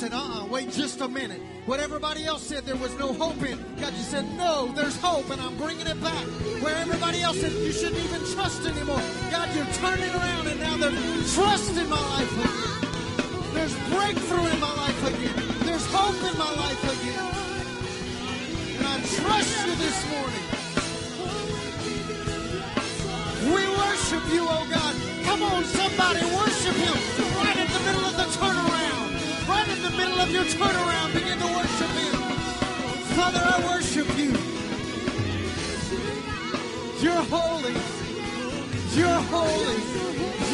Said, 0.00 0.14
uh 0.14 0.40
uh 0.40 0.46
wait 0.46 0.70
just 0.70 0.98
a 1.02 1.08
minute. 1.08 1.42
What 1.66 1.78
everybody 1.78 2.24
else 2.24 2.42
said 2.42 2.64
there 2.64 2.76
was 2.76 2.98
no 2.98 3.12
hope 3.12 3.36
in, 3.42 3.58
God, 3.78 3.92
you 3.92 4.02
said, 4.02 4.24
no, 4.32 4.72
there's 4.72 4.96
hope, 4.96 5.28
and 5.28 5.38
I'm 5.42 5.54
bringing 5.58 5.86
it 5.86 6.00
back. 6.00 6.24
Where 6.64 6.74
everybody 6.74 7.20
else 7.20 7.38
said 7.38 7.52
you 7.52 7.70
shouldn't 7.70 8.02
even 8.02 8.24
trust 8.32 8.64
anymore, 8.64 9.02
God, 9.30 9.54
you're 9.54 9.68
turning 9.84 10.08
around, 10.08 10.46
and 10.46 10.58
now 10.58 10.78
there's 10.78 11.34
trust 11.34 11.76
in 11.76 11.86
my 11.90 12.00
life 12.16 12.32
again. 12.32 13.52
There's 13.52 13.76
breakthrough 13.92 14.46
in 14.46 14.58
my 14.58 14.72
life 14.72 15.00
again. 15.12 15.36
There's 15.68 15.84
hope 15.92 16.16
in 16.32 16.38
my 16.38 16.48
life 16.48 16.82
again. 16.96 17.28
And 18.80 18.86
I 18.88 18.96
trust 19.20 19.52
you 19.66 19.74
this 19.84 19.98
morning. 20.16 20.46
We 23.52 23.62
worship 23.76 24.24
you, 24.32 24.48
oh 24.48 24.66
God. 24.70 24.94
Come 25.28 25.42
on, 25.42 25.64
somebody 25.64 26.24
worship 26.24 26.49
the 29.90 29.96
middle 29.96 30.20
of 30.20 30.30
your 30.30 30.44
turnaround, 30.44 31.12
begin 31.14 31.38
to 31.38 31.46
worship 31.46 31.90
him. 31.90 32.14
Father, 33.16 33.40
I 33.42 33.60
worship 33.66 34.06
you. 34.18 34.32
You're 37.00 37.24
holy. 37.24 37.74
You're 38.94 39.22
holy. 39.32 39.80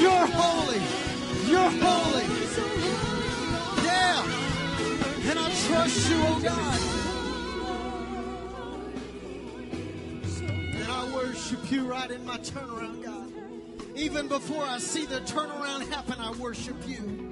You're 0.00 0.26
holy. 0.26 0.80
You're 1.50 1.70
holy. 1.84 2.26
Yeah. 3.84 5.30
And 5.30 5.38
I 5.38 5.50
trust 5.66 6.10
you, 6.10 6.16
oh 6.18 6.40
God. 6.42 6.80
And 10.74 10.90
I 10.90 11.14
worship 11.14 11.70
you 11.70 11.84
right 11.86 12.10
in 12.10 12.24
my 12.24 12.38
turnaround, 12.38 13.04
God. 13.04 13.32
Even 13.96 14.28
before 14.28 14.64
I 14.64 14.78
see 14.78 15.04
the 15.04 15.20
turnaround 15.20 15.88
happen, 15.90 16.16
I 16.20 16.30
worship 16.32 16.76
you. 16.86 17.25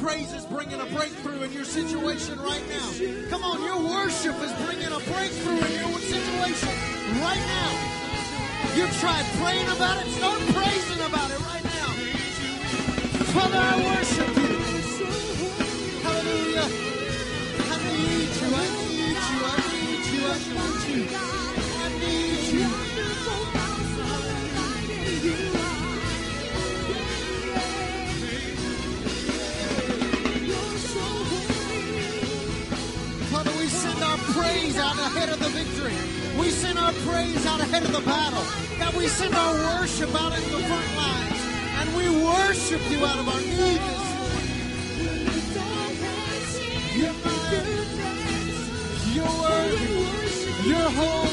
Praise 0.00 0.32
is 0.32 0.44
bringing 0.46 0.80
a 0.80 0.86
breakthrough 0.86 1.42
in 1.42 1.52
your 1.52 1.64
situation 1.64 2.40
right 2.40 2.62
now. 2.68 2.90
Come 3.30 3.44
on, 3.44 3.62
your 3.62 3.78
worship 3.78 4.36
is 4.42 4.52
bringing 4.64 4.86
a 4.86 5.00
breakthrough 5.12 5.58
in 5.58 5.72
your 5.80 5.98
situation 5.98 6.68
right 7.20 7.44
now. 7.46 7.72
You've 8.76 8.96
tried 9.00 9.24
praying 9.38 9.68
about 9.68 10.04
it, 10.04 10.10
start 10.12 10.40
praising 10.54 11.00
about 11.06 11.30
it 11.30 11.40
right 11.40 11.64
now. 11.64 11.88
Father, 13.34 13.58
I 13.58 13.76
worship 13.84 14.36
you. 14.36 14.52
Hallelujah. 16.02 16.68
I 17.70 17.76
need 17.88 18.30
you, 18.40 18.48
I 18.54 18.66
need 18.78 19.18
you, 19.30 19.40
I 19.44 19.56
need 19.70 20.04
you, 20.12 20.22
I 20.26 20.38
need 20.38 20.88
you. 20.88 21.16
I 21.82 21.88
need 22.00 22.38
you. 22.38 22.43
Praise 34.34 34.76
out 34.76 34.98
ahead 34.98 35.28
of 35.28 35.38
the 35.38 35.48
victory. 35.48 35.94
We 36.38 36.50
send 36.50 36.78
our 36.78 36.92
praise 37.06 37.46
out 37.46 37.60
ahead 37.60 37.84
of 37.84 37.92
the 37.92 38.00
battle. 38.00 38.42
God, 38.78 38.94
we 38.96 39.06
send 39.06 39.34
our 39.34 39.54
worship 39.78 40.12
out 40.14 40.32
into 40.36 40.50
the 40.50 40.62
front 40.70 40.96
lines. 40.96 41.40
And 41.78 41.96
we 41.96 42.08
worship 42.24 42.80
you 42.90 43.06
out 43.06 43.18
of 43.18 43.28
our 43.28 43.40
need 43.40 43.80
this 43.88 44.04
morning. 44.18 44.54
You're 49.14 49.34
worthy. 49.42 50.68
You're 50.68 50.90
holy. 50.90 51.23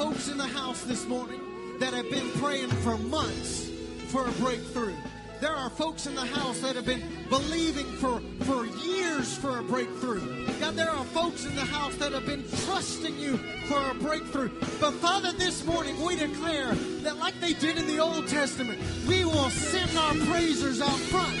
Folks 0.00 0.28
in 0.28 0.38
the 0.38 0.46
house 0.46 0.82
this 0.84 1.06
morning 1.06 1.42
that 1.78 1.92
have 1.92 2.08
been 2.08 2.30
praying 2.40 2.70
for 2.70 2.96
months 2.96 3.68
for 4.06 4.26
a 4.26 4.32
breakthrough. 4.32 4.94
There 5.42 5.54
are 5.54 5.68
folks 5.68 6.06
in 6.06 6.14
the 6.14 6.24
house 6.24 6.58
that 6.60 6.74
have 6.74 6.86
been 6.86 7.02
believing 7.28 7.84
for, 7.84 8.22
for 8.44 8.64
years 8.64 9.36
for 9.36 9.58
a 9.58 9.62
breakthrough. 9.62 10.46
God, 10.58 10.74
there 10.74 10.88
are 10.88 11.04
folks 11.04 11.44
in 11.44 11.54
the 11.54 11.66
house 11.66 11.96
that 11.96 12.12
have 12.12 12.24
been 12.24 12.42
trusting 12.64 13.14
you 13.18 13.36
for 13.68 13.90
a 13.90 13.94
breakthrough. 13.94 14.48
But 14.80 14.92
Father, 14.92 15.32
this 15.32 15.66
morning 15.66 16.02
we 16.02 16.16
declare 16.16 16.72
that 17.02 17.18
like 17.18 17.38
they 17.38 17.52
did 17.52 17.76
in 17.76 17.86
the 17.86 17.98
Old 17.98 18.26
Testament, 18.26 18.80
we 19.06 19.26
will 19.26 19.50
send 19.50 19.94
our 19.98 20.14
praisers 20.32 20.80
out 20.80 20.98
front. 21.12 21.36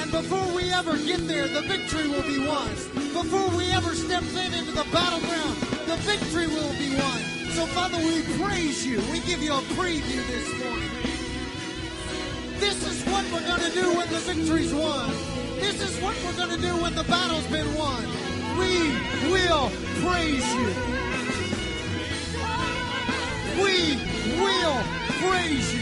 And 0.00 0.10
before 0.10 0.52
we 0.56 0.72
ever 0.72 0.98
get 0.98 1.28
there, 1.28 1.46
the 1.46 1.62
victory 1.62 2.08
will 2.08 2.22
be 2.22 2.44
won. 2.48 2.68
Before 3.14 3.48
we 3.56 3.70
ever 3.70 3.94
step 3.94 4.24
in 4.24 4.54
into 4.54 4.72
the 4.72 4.88
battleground, 4.90 5.56
the 5.86 5.96
victory 6.02 6.48
will 6.48 6.72
be 6.72 6.96
won. 6.96 7.31
So, 7.52 7.66
Father, 7.66 7.98
we 7.98 8.22
praise 8.42 8.86
you. 8.86 8.98
We 9.12 9.20
give 9.20 9.42
you 9.42 9.52
a 9.52 9.60
preview 9.76 10.26
this 10.26 10.48
morning. 10.58 10.88
This 12.58 12.86
is 12.86 13.04
what 13.12 13.24
we're 13.30 13.46
going 13.46 13.60
to 13.60 13.72
do 13.72 13.94
when 13.94 14.08
the 14.08 14.18
victory's 14.20 14.72
won. 14.72 15.10
This 15.60 15.82
is 15.82 16.02
what 16.02 16.16
we're 16.24 16.36
going 16.36 16.56
to 16.56 16.62
do 16.62 16.74
when 16.80 16.94
the 16.94 17.04
battle's 17.04 17.46
been 17.48 17.74
won. 17.74 18.04
We 18.58 18.90
will 19.30 19.70
praise 20.00 20.48
you. 20.54 20.72
We 23.62 23.98
will 24.40 24.82
praise 25.20 25.74
you. 25.74 25.81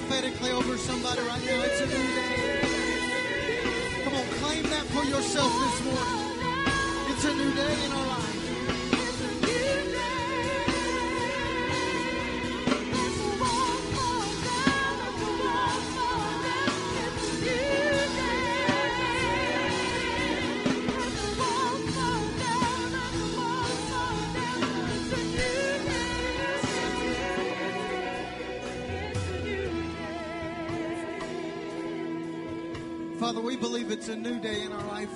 Prophetically 0.00 0.50
over 0.52 0.76
somebody 0.76 1.20
right 1.20 1.44
now. 1.46 1.62
It's 1.64 1.80
a 1.80 1.86
new 1.86 2.14
day. 2.14 2.19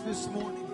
This 0.04 0.28
morning. 0.28 0.66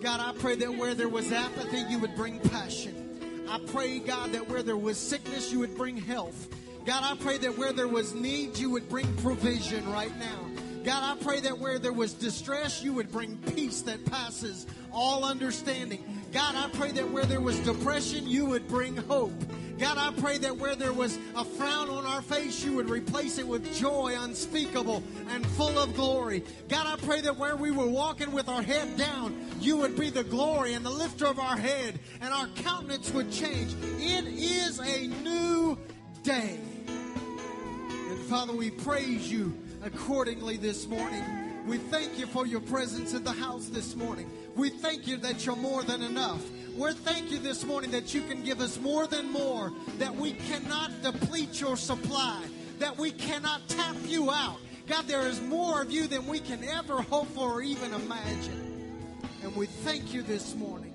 God, 0.00 0.20
I 0.20 0.32
pray 0.38 0.56
that 0.56 0.74
where 0.74 0.94
there 0.94 1.08
was 1.08 1.30
apathy, 1.30 1.84
you 1.88 1.98
would 1.98 2.16
bring 2.16 2.38
passion. 2.40 3.46
I 3.48 3.58
pray, 3.58 3.98
God, 3.98 4.32
that 4.32 4.48
where 4.48 4.62
there 4.62 4.76
was 4.76 4.98
sickness, 4.98 5.52
you 5.52 5.58
would 5.58 5.76
bring 5.76 5.96
health. 5.96 6.48
God, 6.86 7.02
I 7.04 7.14
pray 7.22 7.38
that 7.38 7.56
where 7.58 7.72
there 7.72 7.86
was 7.86 8.14
need, 8.14 8.56
you 8.56 8.70
would 8.70 8.88
bring 8.88 9.14
provision 9.18 9.88
right 9.92 10.16
now. 10.18 10.48
God, 10.84 11.16
I 11.16 11.22
pray 11.22 11.40
that 11.40 11.58
where 11.58 11.78
there 11.78 11.92
was 11.92 12.14
distress, 12.14 12.82
you 12.82 12.92
would 12.94 13.12
bring 13.12 13.36
peace 13.54 13.82
that 13.82 14.04
passes 14.06 14.66
all 14.90 15.24
understanding. 15.24 16.22
God, 16.32 16.54
I 16.56 16.68
pray 16.76 16.92
that 16.92 17.10
where 17.10 17.26
there 17.26 17.40
was 17.40 17.58
depression, 17.60 18.26
you 18.26 18.46
would 18.46 18.66
bring 18.68 18.96
hope. 18.96 19.32
God, 19.82 19.98
I 19.98 20.12
pray 20.20 20.38
that 20.38 20.56
where 20.58 20.76
there 20.76 20.92
was 20.92 21.18
a 21.34 21.44
frown 21.44 21.90
on 21.90 22.06
our 22.06 22.22
face, 22.22 22.64
you 22.64 22.74
would 22.74 22.88
replace 22.88 23.38
it 23.38 23.48
with 23.48 23.74
joy 23.74 24.14
unspeakable 24.16 25.02
and 25.28 25.44
full 25.44 25.76
of 25.76 25.96
glory. 25.96 26.44
God, 26.68 26.86
I 26.86 27.04
pray 27.04 27.20
that 27.22 27.36
where 27.36 27.56
we 27.56 27.72
were 27.72 27.88
walking 27.88 28.30
with 28.30 28.48
our 28.48 28.62
head 28.62 28.96
down, 28.96 29.44
you 29.58 29.76
would 29.78 29.98
be 29.98 30.08
the 30.08 30.22
glory 30.22 30.74
and 30.74 30.86
the 30.86 30.90
lifter 30.90 31.26
of 31.26 31.40
our 31.40 31.56
head, 31.56 31.98
and 32.20 32.32
our 32.32 32.46
countenance 32.54 33.10
would 33.10 33.32
change. 33.32 33.74
It 33.98 34.28
is 34.28 34.78
a 34.78 35.08
new 35.24 35.76
day. 36.22 36.60
And 36.86 38.18
Father, 38.26 38.52
we 38.52 38.70
praise 38.70 39.32
you 39.32 39.52
accordingly 39.82 40.58
this 40.58 40.86
morning. 40.86 41.24
We 41.66 41.78
thank 41.78 42.20
you 42.20 42.26
for 42.26 42.46
your 42.46 42.60
presence 42.60 43.14
in 43.14 43.24
the 43.24 43.32
house 43.32 43.66
this 43.66 43.96
morning. 43.96 44.30
We 44.54 44.70
thank 44.70 45.08
you 45.08 45.16
that 45.18 45.44
you're 45.44 45.56
more 45.56 45.82
than 45.82 46.02
enough. 46.02 46.40
We're 46.76 46.92
thank 46.94 47.30
you 47.30 47.38
this 47.38 47.66
morning 47.66 47.90
that 47.90 48.14
you 48.14 48.22
can 48.22 48.42
give 48.42 48.60
us 48.60 48.80
more 48.80 49.06
than 49.06 49.30
more, 49.30 49.72
that 49.98 50.14
we 50.14 50.32
cannot 50.32 51.02
deplete 51.02 51.60
your 51.60 51.76
supply, 51.76 52.42
that 52.78 52.96
we 52.96 53.10
cannot 53.10 53.68
tap 53.68 53.94
you 54.06 54.30
out. 54.30 54.56
God, 54.86 55.06
there 55.06 55.26
is 55.28 55.38
more 55.42 55.82
of 55.82 55.90
you 55.90 56.06
than 56.06 56.26
we 56.26 56.40
can 56.40 56.64
ever 56.64 57.02
hope 57.02 57.28
for 57.28 57.52
or 57.52 57.62
even 57.62 57.92
imagine. 57.92 59.20
And 59.42 59.54
we 59.54 59.66
thank 59.66 60.14
you 60.14 60.22
this 60.22 60.54
morning 60.54 60.94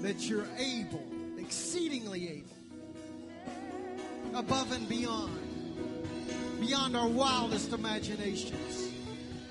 that 0.00 0.26
you're 0.26 0.48
able, 0.56 1.04
exceedingly 1.38 2.28
able, 2.30 2.56
above 4.38 4.72
and 4.72 4.88
beyond, 4.88 5.38
beyond 6.60 6.96
our 6.96 7.08
wildest 7.08 7.74
imaginations. 7.74 8.90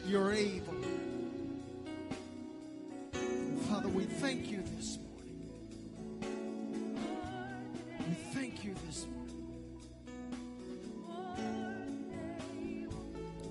You're 0.07 0.31
able. 0.31 0.73
Father, 3.69 3.89
we 3.89 4.05
thank 4.05 4.49
you 4.49 4.63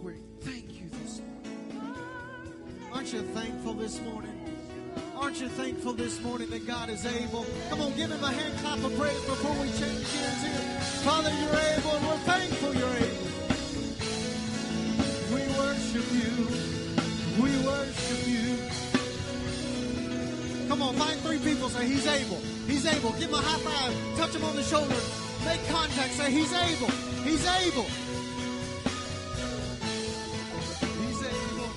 We 0.02 0.14
thank 0.40 0.68
you 0.80 0.88
this 0.90 1.20
morning. 1.20 1.98
Aren't 2.92 3.12
you 3.12 3.22
thankful 3.22 3.74
this 3.74 4.00
morning? 4.00 4.30
Aren't 5.16 5.40
you 5.40 5.48
thankful 5.48 5.92
this 5.94 6.20
morning 6.20 6.50
that 6.50 6.66
God 6.66 6.90
is 6.90 7.06
able? 7.06 7.46
Come 7.70 7.80
on, 7.80 7.94
give 7.94 8.10
him 8.10 8.22
a 8.22 8.30
hand 8.30 8.58
clap 8.58 8.78
of 8.84 8.94
praise 8.98 9.24
before 9.24 9.52
we 9.52 9.68
change 9.70 10.04
gears 10.12 10.42
here. 10.42 10.80
Father, 11.04 11.30
you're 11.30 11.58
able, 11.72 11.92
and 11.96 12.06
we're 12.06 12.18
thankful 12.28 12.74
you're 12.74 12.96
able. 12.96 13.30
We 15.32 15.40
worship 15.58 16.06
you. 16.12 16.46
We 17.42 17.50
worship 17.66 18.26
you. 18.26 18.83
Come 20.74 20.82
on, 20.82 20.94
find 20.96 21.20
three 21.20 21.38
people. 21.38 21.68
Say, 21.68 21.86
He's 21.86 22.04
able. 22.04 22.38
He's 22.66 22.84
able. 22.84 23.12
Give 23.12 23.28
him 23.28 23.34
a 23.34 23.36
high 23.36 23.60
five. 23.60 23.94
Touch 24.18 24.34
him 24.34 24.42
on 24.44 24.56
the 24.56 24.62
shoulder. 24.64 24.96
Make 25.44 25.64
contact. 25.68 26.14
Say, 26.14 26.32
He's 26.32 26.52
able. 26.52 26.90
He's 27.22 27.46
able. 27.46 27.84
He's 30.98 31.22
able. 31.22 31.70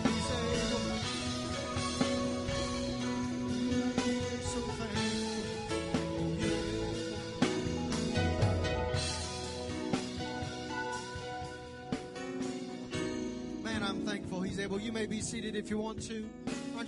He's 0.00 0.30
able. 0.32 0.88
So 4.48 4.60
thankful. 4.80 5.20
Man, 13.62 13.82
I'm 13.82 14.06
thankful 14.06 14.40
he's 14.40 14.58
able. 14.58 14.80
You 14.80 14.90
may 14.90 15.04
be 15.04 15.20
seated 15.20 15.54
if 15.54 15.68
you 15.68 15.76
want 15.76 16.00
to. 16.08 16.24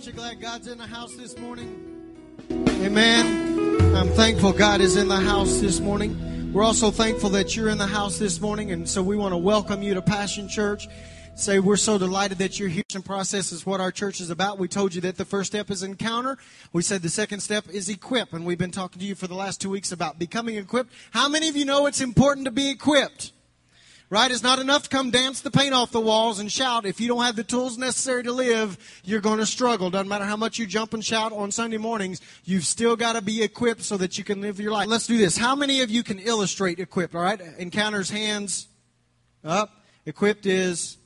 Aren't 0.03 0.15
you 0.17 0.21
glad 0.21 0.41
God's 0.41 0.67
in 0.67 0.77
the 0.77 0.85
house 0.85 1.15
this 1.15 1.37
morning? 1.37 2.11
Amen. 2.51 3.95
I'm 3.95 4.09
thankful 4.09 4.51
God 4.51 4.81
is 4.81 4.97
in 4.97 5.07
the 5.07 5.15
house 5.15 5.61
this 5.61 5.79
morning. 5.79 6.51
We're 6.51 6.65
also 6.65 6.91
thankful 6.91 7.29
that 7.29 7.55
you're 7.55 7.69
in 7.69 7.77
the 7.77 7.87
house 7.87 8.19
this 8.19 8.41
morning, 8.41 8.71
and 8.71 8.89
so 8.89 9.01
we 9.01 9.15
want 9.15 9.31
to 9.31 9.37
welcome 9.37 9.81
you 9.81 9.93
to 9.93 10.01
Passion 10.01 10.49
Church. 10.49 10.89
Say 11.35 11.59
we're 11.59 11.77
so 11.77 11.97
delighted 11.97 12.39
that 12.39 12.59
you're 12.59 12.67
here. 12.67 12.83
And 12.93 13.05
process 13.05 13.53
is 13.53 13.65
what 13.65 13.79
our 13.79 13.93
church 13.93 14.19
is 14.19 14.29
about. 14.29 14.59
We 14.59 14.67
told 14.67 14.93
you 14.93 14.99
that 15.01 15.15
the 15.15 15.23
first 15.23 15.53
step 15.53 15.71
is 15.71 15.83
encounter. 15.83 16.37
We 16.73 16.81
said 16.81 17.01
the 17.01 17.07
second 17.07 17.39
step 17.39 17.69
is 17.69 17.87
equip, 17.87 18.33
and 18.33 18.45
we've 18.45 18.57
been 18.57 18.71
talking 18.71 18.99
to 18.99 19.05
you 19.05 19.15
for 19.15 19.27
the 19.27 19.35
last 19.35 19.61
two 19.61 19.69
weeks 19.69 19.93
about 19.93 20.19
becoming 20.19 20.57
equipped. 20.57 20.91
How 21.11 21.29
many 21.29 21.47
of 21.47 21.55
you 21.55 21.63
know 21.63 21.85
it's 21.85 22.01
important 22.01 22.43
to 22.43 22.51
be 22.51 22.69
equipped? 22.69 23.31
Right? 24.13 24.29
It's 24.29 24.43
not 24.43 24.59
enough 24.59 24.83
to 24.83 24.89
come 24.89 25.09
dance 25.09 25.41
the 25.41 25.49
paint 25.49 25.73
off 25.73 25.89
the 25.89 25.99
walls 25.99 26.37
and 26.37 26.51
shout. 26.51 26.85
If 26.85 27.01
you 27.01 27.07
don't 27.07 27.23
have 27.23 27.35
the 27.35 27.43
tools 27.43 27.79
necessary 27.79 28.21
to 28.21 28.31
live, 28.31 28.77
you're 29.03 29.21
going 29.21 29.39
to 29.39 29.45
struggle. 29.47 29.89
Doesn't 29.89 30.07
matter 30.07 30.23
how 30.23 30.37
much 30.37 30.59
you 30.59 30.67
jump 30.67 30.93
and 30.93 31.03
shout 31.03 31.33
on 31.33 31.49
Sunday 31.49 31.77
mornings, 31.77 32.21
you've 32.45 32.67
still 32.67 32.95
got 32.95 33.13
to 33.13 33.23
be 33.23 33.41
equipped 33.41 33.81
so 33.81 33.97
that 33.97 34.15
you 34.19 34.23
can 34.23 34.39
live 34.39 34.59
your 34.59 34.71
life. 34.71 34.87
Let's 34.87 35.07
do 35.07 35.17
this. 35.17 35.35
How 35.35 35.55
many 35.55 35.81
of 35.81 35.89
you 35.89 36.03
can 36.03 36.19
illustrate 36.19 36.79
equipped? 36.79 37.15
All 37.15 37.23
right? 37.23 37.41
Encounters 37.57 38.11
hands 38.11 38.67
up. 39.43 39.83
Equipped 40.05 40.45
is 40.45 40.97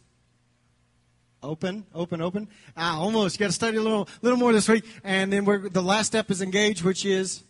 open, 1.42 1.86
open, 1.96 2.22
open. 2.22 2.50
Ah, 2.76 3.00
almost. 3.00 3.38
You 3.38 3.46
got 3.46 3.48
to 3.48 3.54
study 3.54 3.78
a 3.78 3.82
little, 3.82 4.10
little 4.22 4.38
more 4.38 4.52
this 4.52 4.68
week. 4.68 4.84
And 5.06 5.32
then 5.32 5.46
we're, 5.46 5.70
the 5.70 5.82
last 5.82 6.08
step 6.08 6.30
is 6.30 6.42
engage, 6.42 6.84
which 6.84 7.06
is 7.06 7.42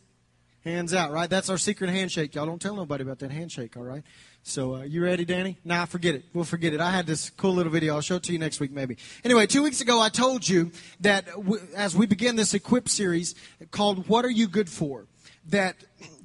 hands 0.63 0.93
out, 0.93 1.11
right? 1.11 1.31
That's 1.31 1.49
our 1.49 1.57
secret 1.57 1.89
handshake. 1.89 2.35
Y'all 2.35 2.45
don't 2.45 2.61
tell 2.61 2.75
nobody 2.75 3.01
about 3.01 3.17
that 3.19 3.31
handshake, 3.31 3.75
all 3.75 3.81
right? 3.81 4.03
So, 4.44 4.75
uh, 4.75 4.84
you 4.84 5.03
ready, 5.03 5.25
Danny? 5.25 5.58
Nah, 5.65 5.86
forget 5.86 6.15
it. 6.15 6.24
We'll 6.34 6.46
forget 6.46 6.74
it. 6.74 6.79
I 6.79 6.89
had 6.91 7.06
this 7.06 7.29
cool 7.32 7.53
little 7.53 7.72
video. 7.72 7.96
I'll 7.96 8.01
show 8.01 8.15
it 8.15 8.24
to 8.24 8.32
you 8.34 8.39
next 8.39 8.60
week, 8.62 8.72
maybe. 8.72 8.98
Anyway, 9.25 9.46
two 9.46 9.62
weeks 9.62 9.82
ago, 9.82 10.00
I 10.00 10.08
told 10.08 10.48
you 10.48 10.72
that 11.01 11.25
w- 11.27 11.62
as 11.75 11.98
we 11.98 12.06
begin 12.06 12.38
this 12.38 12.53
Equip 12.53 12.88
series 12.88 13.36
called 13.72 14.08
What 14.08 14.24
Are 14.24 14.29
You 14.29 14.48
Good 14.48 14.70
For? 14.70 15.06
That 15.50 15.75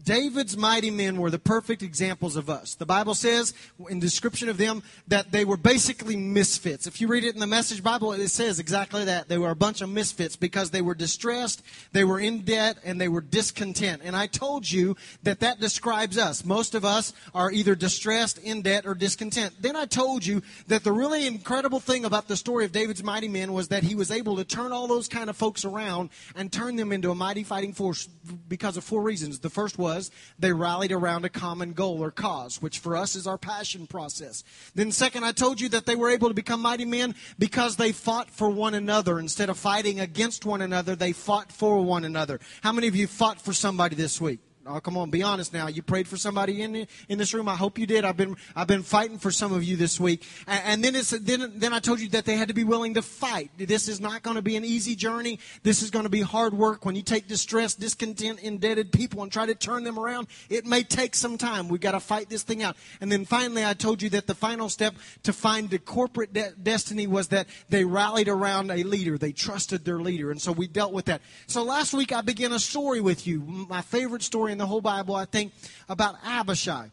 David's 0.04 0.56
mighty 0.56 0.90
men 0.90 1.16
were 1.18 1.30
the 1.30 1.38
perfect 1.38 1.82
examples 1.82 2.36
of 2.36 2.50
us. 2.50 2.74
The 2.74 2.86
Bible 2.86 3.14
says 3.14 3.54
in 3.88 4.00
description 4.00 4.48
of 4.48 4.56
them 4.56 4.82
that 5.08 5.30
they 5.30 5.44
were 5.44 5.56
basically 5.56 6.16
misfits. 6.16 6.86
If 6.86 7.00
you 7.00 7.08
read 7.08 7.24
it 7.24 7.34
in 7.34 7.40
the 7.40 7.46
Message 7.46 7.82
Bible, 7.82 8.12
it 8.12 8.28
says 8.28 8.58
exactly 8.58 9.04
that. 9.04 9.28
They 9.28 9.38
were 9.38 9.50
a 9.50 9.56
bunch 9.56 9.80
of 9.80 9.88
misfits 9.88 10.34
because 10.34 10.70
they 10.70 10.82
were 10.82 10.94
distressed, 10.94 11.62
they 11.92 12.04
were 12.04 12.18
in 12.18 12.40
debt, 12.40 12.78
and 12.84 13.00
they 13.00 13.08
were 13.08 13.20
discontent. 13.20 14.02
And 14.04 14.16
I 14.16 14.26
told 14.26 14.70
you 14.70 14.96
that 15.22 15.40
that 15.40 15.60
describes 15.60 16.18
us. 16.18 16.44
Most 16.44 16.74
of 16.74 16.84
us 16.84 17.12
are 17.34 17.52
either 17.52 17.74
distressed, 17.74 18.38
in 18.38 18.62
debt, 18.62 18.86
or 18.86 18.94
discontent. 18.94 19.54
Then 19.60 19.76
I 19.76 19.86
told 19.86 20.26
you 20.26 20.42
that 20.66 20.84
the 20.84 20.92
really 20.92 21.26
incredible 21.26 21.80
thing 21.80 22.04
about 22.04 22.28
the 22.28 22.36
story 22.36 22.64
of 22.64 22.72
David's 22.72 23.04
mighty 23.04 23.28
men 23.28 23.52
was 23.52 23.68
that 23.68 23.84
he 23.84 23.94
was 23.94 24.10
able 24.10 24.36
to 24.36 24.44
turn 24.44 24.72
all 24.72 24.88
those 24.88 25.08
kind 25.08 25.30
of 25.30 25.36
folks 25.36 25.64
around 25.64 26.10
and 26.34 26.52
turn 26.52 26.76
them 26.76 26.92
into 26.92 27.10
a 27.10 27.14
mighty 27.14 27.44
fighting 27.44 27.72
force 27.72 28.08
because 28.48 28.76
of 28.76 28.84
four 28.84 29.02
reasons. 29.02 29.38
The 29.38 29.50
first 29.50 29.78
was 29.78 29.91
they 30.38 30.52
rallied 30.52 30.92
around 30.92 31.24
a 31.24 31.28
common 31.28 31.72
goal 31.72 32.02
or 32.02 32.10
cause, 32.10 32.60
which 32.60 32.78
for 32.78 32.96
us 32.96 33.14
is 33.14 33.26
our 33.26 33.38
passion 33.38 33.86
process. 33.86 34.44
Then, 34.74 34.92
second, 34.92 35.24
I 35.24 35.32
told 35.32 35.60
you 35.60 35.68
that 35.70 35.86
they 35.86 35.96
were 35.96 36.10
able 36.10 36.28
to 36.28 36.34
become 36.34 36.60
mighty 36.62 36.84
men 36.84 37.14
because 37.38 37.76
they 37.76 37.92
fought 37.92 38.30
for 38.30 38.50
one 38.50 38.74
another. 38.74 39.18
Instead 39.18 39.50
of 39.50 39.58
fighting 39.58 40.00
against 40.00 40.44
one 40.44 40.62
another, 40.62 40.96
they 40.96 41.12
fought 41.12 41.52
for 41.52 41.82
one 41.82 42.04
another. 42.04 42.40
How 42.62 42.72
many 42.72 42.88
of 42.88 42.96
you 42.96 43.06
fought 43.06 43.40
for 43.40 43.52
somebody 43.52 43.96
this 43.96 44.20
week? 44.20 44.40
Oh, 44.64 44.78
come 44.78 44.96
on, 44.96 45.10
be 45.10 45.24
honest 45.24 45.52
now. 45.52 45.66
You 45.66 45.82
prayed 45.82 46.06
for 46.06 46.16
somebody 46.16 46.62
in 46.62 46.86
in 47.08 47.18
this 47.18 47.34
room. 47.34 47.48
I 47.48 47.56
hope 47.56 47.78
you 47.78 47.86
did. 47.86 48.04
I've 48.04 48.16
been 48.16 48.36
I've 48.54 48.68
been 48.68 48.84
fighting 48.84 49.18
for 49.18 49.32
some 49.32 49.52
of 49.52 49.64
you 49.64 49.76
this 49.76 49.98
week. 49.98 50.24
And, 50.46 50.62
and 50.64 50.84
then 50.84 50.94
it's 50.94 51.10
then 51.10 51.52
then 51.56 51.72
I 51.72 51.80
told 51.80 51.98
you 51.98 52.08
that 52.10 52.26
they 52.26 52.36
had 52.36 52.46
to 52.48 52.54
be 52.54 52.62
willing 52.62 52.94
to 52.94 53.02
fight. 53.02 53.50
This 53.58 53.88
is 53.88 54.00
not 54.00 54.22
going 54.22 54.36
to 54.36 54.42
be 54.42 54.54
an 54.54 54.64
easy 54.64 54.94
journey. 54.94 55.40
This 55.64 55.82
is 55.82 55.90
going 55.90 56.04
to 56.04 56.10
be 56.10 56.20
hard 56.20 56.54
work. 56.54 56.84
When 56.84 56.94
you 56.94 57.02
take 57.02 57.26
distressed, 57.26 57.80
discontent, 57.80 58.38
indebted 58.40 58.92
people 58.92 59.22
and 59.24 59.32
try 59.32 59.46
to 59.46 59.54
turn 59.54 59.82
them 59.82 59.98
around, 59.98 60.28
it 60.48 60.64
may 60.64 60.84
take 60.84 61.16
some 61.16 61.38
time. 61.38 61.68
We've 61.68 61.80
got 61.80 61.92
to 61.92 62.00
fight 62.00 62.30
this 62.30 62.44
thing 62.44 62.62
out. 62.62 62.76
And 63.00 63.10
then 63.10 63.24
finally, 63.24 63.66
I 63.66 63.74
told 63.74 64.00
you 64.00 64.10
that 64.10 64.28
the 64.28 64.34
final 64.34 64.68
step 64.68 64.94
to 65.24 65.32
find 65.32 65.70
the 65.70 65.80
corporate 65.80 66.32
de- 66.32 66.52
destiny 66.52 67.08
was 67.08 67.28
that 67.28 67.48
they 67.68 67.84
rallied 67.84 68.28
around 68.28 68.70
a 68.70 68.84
leader. 68.84 69.18
They 69.18 69.32
trusted 69.32 69.84
their 69.84 69.98
leader, 69.98 70.30
and 70.30 70.40
so 70.40 70.52
we 70.52 70.68
dealt 70.68 70.92
with 70.92 71.06
that. 71.06 71.20
So 71.48 71.64
last 71.64 71.94
week 71.94 72.12
I 72.12 72.20
began 72.20 72.52
a 72.52 72.60
story 72.60 73.00
with 73.00 73.26
you, 73.26 73.40
my 73.40 73.82
favorite 73.82 74.22
story 74.22 74.51
in 74.52 74.58
the 74.58 74.66
whole 74.66 74.80
Bible, 74.80 75.16
I 75.16 75.24
think, 75.24 75.52
about 75.88 76.16
Abishai. 76.24 76.90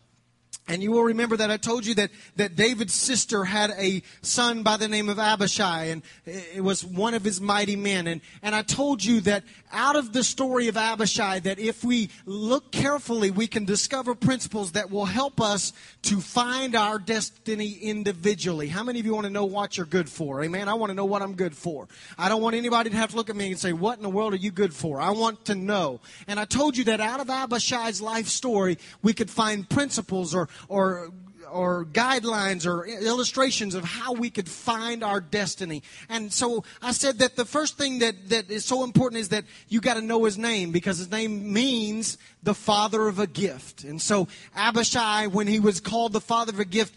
And 0.70 0.84
you 0.84 0.92
will 0.92 1.04
remember 1.04 1.36
that 1.36 1.50
I 1.50 1.58
told 1.58 1.84
you 1.84 1.96
that, 1.96 2.12
that 2.36 2.56
David's 2.56 2.94
sister 2.94 3.44
had 3.44 3.72
a 3.72 4.04
son 4.22 4.62
by 4.62 4.78
the 4.78 4.88
name 4.88 5.10
of 5.10 5.18
Abishai, 5.18 5.86
and 5.86 6.04
it 6.28 6.64
was 6.64 6.86
one 6.86 7.16
of 7.16 7.24
his 7.24 7.42
mighty 7.42 7.76
men. 7.76 8.06
And, 8.06 8.22
and 8.44 8.54
I 8.54 8.62
told 8.62 9.04
you 9.04 9.20
that 9.22 9.44
out 9.72 9.96
of 9.96 10.14
the 10.14 10.24
story 10.24 10.68
of 10.68 10.78
Abishai, 10.78 11.40
that 11.40 11.58
if 11.58 11.84
we 11.84 12.12
look 12.28 12.72
carefully, 12.72 13.32
we 13.32 13.48
can 13.48 13.66
discover 13.66 14.14
principles 14.14 14.74
that 14.74 14.92
will 14.92 15.06
help 15.06 15.42
us 15.42 15.74
to 16.04 16.22
find 16.22 16.76
our 16.76 17.00
destiny 17.00 17.72
individually. 17.82 18.68
How 18.68 18.84
many 18.84 19.00
of 19.00 19.08
you 19.08 19.16
want 19.16 19.26
to 19.26 19.34
know 19.34 19.46
what 19.46 19.76
you're 19.76 19.88
good 19.88 20.08
for? 20.08 20.44
Amen. 20.44 20.70
I 20.70 20.76
want 20.76 20.92
to 20.92 20.96
know 20.96 21.06
what 21.06 21.24
I'm 21.24 21.34
good 21.34 21.56
for. 21.56 21.88
I 22.16 22.30
don't 22.30 22.44
want 22.44 22.56
anybody 22.56 22.92
to 22.92 22.96
have 22.96 23.10
to 23.10 23.16
look 23.16 23.32
at 23.32 23.36
me 23.36 23.48
and 23.48 23.60
say, 23.60 23.74
What 23.74 23.98
in 23.98 24.04
the 24.04 24.10
world 24.10 24.34
are 24.34 24.38
you 24.38 24.52
good 24.52 24.74
for? 24.74 25.02
I 25.02 25.10
want 25.10 25.46
to 25.46 25.56
know. 25.56 26.00
And 26.28 26.40
I 26.40 26.46
told 26.46 26.78
you 26.78 26.84
that 26.86 27.00
out 27.00 27.20
of 27.20 27.30
Abishai's 27.32 28.02
life 28.02 28.28
story, 28.28 28.78
we 29.02 29.14
could 29.14 29.32
find 29.32 29.68
principles 29.68 30.36
or 30.36 30.48
or 30.68 31.10
or 31.51 31.86
guidelines 31.86 32.65
or 32.65 32.86
illustrations 32.86 33.75
of 33.75 33.84
how 33.84 34.13
we 34.13 34.29
could 34.29 34.50
find 34.50 35.03
our 35.03 35.22
destiny. 35.22 35.84
And 36.10 36.32
so 36.32 36.63
I 36.82 36.91
said 36.91 37.20
that 37.20 37.36
the 37.36 37.46
first 37.46 37.77
thing 37.77 38.00
that, 38.00 38.29
that 38.29 38.50
is 38.50 38.65
so 38.65 38.84
important 38.84 39.22
is 39.22 39.29
that 39.29 39.46
you 39.68 39.82
got 39.82 39.96
to 39.96 40.01
know 40.01 40.25
his 40.25 40.38
name 40.38 40.72
because 40.72 40.98
his 40.98 41.12
name 41.12 41.51
means 41.53 42.18
the 42.41 42.53
father 42.53 43.08
of 43.08 43.20
a 43.20 43.27
gift. 43.27 43.84
And 43.84 44.01
so 44.01 44.27
Abishai, 44.56 45.27
when 45.27 45.48
he 45.48 45.60
was 45.60 45.82
called 45.82 46.13
the 46.13 46.22
father 46.22 46.53
of 46.53 46.60
a 46.60 46.65
gift, 46.65 46.96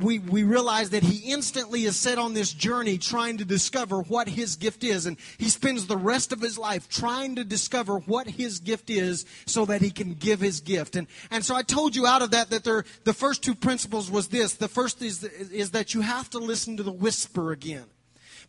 we, 0.00 0.20
we 0.20 0.44
realize 0.44 0.90
that 0.90 1.02
he 1.02 1.32
instantly 1.32 1.84
is 1.84 1.96
set 1.96 2.16
on 2.16 2.34
this 2.34 2.52
journey 2.52 2.98
trying 2.98 3.38
to 3.38 3.44
discover 3.44 4.02
what 4.02 4.28
his 4.28 4.56
gift 4.56 4.84
is. 4.84 5.06
And 5.06 5.16
he 5.38 5.48
spends 5.48 5.86
the 5.86 5.96
rest 5.96 6.32
of 6.32 6.40
his 6.40 6.58
life 6.58 6.88
trying 6.88 7.36
to 7.36 7.44
discover 7.44 7.98
what 7.98 8.28
his 8.28 8.60
gift 8.60 8.88
is 8.88 9.26
so 9.46 9.64
that 9.64 9.80
he 9.80 9.90
can 9.90 10.14
give 10.14 10.40
his 10.40 10.60
gift. 10.60 10.94
And, 10.94 11.08
and 11.30 11.44
so 11.44 11.56
I 11.56 11.62
told 11.62 11.96
you 11.96 12.06
out 12.06 12.22
of 12.22 12.30
that 12.30 12.50
that 12.50 12.62
there, 12.62 12.84
the 13.02 13.12
first 13.12 13.42
two 13.42 13.54
principles 13.54 13.93
was 13.94 14.28
this. 14.28 14.54
The 14.54 14.68
first 14.68 15.02
is, 15.02 15.24
is 15.24 15.70
that 15.70 15.94
you 15.94 16.00
have 16.00 16.28
to 16.30 16.38
listen 16.38 16.76
to 16.76 16.82
the 16.82 16.92
whisper 16.92 17.52
again. 17.52 17.86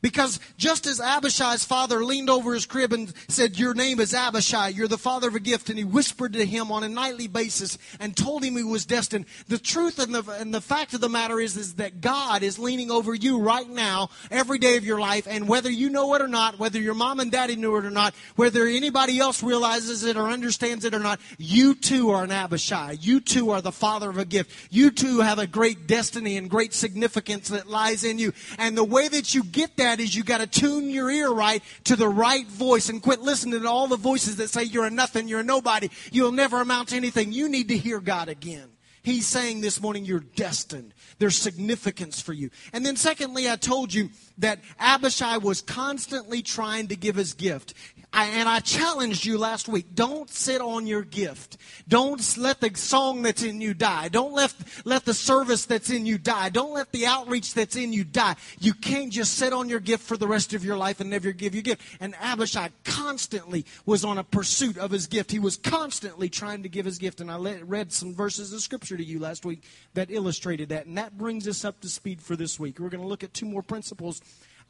Because 0.05 0.39
just 0.55 0.85
as 0.85 1.01
Abishai's 1.01 1.65
father 1.65 2.05
leaned 2.05 2.29
over 2.29 2.53
his 2.53 2.67
crib 2.67 2.93
and 2.93 3.11
said, 3.27 3.57
Your 3.57 3.73
name 3.73 3.99
is 3.99 4.13
Abishai, 4.13 4.67
you're 4.67 4.87
the 4.87 4.99
father 4.99 5.29
of 5.29 5.33
a 5.33 5.39
gift, 5.39 5.67
and 5.69 5.79
he 5.79 5.83
whispered 5.83 6.33
to 6.33 6.45
him 6.45 6.71
on 6.71 6.83
a 6.83 6.89
nightly 6.89 7.25
basis 7.25 7.79
and 7.99 8.15
told 8.15 8.43
him 8.43 8.55
he 8.55 8.61
was 8.61 8.85
destined, 8.85 9.25
the 9.47 9.57
truth 9.57 9.97
and 9.97 10.13
the, 10.13 10.31
and 10.33 10.53
the 10.53 10.61
fact 10.61 10.93
of 10.93 11.01
the 11.01 11.09
matter 11.09 11.39
is, 11.39 11.57
is 11.57 11.73
that 11.77 12.01
God 12.01 12.43
is 12.43 12.59
leaning 12.59 12.91
over 12.91 13.15
you 13.15 13.39
right 13.39 13.67
now, 13.67 14.11
every 14.29 14.59
day 14.59 14.77
of 14.77 14.85
your 14.85 14.99
life, 14.99 15.25
and 15.27 15.47
whether 15.47 15.71
you 15.71 15.89
know 15.89 16.13
it 16.13 16.21
or 16.21 16.27
not, 16.27 16.59
whether 16.59 16.79
your 16.79 16.93
mom 16.93 17.19
and 17.19 17.31
daddy 17.31 17.55
knew 17.55 17.75
it 17.75 17.83
or 17.83 17.89
not, 17.89 18.13
whether 18.35 18.67
anybody 18.67 19.17
else 19.17 19.41
realizes 19.41 20.03
it 20.03 20.17
or 20.17 20.27
understands 20.27 20.85
it 20.85 20.93
or 20.93 20.99
not, 20.99 21.19
you 21.39 21.73
too 21.73 22.11
are 22.11 22.23
an 22.23 22.31
Abishai. 22.31 22.97
You 23.01 23.21
too 23.21 23.49
are 23.49 23.61
the 23.61 23.71
father 23.71 24.11
of 24.11 24.19
a 24.19 24.25
gift. 24.25 24.51
You 24.69 24.91
too 24.91 25.21
have 25.21 25.39
a 25.39 25.47
great 25.47 25.87
destiny 25.87 26.37
and 26.37 26.47
great 26.47 26.75
significance 26.75 27.47
that 27.47 27.65
lies 27.65 28.03
in 28.03 28.19
you. 28.19 28.33
And 28.59 28.77
the 28.77 28.83
way 28.83 29.07
that 29.07 29.33
you 29.33 29.43
get 29.43 29.77
that 29.77 29.94
that 29.95 30.03
is 30.03 30.13
you 30.13 30.23
got 30.23 30.39
to 30.39 30.47
tune 30.47 30.89
your 30.89 31.09
ear 31.09 31.31
right 31.31 31.63
to 31.85 31.95
the 31.95 32.07
right 32.07 32.45
voice 32.47 32.89
and 32.89 33.01
quit 33.01 33.21
listening 33.21 33.61
to 33.61 33.69
all 33.69 33.87
the 33.87 33.95
voices 33.95 34.35
that 34.37 34.49
say 34.49 34.63
you're 34.63 34.85
a 34.85 34.89
nothing, 34.89 35.29
you're 35.29 35.39
a 35.39 35.43
nobody, 35.43 35.89
you'll 36.11 36.33
never 36.33 36.59
amount 36.59 36.89
to 36.89 36.97
anything. 36.97 37.31
You 37.31 37.47
need 37.47 37.69
to 37.69 37.77
hear 37.77 38.01
God 38.01 38.27
again. 38.27 38.69
He's 39.03 39.27
saying 39.27 39.61
this 39.61 39.79
morning 39.79 40.03
you're 40.03 40.19
destined. 40.19 40.93
There's 41.19 41.37
significance 41.37 42.19
for 42.19 42.33
you. 42.33 42.49
And 42.73 42.83
then, 42.83 42.97
secondly, 42.97 43.49
I 43.49 43.55
told 43.55 43.93
you 43.93 44.09
that 44.39 44.59
Abishai 44.79 45.37
was 45.37 45.61
constantly 45.61 46.41
trying 46.41 46.87
to 46.87 46.95
give 46.95 47.15
his 47.15 47.35
gift. 47.35 47.75
I, 48.15 48.27
and 48.27 48.47
I 48.47 48.61
challenged 48.61 49.25
you 49.25 49.37
last 49.37 49.67
week 49.67 49.93
don't 49.93 50.29
sit 50.29 50.61
on 50.61 50.87
your 50.87 51.01
gift. 51.01 51.57
Don't 51.85 52.37
let 52.37 52.61
the 52.61 52.71
song 52.75 53.23
that's 53.23 53.43
in 53.43 53.59
you 53.59 53.73
die. 53.73 54.07
Don't 54.07 54.33
let, 54.33 54.53
let 54.85 55.03
the 55.03 55.13
service 55.13 55.65
that's 55.65 55.89
in 55.89 56.05
you 56.05 56.17
die. 56.17 56.47
Don't 56.47 56.73
let 56.73 56.93
the 56.93 57.05
outreach 57.05 57.53
that's 57.53 57.75
in 57.75 57.91
you 57.91 58.05
die. 58.05 58.37
You 58.57 58.73
can't 58.73 59.11
just 59.11 59.33
sit 59.33 59.51
on 59.51 59.67
your 59.67 59.81
gift 59.81 60.03
for 60.03 60.15
the 60.15 60.29
rest 60.29 60.53
of 60.53 60.63
your 60.63 60.77
life 60.77 61.01
and 61.01 61.09
never 61.09 61.33
give 61.33 61.53
your 61.53 61.61
gift. 61.61 61.81
And 61.99 62.15
Abishai 62.21 62.69
constantly 62.85 63.65
was 63.85 64.05
on 64.05 64.17
a 64.17 64.23
pursuit 64.23 64.77
of 64.77 64.91
his 64.91 65.07
gift. 65.07 65.29
He 65.29 65.39
was 65.39 65.57
constantly 65.57 66.29
trying 66.29 66.63
to 66.63 66.69
give 66.69 66.85
his 66.85 66.97
gift. 66.97 67.19
And 67.19 67.29
I 67.29 67.37
read 67.37 67.91
some 67.91 68.15
verses 68.15 68.53
of 68.53 68.61
scripture 68.61 68.95
to 68.95 69.03
you 69.03 69.19
last 69.19 69.45
week 69.45 69.61
that 69.93 70.09
illustrated 70.09 70.69
that. 70.69 70.85
And 70.85 70.97
that 70.97 71.17
brings 71.17 71.49
us 71.49 71.65
up 71.65 71.81
to 71.81 71.89
speed 71.89 72.21
for 72.21 72.37
this 72.37 72.57
week. 72.57 72.79
We're 72.79 72.89
going 72.89 73.03
to 73.03 73.09
look 73.09 73.25
at 73.25 73.33
two 73.33 73.45
more 73.45 73.61
principles 73.61 74.21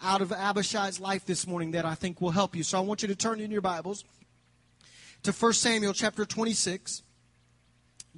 out 0.01 0.21
of 0.21 0.31
Abishai's 0.31 0.99
life 0.99 1.25
this 1.25 1.47
morning 1.47 1.71
that 1.71 1.85
I 1.85 1.95
think 1.95 2.21
will 2.21 2.31
help 2.31 2.55
you. 2.55 2.63
So 2.63 2.77
I 2.77 2.81
want 2.81 3.01
you 3.01 3.07
to 3.07 3.15
turn 3.15 3.39
in 3.39 3.51
your 3.51 3.61
Bibles 3.61 4.03
to 5.23 5.31
1 5.31 5.53
Samuel 5.53 5.93
chapter 5.93 6.25
26, 6.25 7.01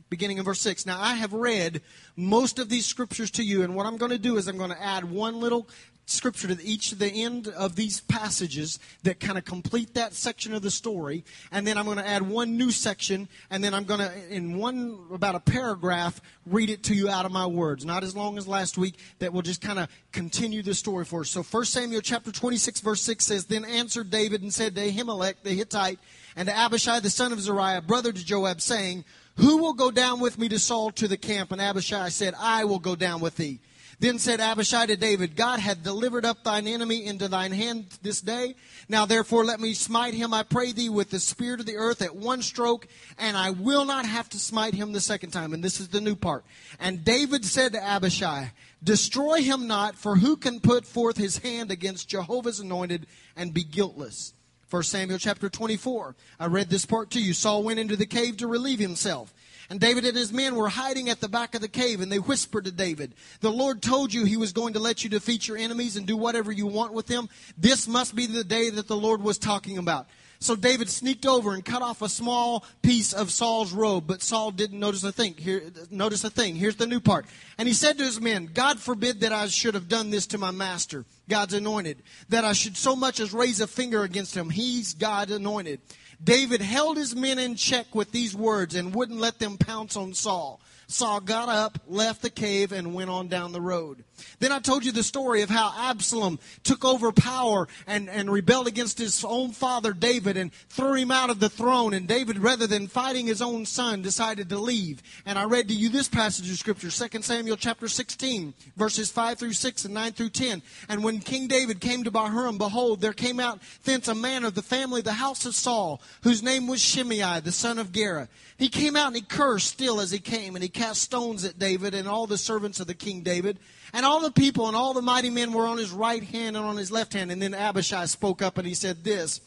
beginning 0.10 0.38
in 0.38 0.44
verse 0.44 0.62
6. 0.62 0.86
Now, 0.86 1.00
I 1.00 1.16
have 1.16 1.34
read 1.34 1.82
most 2.16 2.60
of 2.60 2.70
these 2.70 2.86
scriptures 2.86 3.32
to 3.32 3.44
you, 3.44 3.64
and 3.64 3.76
what 3.76 3.86
I'm 3.86 3.98
going 3.98 4.12
to 4.12 4.18
do 4.18 4.38
is 4.38 4.48
I'm 4.48 4.58
going 4.58 4.72
to 4.72 4.84
add 4.84 5.06
one 5.06 5.40
little 5.40 5.68
scripture 6.10 6.48
to 6.48 6.64
each 6.64 6.94
of 6.94 7.00
the 7.00 7.08
end 7.08 7.50
of 7.50 7.76
these 7.76 8.02
passages 8.02 8.80
that 9.04 9.20
kind 9.20 9.38
of 9.38 9.44
complete 9.44 9.94
that 9.94 10.14
section 10.14 10.54
of 10.54 10.62
the 10.62 10.72
story. 10.72 11.24
And 11.52 11.68
then 11.68 11.78
i'm 11.78 11.86
going 11.86 11.98
to 11.98 12.08
add 12.08 12.22
one 12.22 12.58
new 12.58 12.72
section 12.72 13.28
and 13.50 13.64
then 13.64 13.74
i'm 13.74 13.84
going 13.84 14.00
to 14.00 14.12
in 14.30 14.58
one 14.58 14.98
about 15.12 15.36
a 15.36 15.40
paragraph 15.40 16.22
read 16.46 16.70
it 16.70 16.84
to 16.84 16.96
you 16.96 17.10
out 17.10 17.26
of 17.26 17.32
my 17.32 17.46
words. 17.46 17.86
Not 17.86 18.04
as 18.04 18.16
long 18.16 18.38
as 18.38 18.48
last 18.48 18.78
week 18.78 18.96
that 19.20 19.34
will 19.34 19.42
just 19.42 19.62
kind 19.62 19.80
of 19.80 19.90
continue 20.12 20.64
the 20.64 20.74
story 20.74 21.04
for 21.04 21.22
us. 21.22 21.30
So 21.30 21.44
1 21.44 21.66
samuel 21.66 22.02
chapter 22.02 22.32
26 22.32 22.80
verse 22.80 23.02
6 23.02 23.26
says 23.26 23.46
then 23.46 23.66
answered 23.66 24.10
david 24.10 24.42
and 24.42 24.54
said 24.54 24.76
to 24.76 24.82
ahimelech 24.82 25.36
the 25.44 25.52
hittite 25.52 26.00
and 26.36 26.48
to 26.48 26.58
abishai 26.58 27.00
the 27.00 27.10
son 27.10 27.34
of 27.34 27.42
zeruiah 27.42 27.82
brother 27.82 28.12
to 28.12 28.26
joab 28.26 28.62
saying 28.62 29.04
who 29.36 29.58
will 29.58 29.74
go 29.74 29.92
down 29.92 30.20
with 30.20 30.38
me 30.38 30.48
to 30.48 30.58
saul 30.58 30.92
to 30.92 31.08
the 31.08 31.18
camp 31.18 31.52
and 31.52 31.62
abishai 31.62 32.10
said 32.10 32.34
i 32.40 32.64
will 32.64 32.80
go 32.80 32.96
down 32.96 33.20
with 33.20 33.36
thee 33.36 33.60
then 34.00 34.20
said 34.20 34.40
Abishai 34.40 34.86
to 34.86 34.96
David, 34.96 35.36
God 35.36 35.60
hath 35.60 35.84
delivered 35.84 36.24
up 36.24 36.44
thine 36.44 36.68
enemy 36.68 37.06
into 37.06 37.28
thine 37.28 37.52
hand 37.52 37.88
this 38.04 38.22
day. 38.22 38.56
Now 38.88 39.06
therefore 39.06 39.44
let 39.44 39.60
me 39.60 39.74
smite 39.74 40.14
him, 40.14 40.34
I 40.36 40.44
pray 40.44 40.72
thee, 40.72 40.90
with 40.90 41.10
the 41.10 41.20
spear 41.20 41.56
of 41.56 41.66
the 41.66 41.78
earth 41.78 42.04
at 42.04 42.16
one 42.16 42.44
stroke, 42.44 42.88
and 43.18 43.36
I 43.36 43.50
will 43.50 43.86
not 43.86 44.06
have 44.06 44.30
to 44.30 44.40
smite 44.40 44.76
him 44.76 44.92
the 44.94 45.02
second 45.02 45.32
time. 45.32 45.52
And 45.52 45.64
this 45.64 45.80
is 45.80 45.88
the 45.88 46.02
new 46.02 46.16
part. 46.16 46.46
And 46.80 47.04
David 47.04 47.44
said 47.44 47.74
to 47.74 47.84
Abishai, 47.84 48.52
Destroy 48.84 49.42
him 49.42 49.68
not, 49.68 49.96
for 49.96 50.16
who 50.16 50.38
can 50.38 50.60
put 50.60 50.86
forth 50.86 51.18
his 51.18 51.40
hand 51.40 51.72
against 51.72 52.08
Jehovah's 52.08 52.60
anointed 52.60 53.08
and 53.36 53.54
be 53.54 53.64
guiltless? 53.64 54.34
1 54.70 54.84
Samuel 54.84 55.18
chapter 55.18 55.50
24. 55.50 56.16
I 56.40 56.48
read 56.48 56.70
this 56.70 56.86
part 56.86 57.10
to 57.12 57.22
you. 57.22 57.34
Saul 57.34 57.64
went 57.64 57.80
into 57.80 57.96
the 57.96 58.06
cave 58.06 58.38
to 58.38 58.48
relieve 58.48 58.80
himself. 58.80 59.34
And 59.70 59.80
David 59.80 60.06
and 60.06 60.16
his 60.16 60.32
men 60.32 60.56
were 60.56 60.70
hiding 60.70 61.10
at 61.10 61.20
the 61.20 61.28
back 61.28 61.54
of 61.54 61.62
the 61.62 61.68
cave, 61.68 62.00
and 62.00 62.12
they 62.12 62.20
whispered 62.20 62.66
to 62.66 62.72
David, 62.72 63.14
The 63.42 63.52
Lord 63.52 63.82
told 63.82 64.14
you 64.14 64.24
he 64.24 64.38
was 64.38 64.54
going 64.54 64.74
to 64.74 64.80
let 64.80 65.04
you 65.04 65.10
defeat 65.10 65.48
your 65.48 65.58
enemies 65.58 65.98
and 65.98 66.08
do 66.08 66.16
whatever 66.16 66.52
you 66.52 66.68
want 66.68 66.94
with 66.94 67.08
them. 67.08 67.28
This 67.58 67.88
must 67.88 68.16
be 68.16 68.28
the 68.28 68.44
day 68.44 68.70
that 68.70 68.88
the 68.88 68.96
Lord 68.96 69.22
was 69.22 69.38
talking 69.38 69.78
about. 69.78 70.08
So 70.40 70.56
David 70.56 70.90
sneaked 70.90 71.26
over 71.26 71.54
and 71.54 71.66
cut 71.66 71.82
off 71.82 72.02
a 72.02 72.10
small 72.10 72.64
piece 72.84 73.12
of 73.12 73.32
Saul's 73.32 73.74
robe, 73.74 74.06
but 74.06 74.22
Saul 74.22 74.52
didn't 74.52 74.80
notice 74.80 75.04
a 75.04 75.12
thing. 75.12 75.34
Here, 75.36 75.64
notice 75.90 76.24
a 76.24 76.30
thing. 76.30 76.56
Here's 76.56 76.76
the 76.76 76.86
new 76.86 77.00
part. 77.00 77.26
And 77.58 77.68
he 77.68 77.74
said 77.74 77.98
to 77.98 78.04
his 78.04 78.22
men, 78.22 78.50
God 78.54 78.80
forbid 78.80 79.22
that 79.22 79.32
I 79.32 79.48
should 79.48 79.74
have 79.74 79.90
done 79.90 80.12
this 80.12 80.28
to 80.28 80.38
my 80.38 80.52
master, 80.52 81.06
God's 81.28 81.56
anointed, 81.56 82.04
that 82.30 82.46
I 82.46 82.54
should 82.54 82.78
so 82.78 82.96
much 82.96 83.20
as 83.20 83.34
raise 83.34 83.62
a 83.62 83.68
finger 83.68 84.04
against 84.04 84.36
him. 84.36 84.50
He's 84.50 84.94
God 84.94 85.32
anointed. 85.32 85.82
David 86.24 86.62
held 86.62 86.98
his 86.98 87.16
men 87.16 87.40
in 87.40 87.56
check 87.56 87.94
with 87.94 88.12
these 88.12 88.36
words 88.36 88.76
and 88.76 88.94
wouldn't 88.94 89.20
let 89.20 89.40
them 89.40 89.58
pounce 89.58 89.96
on 89.96 90.14
Saul. 90.14 90.60
Saul 90.88 91.20
got 91.20 91.50
up, 91.50 91.80
left 91.88 92.22
the 92.22 92.30
cave, 92.30 92.72
and 92.72 92.94
went 92.94 93.10
on 93.10 93.28
down 93.28 93.52
the 93.52 93.62
road. 93.62 94.04
Then 94.40 94.52
I 94.52 94.60
told 94.60 94.86
you 94.86 94.92
the 94.92 95.04
story 95.04 95.42
of 95.42 95.50
how 95.50 95.74
Absalom 95.78 96.40
took 96.64 96.86
over 96.86 97.12
power 97.12 97.68
and, 97.86 98.10
and 98.10 98.32
rebelled 98.32 98.68
against 98.68 98.98
his 98.98 99.24
own 99.24 99.52
father 99.52 99.94
David 99.94 100.38
and 100.38 100.52
threw 100.70 100.94
him 100.94 101.12
out 101.12 101.30
of 101.30 101.40
the 101.40 101.50
throne. 101.50 101.94
And 101.94 102.08
David, 102.08 102.40
rather 102.40 102.68
than 102.68 102.88
fighting 102.88 103.28
his 103.28 103.42
own 103.42 103.66
son, 103.66 104.02
decided 104.02 104.50
to 104.50 104.58
leave. 104.58 105.02
And 105.26 105.38
I 105.40 105.46
read 105.46 105.68
to 105.70 105.74
you 105.74 105.90
this 105.90 106.08
passage 106.08 106.50
of 106.50 106.58
scripture, 106.58 106.90
2 106.90 107.22
Samuel 107.22 107.58
chapter 107.58 107.88
16, 107.88 108.54
verses 108.76 109.12
5 109.12 109.40
through 109.40 109.54
6 109.54 109.86
and 109.86 109.94
9 109.94 110.12
through 110.14 110.30
10. 110.30 110.62
And 110.90 111.04
when 111.04 111.20
King 111.20 111.48
David 111.48 111.82
came 111.82 112.04
to 112.04 112.12
Bahurim, 112.12 112.58
behold, 112.58 113.02
there 113.02 113.14
came 113.14 113.40
out 113.40 113.62
thence 113.84 114.08
a 114.08 114.16
man 114.16 114.44
of 114.44 114.56
the 114.56 114.62
family 114.62 115.02
the 115.02 115.14
house 115.14 115.46
of 115.46 115.56
Saul, 115.56 116.02
whose 116.24 116.44
name 116.44 116.68
was 116.68 116.82
Shimei, 116.82 117.40
the 117.40 117.52
son 117.52 117.80
of 117.80 117.92
Gera. 117.92 118.28
He 118.58 118.70
came 118.70 118.96
out 118.96 119.08
and 119.08 119.16
he 119.16 119.22
cursed 119.22 119.68
still 119.68 120.00
as 120.00 120.12
he 120.12 120.20
came, 120.20 120.56
and 120.56 120.64
he 120.64 120.70
cast 120.70 121.02
stones 121.02 121.46
at 121.46 121.60
David 121.60 121.94
and 121.94 122.08
all 122.08 122.28
the 122.28 122.38
servants 122.38 122.80
of 122.80 122.88
the 122.88 122.94
king 122.94 123.22
David. 123.22 123.60
And 123.94 124.06
all 124.08 124.22
the 124.22 124.32
people 124.32 124.68
and 124.68 124.76
all 124.76 124.94
the 124.94 125.02
mighty 125.02 125.30
men 125.30 125.52
were 125.52 125.68
on 125.68 125.78
his 125.78 125.92
right 125.92 126.24
hand 126.24 126.56
and 126.56 126.66
on 126.66 126.78
his 126.78 126.92
left 126.92 127.14
hand. 127.14 127.32
And 127.32 127.42
then 127.42 127.54
Abishai 127.54 128.06
spoke 128.06 128.42
up 128.42 128.58
and 128.58 128.66
he 128.66 128.74
said 128.74 129.04
this. 129.04 129.42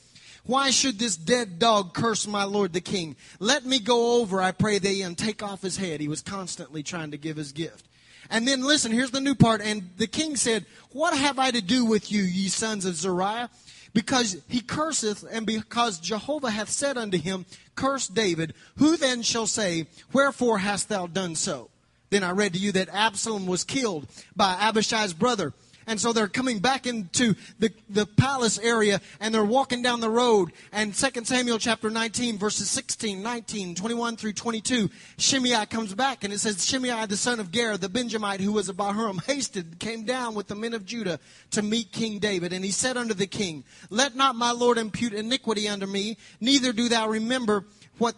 Why 0.44 0.70
should 0.70 0.98
this 0.98 1.16
dead 1.16 1.58
dog 1.58 1.94
curse 1.94 2.26
my 2.26 2.44
lord 2.44 2.72
the 2.72 2.80
king? 2.80 3.16
Let 3.38 3.66
me 3.66 3.78
go 3.78 4.20
over, 4.20 4.40
I 4.40 4.52
pray 4.52 4.78
thee, 4.78 5.02
and 5.02 5.16
take 5.16 5.42
off 5.42 5.62
his 5.62 5.76
head. 5.76 6.00
He 6.00 6.08
was 6.08 6.22
constantly 6.22 6.82
trying 6.82 7.10
to 7.10 7.18
give 7.18 7.36
his 7.36 7.52
gift. 7.52 7.86
And 8.30 8.46
then 8.46 8.62
listen, 8.62 8.92
here's 8.92 9.10
the 9.10 9.20
new 9.20 9.34
part. 9.34 9.60
And 9.60 9.90
the 9.96 10.06
king 10.06 10.36
said, 10.36 10.66
What 10.92 11.16
have 11.16 11.38
I 11.38 11.50
to 11.50 11.60
do 11.60 11.84
with 11.84 12.12
you, 12.12 12.22
ye 12.22 12.48
sons 12.48 12.84
of 12.84 12.94
Zeruiah? 12.94 13.50
Because 13.92 14.40
he 14.48 14.60
curseth, 14.60 15.24
and 15.30 15.44
because 15.44 15.98
Jehovah 15.98 16.50
hath 16.50 16.68
said 16.68 16.96
unto 16.96 17.18
him, 17.18 17.44
Curse 17.74 18.06
David. 18.08 18.54
Who 18.76 18.96
then 18.96 19.22
shall 19.22 19.46
say, 19.46 19.86
Wherefore 20.12 20.58
hast 20.58 20.88
thou 20.88 21.06
done 21.06 21.34
so? 21.34 21.69
Then 22.10 22.24
I 22.24 22.32
read 22.32 22.52
to 22.54 22.58
you 22.58 22.72
that 22.72 22.88
Absalom 22.90 23.46
was 23.46 23.64
killed 23.64 24.06
by 24.36 24.56
Abishai's 24.60 25.14
brother. 25.14 25.52
And 25.86 26.00
so 26.00 26.12
they're 26.12 26.28
coming 26.28 26.60
back 26.60 26.86
into 26.86 27.34
the, 27.58 27.72
the 27.88 28.06
palace 28.06 28.60
area 28.60 29.00
and 29.18 29.34
they're 29.34 29.44
walking 29.44 29.82
down 29.82 30.00
the 30.00 30.08
road. 30.08 30.52
And 30.70 30.94
2 30.94 31.24
Samuel 31.24 31.58
chapter 31.58 31.90
19, 31.90 32.38
verses 32.38 32.70
16, 32.70 33.20
19, 33.20 33.74
21 33.74 34.16
through 34.16 34.34
22, 34.34 34.88
Shimei 35.18 35.66
comes 35.66 35.92
back 35.94 36.22
and 36.22 36.32
it 36.32 36.38
says, 36.38 36.64
Shimei, 36.64 37.06
the 37.06 37.16
son 37.16 37.40
of 37.40 37.50
Gera, 37.50 37.76
the 37.76 37.88
Benjamite 37.88 38.40
who 38.40 38.52
was 38.52 38.68
a 38.68 38.74
Bahurim, 38.74 39.24
hasted, 39.24 39.80
came 39.80 40.04
down 40.04 40.34
with 40.34 40.46
the 40.46 40.54
men 40.54 40.74
of 40.74 40.86
Judah 40.86 41.18
to 41.52 41.62
meet 41.62 41.90
King 41.90 42.20
David. 42.20 42.52
And 42.52 42.64
he 42.64 42.70
said 42.70 42.96
unto 42.96 43.14
the 43.14 43.26
king, 43.26 43.64
Let 43.88 44.14
not 44.14 44.36
my 44.36 44.52
Lord 44.52 44.78
impute 44.78 45.12
iniquity 45.12 45.68
unto 45.68 45.86
me, 45.86 46.18
neither 46.40 46.72
do 46.72 46.88
thou 46.88 47.08
remember 47.08 47.64
what 47.98 48.14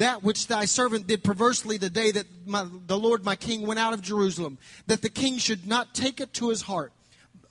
that 0.00 0.22
which 0.22 0.46
thy 0.46 0.64
servant 0.64 1.06
did 1.06 1.22
perversely 1.22 1.76
the 1.76 1.90
day 1.90 2.10
that 2.10 2.26
my, 2.46 2.66
the 2.86 2.98
Lord 2.98 3.22
my 3.22 3.36
king 3.36 3.66
went 3.66 3.78
out 3.78 3.92
of 3.92 4.00
Jerusalem, 4.00 4.56
that 4.86 5.02
the 5.02 5.10
king 5.10 5.36
should 5.36 5.66
not 5.66 5.94
take 5.94 6.22
it 6.22 6.32
to 6.34 6.48
his 6.48 6.62
heart. 6.62 6.94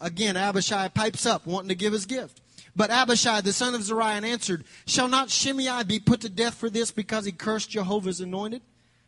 Again, 0.01 0.35
Abishai 0.35 0.87
pipes 0.87 1.27
up, 1.27 1.45
wanting 1.45 1.69
to 1.69 1.75
give 1.75 1.93
his 1.93 2.07
gift. 2.07 2.41
But 2.75 2.89
Abishai, 2.89 3.41
the 3.41 3.53
son 3.53 3.75
of 3.75 3.83
Zeruiah, 3.83 4.25
answered, 4.25 4.63
Shall 4.87 5.07
not 5.07 5.29
Shimei 5.29 5.83
be 5.83 5.99
put 5.99 6.21
to 6.21 6.29
death 6.29 6.55
for 6.55 6.71
this 6.71 6.89
because 6.89 7.23
he 7.25 7.31
cursed 7.31 7.69
Jehovah's 7.69 8.19
anointed? 8.19 8.63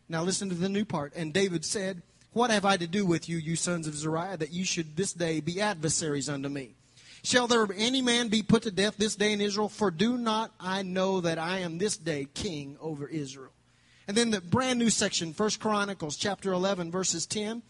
Now 0.07 0.21
listen 0.21 0.50
to 0.50 0.55
the 0.55 0.69
new 0.69 0.86
part. 0.86 1.13
And 1.15 1.33
David 1.33 1.65
said, 1.65 2.03
What 2.33 2.51
have 2.51 2.65
I 2.65 2.77
to 2.77 2.86
do 2.86 3.07
with 3.07 3.27
you, 3.27 3.38
you 3.38 3.55
sons 3.55 3.88
of 3.88 3.95
Zeruiah, 3.95 4.38
that 4.38 4.53
you 4.53 4.65
should 4.65 4.95
this 4.95 5.13
day 5.13 5.39
be 5.39 5.60
adversaries 5.60 6.29
unto 6.29 6.50
me? 6.50 6.75
Shall 7.23 7.47
there 7.47 7.67
any 7.75 8.01
man 8.01 8.29
be 8.29 8.41
put 8.41 8.63
to 8.63 8.71
death 8.71 8.97
this 8.97 9.15
day 9.15 9.31
in 9.31 9.41
Israel? 9.41 9.69
For 9.69 9.91
do 9.91 10.17
not 10.17 10.51
I 10.59 10.81
know 10.81 11.21
that 11.21 11.37
I 11.37 11.59
am 11.59 11.77
this 11.77 11.97
day 11.97 12.27
king 12.33 12.77
over 12.81 13.07
Israel? 13.07 13.51
And 14.07 14.17
then 14.17 14.31
the 14.31 14.41
brand 14.41 14.79
new 14.79 14.89
section, 14.89 15.33
First 15.33 15.59
Chronicles 15.59 16.17
chapter 16.17 16.51
11, 16.51 16.91
verses 16.91 17.27
10, 17.27 17.61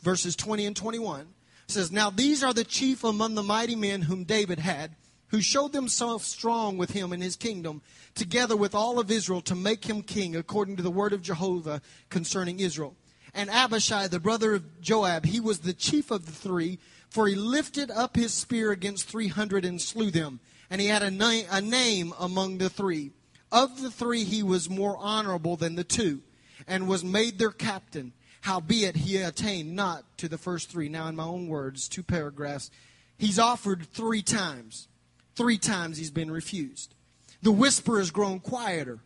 verses 0.00 0.34
20 0.34 0.66
and 0.66 0.76
21, 0.76 1.28
says, 1.68 1.92
Now 1.92 2.08
these 2.10 2.42
are 2.42 2.54
the 2.54 2.64
chief 2.64 3.04
among 3.04 3.34
the 3.34 3.42
mighty 3.42 3.76
men 3.76 4.02
whom 4.02 4.24
David 4.24 4.58
had, 4.58 4.96
who 5.28 5.42
showed 5.42 5.72
themselves 5.72 6.26
strong 6.26 6.78
with 6.78 6.90
him 6.90 7.12
in 7.12 7.20
his 7.20 7.36
kingdom, 7.36 7.82
together 8.14 8.56
with 8.56 8.74
all 8.74 8.98
of 8.98 9.10
Israel, 9.10 9.42
to 9.42 9.54
make 9.54 9.84
him 9.84 10.02
king, 10.02 10.34
according 10.34 10.76
to 10.76 10.82
the 10.82 10.90
word 10.90 11.12
of 11.12 11.22
Jehovah 11.22 11.82
concerning 12.08 12.60
Israel. 12.60 12.96
And 13.34 13.50
Abishai, 13.50 14.08
the 14.08 14.18
brother 14.18 14.54
of 14.54 14.80
Joab, 14.80 15.26
he 15.26 15.40
was 15.40 15.58
the 15.58 15.74
chief 15.74 16.10
of 16.10 16.24
the 16.24 16.32
three 16.32 16.78
for 17.16 17.28
he 17.28 17.34
lifted 17.34 17.90
up 17.90 18.14
his 18.14 18.34
spear 18.34 18.72
against 18.72 19.08
300 19.08 19.64
and 19.64 19.80
slew 19.80 20.10
them. 20.10 20.38
And 20.68 20.82
he 20.82 20.88
had 20.88 21.02
a, 21.02 21.10
na- 21.10 21.48
a 21.50 21.62
name 21.62 22.12
among 22.20 22.58
the 22.58 22.68
three. 22.68 23.12
Of 23.50 23.80
the 23.80 23.90
three, 23.90 24.24
he 24.24 24.42
was 24.42 24.68
more 24.68 24.98
honorable 24.98 25.56
than 25.56 25.76
the 25.76 25.82
two, 25.82 26.20
and 26.66 26.86
was 26.86 27.02
made 27.02 27.38
their 27.38 27.52
captain. 27.52 28.12
Howbeit, 28.42 28.96
he 28.96 29.16
attained 29.16 29.74
not 29.74 30.04
to 30.18 30.28
the 30.28 30.36
first 30.36 30.68
three. 30.68 30.90
Now, 30.90 31.08
in 31.08 31.16
my 31.16 31.24
own 31.24 31.48
words, 31.48 31.88
two 31.88 32.02
paragraphs. 32.02 32.70
He's 33.16 33.38
offered 33.38 33.86
three 33.94 34.20
times. 34.20 34.86
Three 35.36 35.56
times 35.56 35.96
he's 35.96 36.10
been 36.10 36.30
refused. 36.30 36.94
The 37.40 37.50
whisper 37.50 37.96
has 37.96 38.10
grown 38.10 38.40
quieter. 38.40 38.98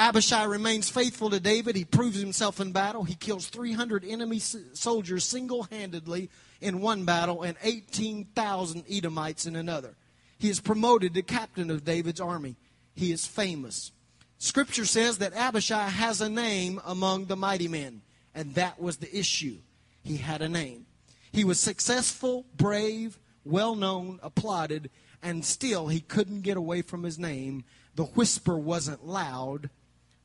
Abishai 0.00 0.44
remains 0.44 0.88
faithful 0.88 1.28
to 1.28 1.38
David. 1.38 1.76
He 1.76 1.84
proves 1.84 2.18
himself 2.18 2.58
in 2.58 2.72
battle. 2.72 3.04
He 3.04 3.14
kills 3.14 3.48
300 3.48 4.02
enemy 4.02 4.38
soldiers 4.38 5.24
single 5.24 5.64
handedly 5.64 6.30
in 6.62 6.80
one 6.80 7.04
battle 7.04 7.42
and 7.42 7.58
18,000 7.62 8.84
Edomites 8.90 9.44
in 9.44 9.56
another. 9.56 9.96
He 10.38 10.48
is 10.48 10.58
promoted 10.58 11.12
to 11.12 11.22
captain 11.22 11.70
of 11.70 11.84
David's 11.84 12.18
army. 12.18 12.56
He 12.94 13.12
is 13.12 13.26
famous. 13.26 13.92
Scripture 14.38 14.86
says 14.86 15.18
that 15.18 15.34
Abishai 15.34 15.90
has 15.90 16.22
a 16.22 16.30
name 16.30 16.80
among 16.86 17.26
the 17.26 17.36
mighty 17.36 17.68
men, 17.68 18.00
and 18.34 18.54
that 18.54 18.80
was 18.80 18.96
the 18.96 19.14
issue. 19.14 19.58
He 20.02 20.16
had 20.16 20.40
a 20.40 20.48
name. 20.48 20.86
He 21.30 21.44
was 21.44 21.60
successful, 21.60 22.46
brave, 22.56 23.18
well 23.44 23.74
known, 23.74 24.18
applauded, 24.22 24.88
and 25.22 25.44
still 25.44 25.88
he 25.88 26.00
couldn't 26.00 26.40
get 26.40 26.56
away 26.56 26.80
from 26.80 27.02
his 27.02 27.18
name. 27.18 27.64
The 27.96 28.04
whisper 28.04 28.56
wasn't 28.56 29.06
loud, 29.06 29.68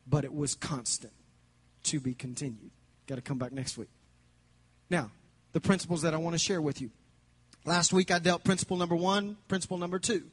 but 0.08 0.24
it 0.24 0.34
was 0.34 0.56
constant. 0.56 1.14
To 1.84 2.00
be 2.00 2.16
continued. 2.16 2.72
Got 3.06 3.16
to 3.16 3.22
come 3.22 3.38
back 3.38 3.52
next 3.52 3.78
week. 3.78 3.90
Now, 4.90 5.12
the 5.52 5.62
principles 5.62 6.02
that 6.02 6.16
I 6.16 6.18
want 6.18 6.34
to 6.34 6.40
share 6.40 6.60
with 6.60 6.82
you. 6.82 6.90
Last 7.64 7.94
week 7.94 8.10
I 8.10 8.18
dealt 8.18 8.44
principle 8.44 8.78
number 8.78 8.96
one, 8.96 9.38
principle 9.48 9.78
number 9.78 10.00
two. 10.00 10.24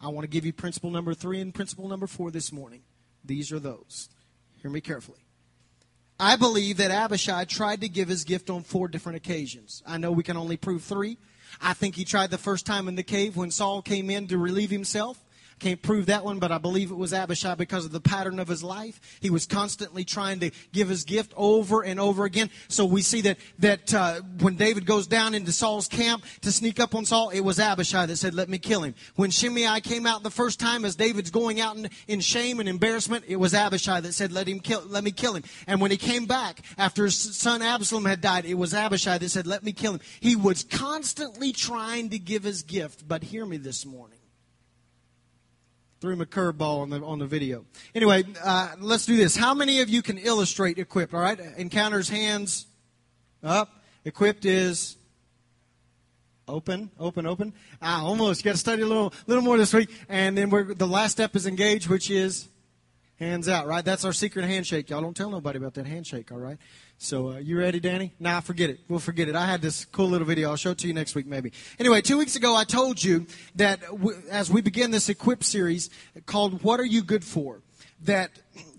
I 0.00 0.08
want 0.08 0.24
to 0.24 0.28
give 0.28 0.44
you 0.46 0.52
principle 0.52 0.90
number 0.90 1.14
three 1.14 1.40
and 1.40 1.52
principle 1.52 1.88
number 1.88 2.06
four 2.06 2.30
this 2.30 2.52
morning. 2.52 2.82
These 3.24 3.50
are 3.52 3.58
those. 3.58 4.08
Hear 4.62 4.70
me 4.70 4.80
carefully. 4.80 5.18
I 6.18 6.36
believe 6.36 6.76
that 6.76 6.90
Abishai 6.90 7.44
tried 7.44 7.80
to 7.80 7.88
give 7.88 8.08
his 8.08 8.24
gift 8.24 8.50
on 8.50 8.62
four 8.62 8.86
different 8.86 9.16
occasions. 9.16 9.82
I 9.86 9.98
know 9.98 10.12
we 10.12 10.22
can 10.22 10.36
only 10.36 10.56
prove 10.56 10.84
three. 10.84 11.18
I 11.60 11.72
think 11.72 11.96
he 11.96 12.04
tried 12.04 12.30
the 12.30 12.38
first 12.38 12.66
time 12.66 12.86
in 12.86 12.94
the 12.94 13.02
cave 13.02 13.36
when 13.36 13.50
Saul 13.50 13.82
came 13.82 14.10
in 14.10 14.26
to 14.28 14.38
relieve 14.38 14.70
himself. 14.70 15.23
Can't 15.64 15.80
prove 15.80 16.04
that 16.06 16.26
one, 16.26 16.40
but 16.40 16.52
I 16.52 16.58
believe 16.58 16.90
it 16.90 16.94
was 16.94 17.14
Abishai 17.14 17.54
because 17.54 17.86
of 17.86 17.90
the 17.90 17.98
pattern 17.98 18.38
of 18.38 18.48
his 18.48 18.62
life. 18.62 19.00
He 19.22 19.30
was 19.30 19.46
constantly 19.46 20.04
trying 20.04 20.40
to 20.40 20.50
give 20.74 20.90
his 20.90 21.04
gift 21.04 21.32
over 21.38 21.82
and 21.82 21.98
over 21.98 22.26
again. 22.26 22.50
So 22.68 22.84
we 22.84 23.00
see 23.00 23.22
that 23.22 23.38
that 23.60 23.94
uh, 23.94 24.20
when 24.40 24.56
David 24.56 24.84
goes 24.84 25.06
down 25.06 25.34
into 25.34 25.52
Saul's 25.52 25.88
camp 25.88 26.22
to 26.42 26.52
sneak 26.52 26.80
up 26.80 26.94
on 26.94 27.06
Saul, 27.06 27.30
it 27.30 27.40
was 27.40 27.58
Abishai 27.58 28.04
that 28.04 28.16
said, 28.16 28.34
"Let 28.34 28.50
me 28.50 28.58
kill 28.58 28.82
him." 28.82 28.94
When 29.16 29.30
Shimei 29.30 29.80
came 29.80 30.04
out 30.04 30.22
the 30.22 30.30
first 30.30 30.60
time 30.60 30.84
as 30.84 30.96
David's 30.96 31.30
going 31.30 31.62
out 31.62 31.78
in, 31.78 31.88
in 32.08 32.20
shame 32.20 32.60
and 32.60 32.68
embarrassment, 32.68 33.24
it 33.26 33.36
was 33.36 33.54
Abishai 33.54 34.00
that 34.00 34.12
said, 34.12 34.32
"Let 34.32 34.46
him 34.46 34.60
kill, 34.60 34.82
let 34.86 35.02
me 35.02 35.12
kill 35.12 35.34
him." 35.34 35.44
And 35.66 35.80
when 35.80 35.90
he 35.90 35.96
came 35.96 36.26
back 36.26 36.60
after 36.76 37.04
his 37.06 37.16
son 37.16 37.62
Absalom 37.62 38.04
had 38.04 38.20
died, 38.20 38.44
it 38.44 38.52
was 38.52 38.74
Abishai 38.74 39.16
that 39.16 39.30
said, 39.30 39.46
"Let 39.46 39.64
me 39.64 39.72
kill 39.72 39.94
him." 39.94 40.00
He 40.20 40.36
was 40.36 40.62
constantly 40.62 41.52
trying 41.52 42.10
to 42.10 42.18
give 42.18 42.42
his 42.42 42.62
gift. 42.62 43.08
But 43.08 43.22
hear 43.22 43.46
me 43.46 43.56
this 43.56 43.86
morning. 43.86 44.18
Threw 46.04 46.12
him 46.12 46.20
a 46.20 46.26
curveball 46.26 46.82
on 46.82 46.90
the 46.90 47.02
on 47.02 47.18
the 47.18 47.24
video. 47.24 47.64
Anyway, 47.94 48.24
uh, 48.42 48.74
let's 48.78 49.06
do 49.06 49.16
this. 49.16 49.34
How 49.36 49.54
many 49.54 49.80
of 49.80 49.88
you 49.88 50.02
can 50.02 50.18
illustrate 50.18 50.78
equipped? 50.78 51.14
All 51.14 51.20
right, 51.20 51.40
encounters 51.56 52.10
hands 52.10 52.66
up. 53.42 53.82
Equipped 54.04 54.44
is 54.44 54.98
open, 56.46 56.90
open, 57.00 57.24
open. 57.24 57.54
Ah, 57.80 58.04
almost. 58.04 58.44
Got 58.44 58.52
to 58.52 58.58
study 58.58 58.82
a 58.82 58.86
little, 58.86 59.14
little 59.26 59.42
more 59.42 59.56
this 59.56 59.72
week. 59.72 59.88
And 60.10 60.36
then 60.36 60.50
we're, 60.50 60.74
the 60.74 60.86
last 60.86 61.12
step 61.12 61.34
is 61.36 61.46
engage, 61.46 61.88
which 61.88 62.10
is 62.10 62.48
hands 63.18 63.48
out. 63.48 63.66
Right? 63.66 63.82
That's 63.82 64.04
our 64.04 64.12
secret 64.12 64.44
handshake. 64.44 64.90
Y'all 64.90 65.00
don't 65.00 65.16
tell 65.16 65.30
nobody 65.30 65.56
about 65.56 65.72
that 65.72 65.86
handshake. 65.86 66.30
All 66.30 66.36
right. 66.36 66.58
So, 66.98 67.32
uh, 67.32 67.36
you 67.38 67.58
ready, 67.58 67.80
Danny? 67.80 68.12
Nah, 68.18 68.40
forget 68.40 68.70
it. 68.70 68.80
We'll 68.88 68.98
forget 68.98 69.28
it. 69.28 69.34
I 69.34 69.46
had 69.46 69.60
this 69.60 69.84
cool 69.84 70.08
little 70.08 70.26
video. 70.26 70.50
I'll 70.50 70.56
show 70.56 70.70
it 70.70 70.78
to 70.78 70.86
you 70.86 70.94
next 70.94 71.14
week, 71.14 71.26
maybe. 71.26 71.52
Anyway, 71.78 72.00
two 72.00 72.16
weeks 72.16 72.34
ago, 72.36 72.56
I 72.56 72.64
told 72.64 73.02
you 73.02 73.26
that 73.56 73.82
w- 73.82 74.22
as 74.30 74.50
we 74.50 74.62
begin 74.62 74.90
this 74.90 75.08
Equip 75.08 75.44
series 75.44 75.90
called 76.24 76.62
What 76.62 76.80
Are 76.80 76.84
You 76.84 77.02
Good 77.02 77.24
For? 77.24 77.60
That 78.04 78.30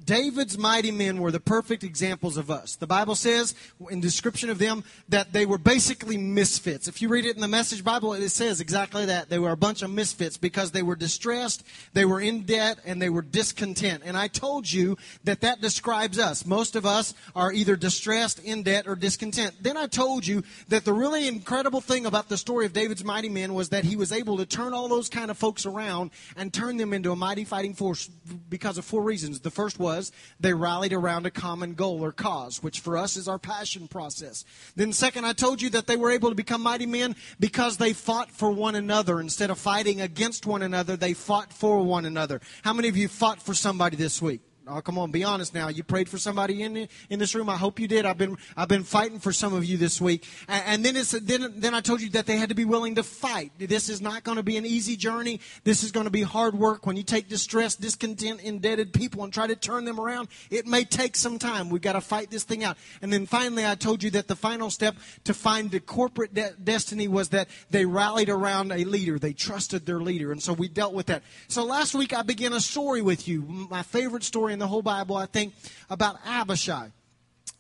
David's 0.05 0.57
mighty 0.57 0.91
men 0.91 1.19
were 1.19 1.31
the 1.31 1.39
perfect 1.39 1.83
examples 1.83 2.37
of 2.37 2.51
us. 2.51 2.75
The 2.75 2.85
Bible 2.87 3.15
says, 3.15 3.55
in 3.89 3.99
description 3.99 4.49
of 4.49 4.59
them, 4.59 4.83
that 5.09 5.33
they 5.33 5.45
were 5.45 5.57
basically 5.57 6.17
misfits. 6.17 6.87
If 6.87 7.01
you 7.01 7.09
read 7.09 7.25
it 7.25 7.35
in 7.35 7.41
the 7.41 7.47
Message 7.47 7.83
Bible, 7.83 8.13
it 8.13 8.29
says 8.29 8.61
exactly 8.61 9.05
that. 9.07 9.29
They 9.29 9.39
were 9.39 9.51
a 9.51 9.57
bunch 9.57 9.81
of 9.81 9.89
misfits 9.89 10.37
because 10.37 10.71
they 10.71 10.83
were 10.83 10.95
distressed, 10.95 11.63
they 11.93 12.05
were 12.05 12.21
in 12.21 12.43
debt, 12.43 12.79
and 12.85 13.01
they 13.01 13.09
were 13.09 13.23
discontent. 13.23 14.03
And 14.05 14.15
I 14.15 14.27
told 14.27 14.71
you 14.71 14.97
that 15.23 15.41
that 15.41 15.61
describes 15.61 16.19
us. 16.19 16.45
Most 16.45 16.75
of 16.75 16.85
us 16.85 17.13
are 17.35 17.51
either 17.51 17.75
distressed, 17.75 18.39
in 18.39 18.63
debt, 18.63 18.87
or 18.87 18.95
discontent. 18.95 19.55
Then 19.61 19.77
I 19.77 19.87
told 19.87 20.27
you 20.27 20.43
that 20.67 20.85
the 20.85 20.93
really 20.93 21.27
incredible 21.27 21.81
thing 21.81 22.05
about 22.05 22.29
the 22.29 22.37
story 22.37 22.65
of 22.65 22.73
David's 22.73 23.03
mighty 23.03 23.29
men 23.29 23.53
was 23.53 23.69
that 23.69 23.83
he 23.83 23.95
was 23.95 24.11
able 24.11 24.37
to 24.37 24.45
turn 24.45 24.73
all 24.73 24.87
those 24.87 25.09
kind 25.09 25.31
of 25.31 25.37
folks 25.37 25.65
around 25.65 26.11
and 26.35 26.53
turn 26.53 26.77
them 26.77 26.93
into 26.93 27.11
a 27.11 27.15
mighty 27.15 27.43
fighting 27.43 27.73
force 27.73 28.07
because 28.49 28.77
of 28.77 28.85
four 28.85 29.01
reasons. 29.01 29.39
The 29.39 29.51
first 29.51 29.79
was 29.79 29.94
they 30.39 30.53
rallied 30.53 30.93
around 30.93 31.25
a 31.25 31.31
common 31.31 31.73
goal 31.73 32.03
or 32.03 32.11
cause, 32.11 32.61
which 32.61 32.79
for 32.79 32.97
us 32.97 33.17
is 33.17 33.27
our 33.27 33.39
passion 33.39 33.87
process. 33.87 34.45
Then, 34.75 34.93
second, 34.93 35.25
I 35.25 35.33
told 35.33 35.61
you 35.61 35.69
that 35.71 35.87
they 35.87 35.97
were 35.97 36.11
able 36.11 36.29
to 36.29 36.35
become 36.35 36.61
mighty 36.61 36.85
men 36.85 37.15
because 37.39 37.77
they 37.77 37.93
fought 37.93 38.31
for 38.31 38.51
one 38.51 38.75
another. 38.75 39.19
Instead 39.19 39.49
of 39.49 39.57
fighting 39.57 40.01
against 40.01 40.45
one 40.45 40.61
another, 40.61 40.95
they 40.95 41.13
fought 41.13 41.51
for 41.53 41.83
one 41.83 42.05
another. 42.05 42.41
How 42.63 42.73
many 42.73 42.87
of 42.87 42.97
you 42.97 43.07
fought 43.07 43.41
for 43.41 43.53
somebody 43.53 43.95
this 43.97 44.21
week? 44.21 44.41
Oh, 44.67 44.81
come 44.81 44.97
on, 44.97 45.11
be 45.11 45.23
honest 45.23 45.53
now. 45.53 45.67
You 45.67 45.83
prayed 45.83 46.09
for 46.09 46.17
somebody 46.17 46.63
in 46.63 46.87
in 47.09 47.19
this 47.19 47.35
room. 47.35 47.49
I 47.49 47.55
hope 47.55 47.79
you 47.79 47.87
did. 47.87 48.03
I've 48.03 48.17
been 48.17 48.35
I've 48.57 48.67
been 48.67 48.83
fighting 48.83 49.19
for 49.19 49.31
some 49.31 49.53
of 49.53 49.63
you 49.63 49.77
this 49.77 50.01
week. 50.01 50.27
And, 50.47 50.63
and 50.65 50.85
then 50.85 50.95
it's 50.95 51.11
then 51.11 51.53
then 51.57 51.75
I 51.75 51.81
told 51.81 52.01
you 52.01 52.09
that 52.11 52.25
they 52.25 52.37
had 52.37 52.49
to 52.49 52.55
be 52.55 52.65
willing 52.65 52.95
to 52.95 53.03
fight. 53.03 53.51
This 53.59 53.89
is 53.89 54.01
not 54.01 54.23
going 54.23 54.37
to 54.37 54.43
be 54.43 54.57
an 54.57 54.65
easy 54.65 54.95
journey. 54.95 55.39
This 55.63 55.83
is 55.83 55.91
going 55.91 56.05
to 56.05 56.11
be 56.11 56.23
hard 56.23 56.55
work. 56.55 56.87
When 56.87 56.97
you 56.97 57.03
take 57.03 57.29
distressed, 57.29 57.79
discontent, 57.79 58.41
indebted 58.41 58.91
people 58.91 59.23
and 59.23 59.31
try 59.31 59.45
to 59.45 59.55
turn 59.55 59.85
them 59.85 59.99
around, 59.99 60.29
it 60.49 60.65
may 60.65 60.83
take 60.83 61.15
some 61.15 61.37
time. 61.37 61.69
We've 61.69 61.79
got 61.81 61.93
to 61.93 62.01
fight 62.01 62.31
this 62.31 62.43
thing 62.43 62.63
out. 62.63 62.75
And 63.03 63.13
then 63.13 63.27
finally, 63.27 63.67
I 63.67 63.75
told 63.75 64.01
you 64.01 64.09
that 64.11 64.27
the 64.27 64.35
final 64.35 64.71
step 64.71 64.95
to 65.25 65.35
find 65.35 65.69
the 65.69 65.79
corporate 65.79 66.33
de- 66.33 66.53
destiny 66.53 67.07
was 67.07 67.29
that 67.29 67.49
they 67.69 67.85
rallied 67.85 68.29
around 68.29 68.71
a 68.71 68.83
leader. 68.83 69.19
They 69.19 69.33
trusted 69.33 69.85
their 69.85 69.99
leader, 69.99 70.31
and 70.31 70.41
so 70.41 70.53
we 70.53 70.69
dealt 70.69 70.95
with 70.95 71.05
that. 71.05 71.21
So 71.49 71.63
last 71.63 71.93
week 71.93 72.13
I 72.13 72.23
began 72.23 72.51
a 72.53 72.59
story 72.59 73.03
with 73.03 73.27
you, 73.27 73.43
my 73.43 73.83
favorite 73.83 74.23
story 74.23 74.54
in 74.55 74.59
the 74.59 74.67
whole 74.67 74.81
Bible, 74.81 75.17
I 75.17 75.25
think, 75.25 75.53
about 75.89 76.17
Abishai. 76.25 76.91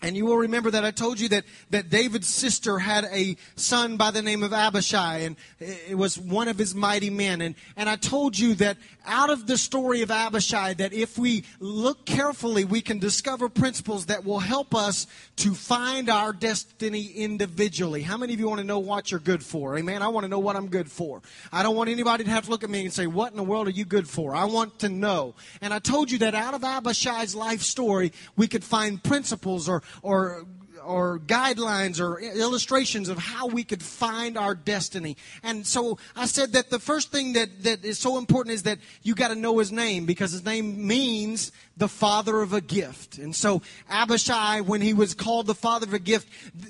And 0.05 0.15
you 0.15 0.27
will 0.27 0.37
remember 0.37 0.69
that 0.69 0.85
I 0.85 0.91
told 0.91 1.19
you 1.19 1.29
that, 1.29 1.45
that 1.71 1.89
David's 1.89 2.27
sister 2.27 2.77
had 2.77 3.05
a 3.05 3.37
son 3.55 3.97
by 3.97 4.11
the 4.11 4.21
name 4.21 4.43
of 4.43 4.53
Abishai, 4.53 5.21
and 5.21 5.35
it 5.59 5.97
was 5.97 6.15
one 6.15 6.47
of 6.47 6.59
his 6.59 6.75
mighty 6.75 7.09
men. 7.09 7.41
And, 7.41 7.55
and 7.75 7.89
I 7.89 7.95
told 7.95 8.37
you 8.37 8.53
that 8.55 8.77
out 9.07 9.31
of 9.31 9.47
the 9.47 9.57
story 9.57 10.03
of 10.03 10.11
Abishai, 10.11 10.75
that 10.75 10.93
if 10.93 11.17
we 11.17 11.43
look 11.59 12.05
carefully, 12.05 12.65
we 12.65 12.81
can 12.81 12.99
discover 12.99 13.49
principles 13.49 14.05
that 14.05 14.23
will 14.23 14.37
help 14.37 14.75
us 14.75 15.07
to 15.37 15.55
find 15.55 16.07
our 16.07 16.33
destiny 16.33 17.05
individually. 17.15 18.03
How 18.03 18.17
many 18.17 18.35
of 18.35 18.39
you 18.39 18.47
want 18.47 18.59
to 18.59 18.67
know 18.67 18.79
what 18.79 19.09
you're 19.09 19.19
good 19.19 19.43
for? 19.43 19.75
Amen. 19.75 20.03
I 20.03 20.09
want 20.09 20.25
to 20.25 20.27
know 20.27 20.39
what 20.39 20.55
I'm 20.55 20.67
good 20.67 20.91
for. 20.91 21.23
I 21.51 21.63
don't 21.63 21.75
want 21.75 21.89
anybody 21.89 22.25
to 22.25 22.29
have 22.29 22.45
to 22.45 22.51
look 22.51 22.63
at 22.63 22.69
me 22.69 22.83
and 22.83 22.93
say, 22.93 23.07
What 23.07 23.31
in 23.31 23.37
the 23.37 23.43
world 23.43 23.67
are 23.67 23.71
you 23.71 23.85
good 23.85 24.07
for? 24.07 24.35
I 24.35 24.45
want 24.45 24.77
to 24.79 24.89
know. 24.89 25.33
And 25.61 25.73
I 25.73 25.79
told 25.79 26.11
you 26.11 26.19
that 26.19 26.35
out 26.35 26.53
of 26.53 26.63
Abishai's 26.63 27.33
life 27.33 27.61
story, 27.61 28.11
we 28.35 28.47
could 28.47 28.63
find 28.63 29.03
principles 29.03 29.67
or 29.67 29.81
or 30.01 30.45
or 30.85 31.19
guidelines 31.19 31.99
or 31.99 32.19
illustrations 32.19 33.09
of 33.09 33.17
how 33.17 33.47
we 33.47 33.63
could 33.63 33.81
find 33.81 34.37
our 34.37 34.55
destiny. 34.55 35.17
And 35.43 35.65
so 35.65 35.97
I 36.15 36.27
said 36.27 36.53
that 36.53 36.69
the 36.69 36.79
first 36.79 37.11
thing 37.11 37.33
that, 37.33 37.63
that 37.63 37.83
is 37.83 37.97
so 37.97 38.17
important 38.17 38.53
is 38.53 38.63
that 38.63 38.79
you 39.01 39.15
got 39.15 39.29
to 39.29 39.35
know 39.35 39.57
his 39.57 39.71
name 39.71 40.05
because 40.05 40.31
his 40.31 40.45
name 40.45 40.85
means 40.85 41.51
the 41.77 41.87
father 41.87 42.41
of 42.41 42.53
a 42.53 42.61
gift. 42.61 43.17
And 43.17 43.35
so 43.35 43.61
Abishai, 43.89 44.61
when 44.61 44.81
he 44.81 44.93
was 44.93 45.13
called 45.13 45.47
the 45.47 45.55
father 45.55 45.85
of 45.85 45.93
a 45.93 45.99
gift, 45.99 46.27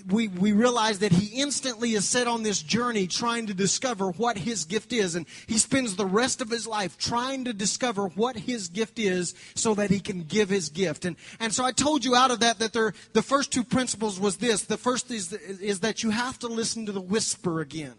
we, 0.07 0.27
we 0.27 0.51
realize 0.51 0.99
that 0.99 1.11
he 1.11 1.41
instantly 1.41 1.93
is 1.93 2.07
set 2.07 2.27
on 2.27 2.43
this 2.43 2.61
journey 2.61 3.07
trying 3.07 3.47
to 3.47 3.53
discover 3.53 4.09
what 4.11 4.37
his 4.37 4.65
gift 4.65 4.91
is. 4.93 5.15
And 5.15 5.25
he 5.47 5.57
spends 5.57 5.95
the 5.95 6.05
rest 6.05 6.41
of 6.41 6.49
his 6.49 6.65
life 6.65 6.97
trying 6.97 7.45
to 7.45 7.53
discover 7.53 8.07
what 8.07 8.35
his 8.35 8.67
gift 8.67 8.97
is 8.97 9.35
so 9.53 9.75
that 9.75 9.91
he 9.91 9.99
can 9.99 10.23
give 10.23 10.49
his 10.49 10.69
gift. 10.69 11.05
And, 11.05 11.15
and 11.39 11.53
so 11.53 11.63
I 11.63 11.71
told 11.71 12.03
you 12.03 12.15
out 12.15 12.31
of 12.31 12.39
that 12.39 12.59
that 12.59 12.73
there, 12.73 12.93
the 13.13 13.21
first 13.21 13.51
two 13.51 13.63
principles 13.63 14.19
was 14.19 14.37
this. 14.37 14.63
The 14.63 14.77
first 14.77 15.11
is, 15.11 15.33
is 15.33 15.81
that 15.81 16.03
you 16.03 16.09
have 16.09 16.39
to 16.39 16.47
listen 16.47 16.85
to 16.87 16.91
the 16.91 17.01
whisper 17.01 17.61
again. 17.61 17.95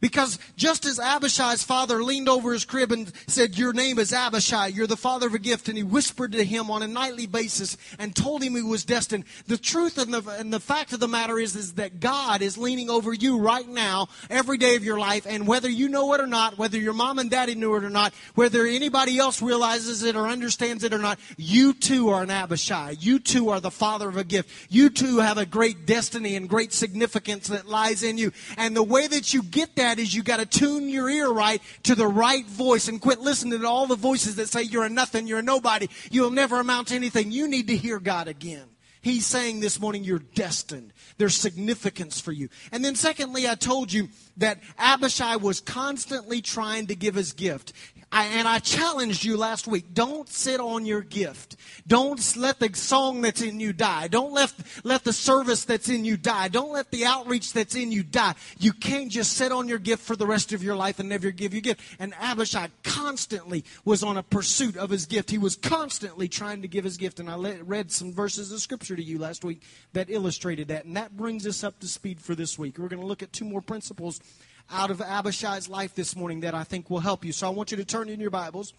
Because 0.00 0.38
just 0.56 0.84
as 0.84 0.98
Abishai's 0.98 1.62
father 1.62 2.02
leaned 2.02 2.28
over 2.28 2.52
his 2.52 2.64
crib 2.64 2.92
and 2.92 3.10
said, 3.26 3.56
Your 3.56 3.72
name 3.72 3.98
is 3.98 4.12
Abishai, 4.12 4.68
you're 4.68 4.86
the 4.86 4.96
father 4.96 5.26
of 5.26 5.34
a 5.34 5.38
gift, 5.38 5.68
and 5.68 5.76
he 5.76 5.82
whispered 5.82 6.32
to 6.32 6.44
him 6.44 6.70
on 6.70 6.82
a 6.82 6.88
nightly 6.88 7.26
basis 7.26 7.76
and 7.98 8.14
told 8.14 8.42
him 8.42 8.54
he 8.54 8.62
was 8.62 8.84
destined, 8.84 9.24
the 9.46 9.56
truth 9.56 9.96
and 9.98 10.12
the, 10.12 10.28
and 10.32 10.52
the 10.52 10.60
fact 10.60 10.92
of 10.92 11.00
the 11.00 11.08
matter 11.08 11.38
is, 11.38 11.56
is 11.56 11.74
that 11.74 11.98
God 12.00 12.42
is 12.42 12.58
leaning 12.58 12.90
over 12.90 13.12
you 13.12 13.38
right 13.38 13.66
now, 13.66 14.08
every 14.28 14.58
day 14.58 14.76
of 14.76 14.84
your 14.84 14.98
life, 14.98 15.26
and 15.26 15.46
whether 15.46 15.68
you 15.68 15.88
know 15.88 16.12
it 16.12 16.20
or 16.20 16.26
not, 16.26 16.58
whether 16.58 16.78
your 16.78 16.92
mom 16.92 17.18
and 17.18 17.30
daddy 17.30 17.54
knew 17.54 17.74
it 17.76 17.84
or 17.84 17.90
not, 17.90 18.12
whether 18.34 18.66
anybody 18.66 19.18
else 19.18 19.40
realizes 19.40 20.02
it 20.02 20.16
or 20.16 20.28
understands 20.28 20.84
it 20.84 20.92
or 20.92 20.98
not, 20.98 21.18
you 21.36 21.72
too 21.72 22.10
are 22.10 22.22
an 22.22 22.30
Abishai. 22.30 22.96
You 22.98 23.18
too 23.18 23.48
are 23.48 23.60
the 23.60 23.70
father 23.70 24.08
of 24.08 24.16
a 24.16 24.24
gift. 24.24 24.50
You 24.68 24.90
too 24.90 25.18
have 25.18 25.38
a 25.38 25.46
great 25.46 25.86
destiny 25.86 26.36
and 26.36 26.48
great 26.48 26.72
significance 26.72 27.48
that 27.48 27.66
lies 27.66 28.02
in 28.02 28.18
you. 28.18 28.32
And 28.56 28.76
the 28.76 28.82
way 28.82 29.06
that 29.06 29.32
you 29.32 29.42
get 29.42 29.76
that 29.76 29.85
that 29.86 30.00
is 30.00 30.12
you 30.12 30.24
got 30.24 30.38
to 30.38 30.46
tune 30.46 30.88
your 30.88 31.08
ear 31.08 31.30
right 31.30 31.62
to 31.84 31.94
the 31.94 32.06
right 32.08 32.44
voice 32.44 32.88
and 32.88 33.00
quit 33.00 33.20
listening 33.20 33.60
to 33.60 33.66
all 33.66 33.86
the 33.86 33.94
voices 33.94 34.34
that 34.36 34.48
say 34.48 34.62
you're 34.62 34.84
a 34.84 34.88
nothing, 34.88 35.28
you're 35.28 35.38
a 35.38 35.42
nobody, 35.42 35.88
you'll 36.10 36.30
never 36.30 36.58
amount 36.58 36.88
to 36.88 36.96
anything. 36.96 37.30
You 37.30 37.46
need 37.46 37.68
to 37.68 37.76
hear 37.76 38.00
God 38.00 38.26
again. 38.26 38.66
He's 39.00 39.24
saying 39.24 39.60
this 39.60 39.78
morning 39.78 40.02
you're 40.02 40.18
destined. 40.18 40.92
There's 41.16 41.36
significance 41.36 42.20
for 42.20 42.32
you. 42.32 42.48
And 42.72 42.84
then 42.84 42.96
secondly, 42.96 43.48
I 43.48 43.54
told 43.54 43.92
you 43.92 44.08
that 44.38 44.58
Abishai 44.78 45.36
was 45.36 45.60
constantly 45.60 46.42
trying 46.42 46.88
to 46.88 46.96
give 46.96 47.14
his 47.14 47.32
gift. 47.32 47.72
I, 48.12 48.26
and 48.26 48.46
I 48.46 48.60
challenged 48.60 49.24
you 49.24 49.36
last 49.36 49.66
week 49.66 49.92
don't 49.92 50.28
sit 50.28 50.60
on 50.60 50.86
your 50.86 51.02
gift. 51.02 51.56
Don't 51.86 52.36
let 52.36 52.60
the 52.60 52.70
song 52.74 53.20
that's 53.20 53.42
in 53.42 53.58
you 53.58 53.72
die. 53.72 54.08
Don't 54.08 54.32
let, 54.32 54.52
let 54.84 55.04
the 55.04 55.12
service 55.12 55.64
that's 55.64 55.88
in 55.88 56.04
you 56.04 56.16
die. 56.16 56.48
Don't 56.48 56.72
let 56.72 56.90
the 56.90 57.04
outreach 57.04 57.52
that's 57.52 57.74
in 57.74 57.90
you 57.90 58.02
die. 58.02 58.34
You 58.58 58.72
can't 58.72 59.10
just 59.10 59.32
sit 59.32 59.50
on 59.50 59.68
your 59.68 59.78
gift 59.78 60.02
for 60.02 60.16
the 60.16 60.26
rest 60.26 60.52
of 60.52 60.62
your 60.62 60.76
life 60.76 61.00
and 61.00 61.08
never 61.08 61.30
give 61.30 61.52
your 61.52 61.60
gift. 61.60 61.80
And 61.98 62.14
Abishai 62.20 62.68
constantly 62.84 63.64
was 63.84 64.02
on 64.02 64.16
a 64.16 64.22
pursuit 64.22 64.76
of 64.76 64.90
his 64.90 65.06
gift. 65.06 65.30
He 65.30 65.38
was 65.38 65.56
constantly 65.56 66.28
trying 66.28 66.62
to 66.62 66.68
give 66.68 66.84
his 66.84 66.96
gift. 66.96 67.18
And 67.20 67.28
I 67.28 67.36
read 67.36 67.90
some 67.90 68.12
verses 68.12 68.52
of 68.52 68.60
scripture 68.60 68.96
to 68.96 69.02
you 69.02 69.18
last 69.18 69.44
week 69.44 69.62
that 69.94 70.10
illustrated 70.10 70.68
that. 70.68 70.84
And 70.84 70.96
that 70.96 71.16
brings 71.16 71.46
us 71.46 71.64
up 71.64 71.80
to 71.80 71.88
speed 71.88 72.20
for 72.20 72.34
this 72.34 72.58
week. 72.58 72.78
We're 72.78 72.88
going 72.88 73.02
to 73.02 73.06
look 73.06 73.22
at 73.22 73.32
two 73.32 73.44
more 73.44 73.62
principles 73.62 74.20
out 74.70 74.90
of 74.90 75.00
Abishai's 75.00 75.68
life 75.68 75.94
this 75.94 76.16
morning 76.16 76.40
that 76.40 76.54
I 76.54 76.64
think 76.64 76.90
will 76.90 77.00
help 77.00 77.24
you. 77.24 77.32
So 77.32 77.46
I 77.46 77.50
want 77.50 77.70
you 77.70 77.76
to 77.76 77.84
turn 77.84 78.08
in 78.08 78.20
your 78.20 78.30
Bibles 78.30 78.72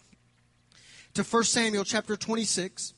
to 1.14 1.22
1 1.22 1.44
Samuel 1.44 1.84
chapter 1.84 2.16
26, 2.16 2.94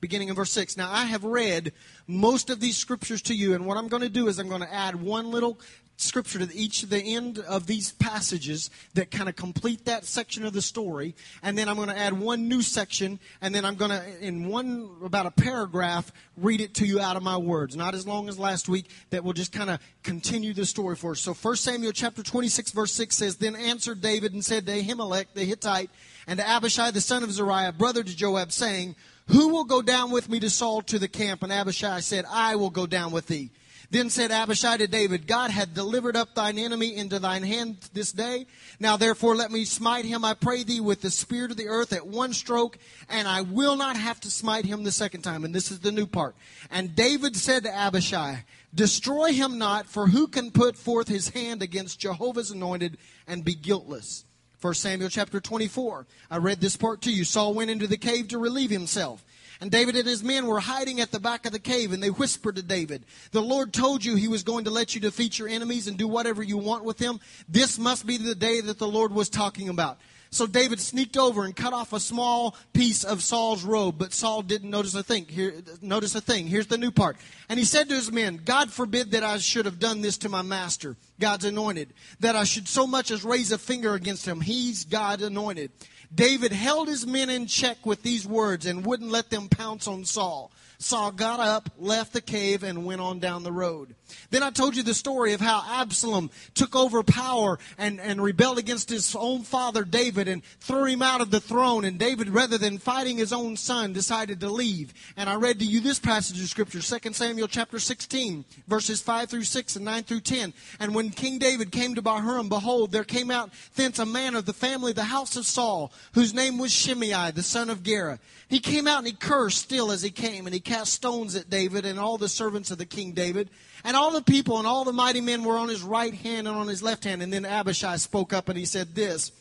beginning 0.00 0.28
in 0.28 0.34
verse 0.34 0.52
6. 0.52 0.76
Now, 0.76 0.90
I 0.90 1.04
have 1.04 1.24
read 1.24 1.72
most 2.06 2.50
of 2.50 2.60
these 2.60 2.76
scriptures 2.76 3.22
to 3.22 3.34
you, 3.34 3.54
and 3.54 3.66
what 3.66 3.76
I'm 3.76 3.88
going 3.88 4.02
to 4.02 4.08
do 4.08 4.28
is 4.28 4.38
I'm 4.38 4.48
going 4.48 4.62
to 4.62 4.72
add 4.72 4.96
one 4.96 5.30
little 5.30 5.58
scripture 6.00 6.38
to 6.38 6.56
each 6.56 6.82
of 6.82 6.90
the 6.90 7.00
end 7.00 7.38
of 7.38 7.66
these 7.66 7.92
passages 7.92 8.70
that 8.94 9.10
kind 9.10 9.28
of 9.28 9.36
complete 9.36 9.84
that 9.84 10.04
section 10.04 10.44
of 10.44 10.52
the 10.52 10.62
story. 10.62 11.14
And 11.42 11.56
then 11.56 11.68
i'm 11.68 11.76
going 11.76 11.88
to 11.88 11.98
add 11.98 12.12
one 12.12 12.48
new 12.48 12.62
section 12.62 13.18
and 13.40 13.54
then 13.54 13.64
i'm 13.64 13.74
going 13.76 13.90
to 13.90 14.20
in 14.20 14.48
one 14.48 14.90
about 15.04 15.26
a 15.26 15.30
paragraph 15.30 16.12
read 16.36 16.60
it 16.60 16.74
to 16.74 16.86
you 16.86 17.00
out 17.00 17.16
of 17.16 17.22
my 17.22 17.36
words. 17.36 17.76
Not 17.76 17.94
as 17.94 18.06
long 18.06 18.28
as 18.28 18.38
last 18.38 18.68
week 18.68 18.90
that 19.10 19.24
will 19.24 19.32
just 19.32 19.52
kind 19.52 19.70
of 19.70 19.80
continue 20.02 20.54
the 20.54 20.66
story 20.66 20.96
for 20.96 21.12
us. 21.12 21.20
So 21.20 21.34
1 21.34 21.56
samuel 21.56 21.92
chapter 21.92 22.22
26 22.22 22.72
verse 22.72 22.92
6 22.92 23.16
says 23.16 23.36
then 23.36 23.54
answered 23.56 24.00
david 24.00 24.32
and 24.32 24.44
said 24.44 24.66
to 24.66 24.72
ahimelech 24.72 25.26
the 25.34 25.44
hittite 25.44 25.90
and 26.26 26.38
to 26.38 26.48
abishai 26.48 26.90
the 26.90 27.00
son 27.00 27.22
of 27.22 27.32
zeruiah 27.32 27.72
brother 27.72 28.02
to 28.02 28.16
joab 28.16 28.52
saying 28.52 28.96
who 29.26 29.48
will 29.48 29.64
go 29.64 29.82
down 29.82 30.10
with 30.10 30.28
me 30.28 30.40
to 30.40 30.50
saul 30.50 30.82
to 30.82 30.98
the 30.98 31.08
camp 31.08 31.42
and 31.42 31.52
abishai 31.52 32.00
said 32.00 32.24
i 32.30 32.56
will 32.56 32.70
go 32.70 32.86
down 32.86 33.12
with 33.12 33.26
thee 33.26 33.50
then 33.90 34.08
said 34.08 34.30
Abishai 34.30 34.76
to 34.76 34.86
David, 34.86 35.26
God 35.26 35.50
hath 35.50 35.74
delivered 35.74 36.16
up 36.16 36.34
thine 36.34 36.58
enemy 36.58 36.94
into 36.94 37.18
thine 37.18 37.42
hand 37.42 37.78
this 37.92 38.12
day. 38.12 38.46
Now 38.78 38.96
therefore 38.96 39.34
let 39.34 39.50
me 39.50 39.64
smite 39.64 40.04
him, 40.04 40.24
I 40.24 40.34
pray 40.34 40.62
thee, 40.62 40.80
with 40.80 41.00
the 41.00 41.10
spear 41.10 41.46
of 41.46 41.56
the 41.56 41.66
earth 41.66 41.92
at 41.92 42.06
one 42.06 42.32
stroke, 42.32 42.78
and 43.08 43.26
I 43.26 43.42
will 43.42 43.76
not 43.76 43.96
have 43.96 44.20
to 44.20 44.30
smite 44.30 44.64
him 44.64 44.84
the 44.84 44.92
second 44.92 45.22
time. 45.22 45.44
And 45.44 45.52
this 45.52 45.72
is 45.72 45.80
the 45.80 45.90
new 45.90 46.06
part. 46.06 46.36
And 46.70 46.94
David 46.94 47.34
said 47.36 47.64
to 47.64 47.74
Abishai, 47.74 48.44
Destroy 48.72 49.32
him 49.32 49.58
not, 49.58 49.86
for 49.86 50.06
who 50.06 50.28
can 50.28 50.52
put 50.52 50.76
forth 50.76 51.08
his 51.08 51.30
hand 51.30 51.60
against 51.60 51.98
Jehovah's 51.98 52.52
anointed 52.52 52.96
and 53.26 53.44
be 53.44 53.54
guiltless? 53.56 54.24
1 54.60 54.74
Samuel 54.74 55.08
chapter 55.08 55.40
24. 55.40 56.06
I 56.30 56.36
read 56.36 56.60
this 56.60 56.76
part 56.76 57.00
to 57.02 57.10
you. 57.10 57.24
Saul 57.24 57.54
went 57.54 57.70
into 57.70 57.88
the 57.88 57.96
cave 57.96 58.28
to 58.28 58.38
relieve 58.38 58.70
himself. 58.70 59.24
And 59.60 59.70
David 59.70 59.94
and 59.96 60.06
his 60.06 60.24
men 60.24 60.46
were 60.46 60.60
hiding 60.60 61.00
at 61.00 61.10
the 61.10 61.20
back 61.20 61.44
of 61.44 61.52
the 61.52 61.58
cave, 61.58 61.92
and 61.92 62.02
they 62.02 62.08
whispered 62.08 62.56
to 62.56 62.62
David, 62.62 63.04
The 63.32 63.42
Lord 63.42 63.74
told 63.74 64.04
you 64.04 64.14
he 64.14 64.28
was 64.28 64.42
going 64.42 64.64
to 64.64 64.70
let 64.70 64.94
you 64.94 65.00
defeat 65.00 65.38
your 65.38 65.48
enemies 65.48 65.86
and 65.86 65.98
do 65.98 66.08
whatever 66.08 66.42
you 66.42 66.56
want 66.56 66.84
with 66.84 66.96
them. 66.96 67.20
This 67.48 67.78
must 67.78 68.06
be 68.06 68.16
the 68.16 68.34
day 68.34 68.62
that 68.62 68.78
the 68.78 68.88
Lord 68.88 69.12
was 69.12 69.28
talking 69.28 69.68
about. 69.68 69.98
So 70.32 70.46
David 70.46 70.78
sneaked 70.78 71.18
over 71.18 71.44
and 71.44 71.56
cut 71.56 71.72
off 71.72 71.92
a 71.92 71.98
small 71.98 72.54
piece 72.72 73.02
of 73.02 73.20
Saul's 73.20 73.64
robe, 73.64 73.96
but 73.98 74.12
Saul 74.12 74.42
didn't 74.42 74.70
notice 74.70 74.94
a 74.94 75.02
thing. 75.02 75.26
Here, 75.26 75.54
notice 75.82 76.14
a 76.14 76.20
thing. 76.20 76.46
Here's 76.46 76.68
the 76.68 76.78
new 76.78 76.92
part. 76.92 77.16
And 77.48 77.58
he 77.58 77.64
said 77.64 77.88
to 77.88 77.96
his 77.96 78.12
men, 78.12 78.40
God 78.44 78.70
forbid 78.70 79.10
that 79.10 79.24
I 79.24 79.38
should 79.38 79.64
have 79.64 79.80
done 79.80 80.02
this 80.02 80.18
to 80.18 80.28
my 80.28 80.42
master, 80.42 80.96
God's 81.18 81.46
anointed, 81.46 81.92
that 82.20 82.36
I 82.36 82.44
should 82.44 82.68
so 82.68 82.86
much 82.86 83.10
as 83.10 83.24
raise 83.24 83.50
a 83.50 83.58
finger 83.58 83.94
against 83.94 84.24
him. 84.24 84.40
He's 84.40 84.84
God 84.84 85.20
anointed. 85.20 85.72
David 86.14 86.52
held 86.52 86.88
his 86.88 87.06
men 87.06 87.30
in 87.30 87.46
check 87.46 87.86
with 87.86 88.02
these 88.02 88.26
words 88.26 88.66
and 88.66 88.84
wouldn't 88.84 89.10
let 89.10 89.30
them 89.30 89.48
pounce 89.48 89.86
on 89.86 90.04
Saul. 90.04 90.50
Saul 90.78 91.12
got 91.12 91.40
up, 91.40 91.70
left 91.78 92.12
the 92.12 92.20
cave, 92.20 92.62
and 92.62 92.84
went 92.84 93.00
on 93.00 93.20
down 93.20 93.42
the 93.42 93.52
road. 93.52 93.94
Then 94.30 94.42
I 94.42 94.50
told 94.50 94.76
you 94.76 94.82
the 94.82 94.94
story 94.94 95.32
of 95.32 95.40
how 95.40 95.62
Absalom 95.66 96.30
took 96.54 96.76
over 96.76 97.02
power 97.02 97.58
and, 97.78 98.00
and 98.00 98.22
rebelled 98.22 98.58
against 98.58 98.90
his 98.90 99.14
own 99.14 99.42
father 99.42 99.84
David 99.84 100.28
and 100.28 100.44
threw 100.60 100.84
him 100.84 101.02
out 101.02 101.20
of 101.20 101.30
the 101.30 101.40
throne. 101.40 101.84
And 101.84 101.98
David, 101.98 102.28
rather 102.28 102.58
than 102.58 102.78
fighting 102.78 103.18
his 103.18 103.32
own 103.32 103.56
son, 103.56 103.92
decided 103.92 104.40
to 104.40 104.48
leave. 104.48 104.92
And 105.16 105.28
I 105.28 105.34
read 105.34 105.58
to 105.58 105.64
you 105.64 105.80
this 105.80 105.98
passage 105.98 106.40
of 106.40 106.48
scripture, 106.48 106.80
2 106.80 107.12
Samuel 107.12 107.48
chapter 107.48 107.78
16, 107.78 108.44
verses 108.68 109.02
5 109.02 109.30
through 109.30 109.44
6 109.44 109.76
and 109.76 109.84
9 109.84 110.02
through 110.04 110.20
10. 110.20 110.52
And 110.78 110.94
when 110.94 111.10
King 111.10 111.38
David 111.38 111.72
came 111.72 111.94
to 111.94 112.02
Bahurim, 112.02 112.48
behold, 112.48 112.92
there 112.92 113.04
came 113.04 113.30
out 113.30 113.50
thence 113.76 113.98
a 113.98 114.06
man 114.06 114.34
of 114.34 114.46
the 114.46 114.52
family 114.52 114.92
the 114.92 115.04
house 115.04 115.36
of 115.36 115.46
Saul, 115.46 115.92
whose 116.12 116.34
name 116.34 116.58
was 116.58 116.72
Shimei, 116.72 117.30
the 117.32 117.42
son 117.42 117.70
of 117.70 117.82
Gera. 117.82 118.18
He 118.48 118.60
came 118.60 118.86
out 118.86 118.98
and 118.98 119.06
he 119.06 119.12
cursed 119.12 119.58
still 119.58 119.92
as 119.92 120.02
he 120.02 120.10
came, 120.10 120.46
and 120.46 120.54
he 120.54 120.60
cast 120.60 120.92
stones 120.92 121.36
at 121.36 121.50
David 121.50 121.86
and 121.86 121.98
all 121.98 122.18
the 122.18 122.28
servants 122.28 122.70
of 122.70 122.78
the 122.78 122.86
king 122.86 123.12
David. 123.12 123.50
And 123.84 123.96
all 123.96 124.12
the 124.12 124.22
people 124.22 124.58
and 124.58 124.66
all 124.66 124.84
the 124.84 124.92
mighty 124.92 125.20
men 125.20 125.44
were 125.44 125.56
on 125.56 125.68
his 125.68 125.82
right 125.82 126.14
hand 126.14 126.46
and 126.46 126.56
on 126.56 126.68
his 126.68 126.82
left 126.82 127.04
hand. 127.04 127.22
And 127.22 127.32
then 127.32 127.44
Abishai 127.44 127.96
spoke 127.96 128.32
up 128.32 128.48
and 128.48 128.58
he 128.58 128.64
said 128.64 128.94
this. 128.94 129.32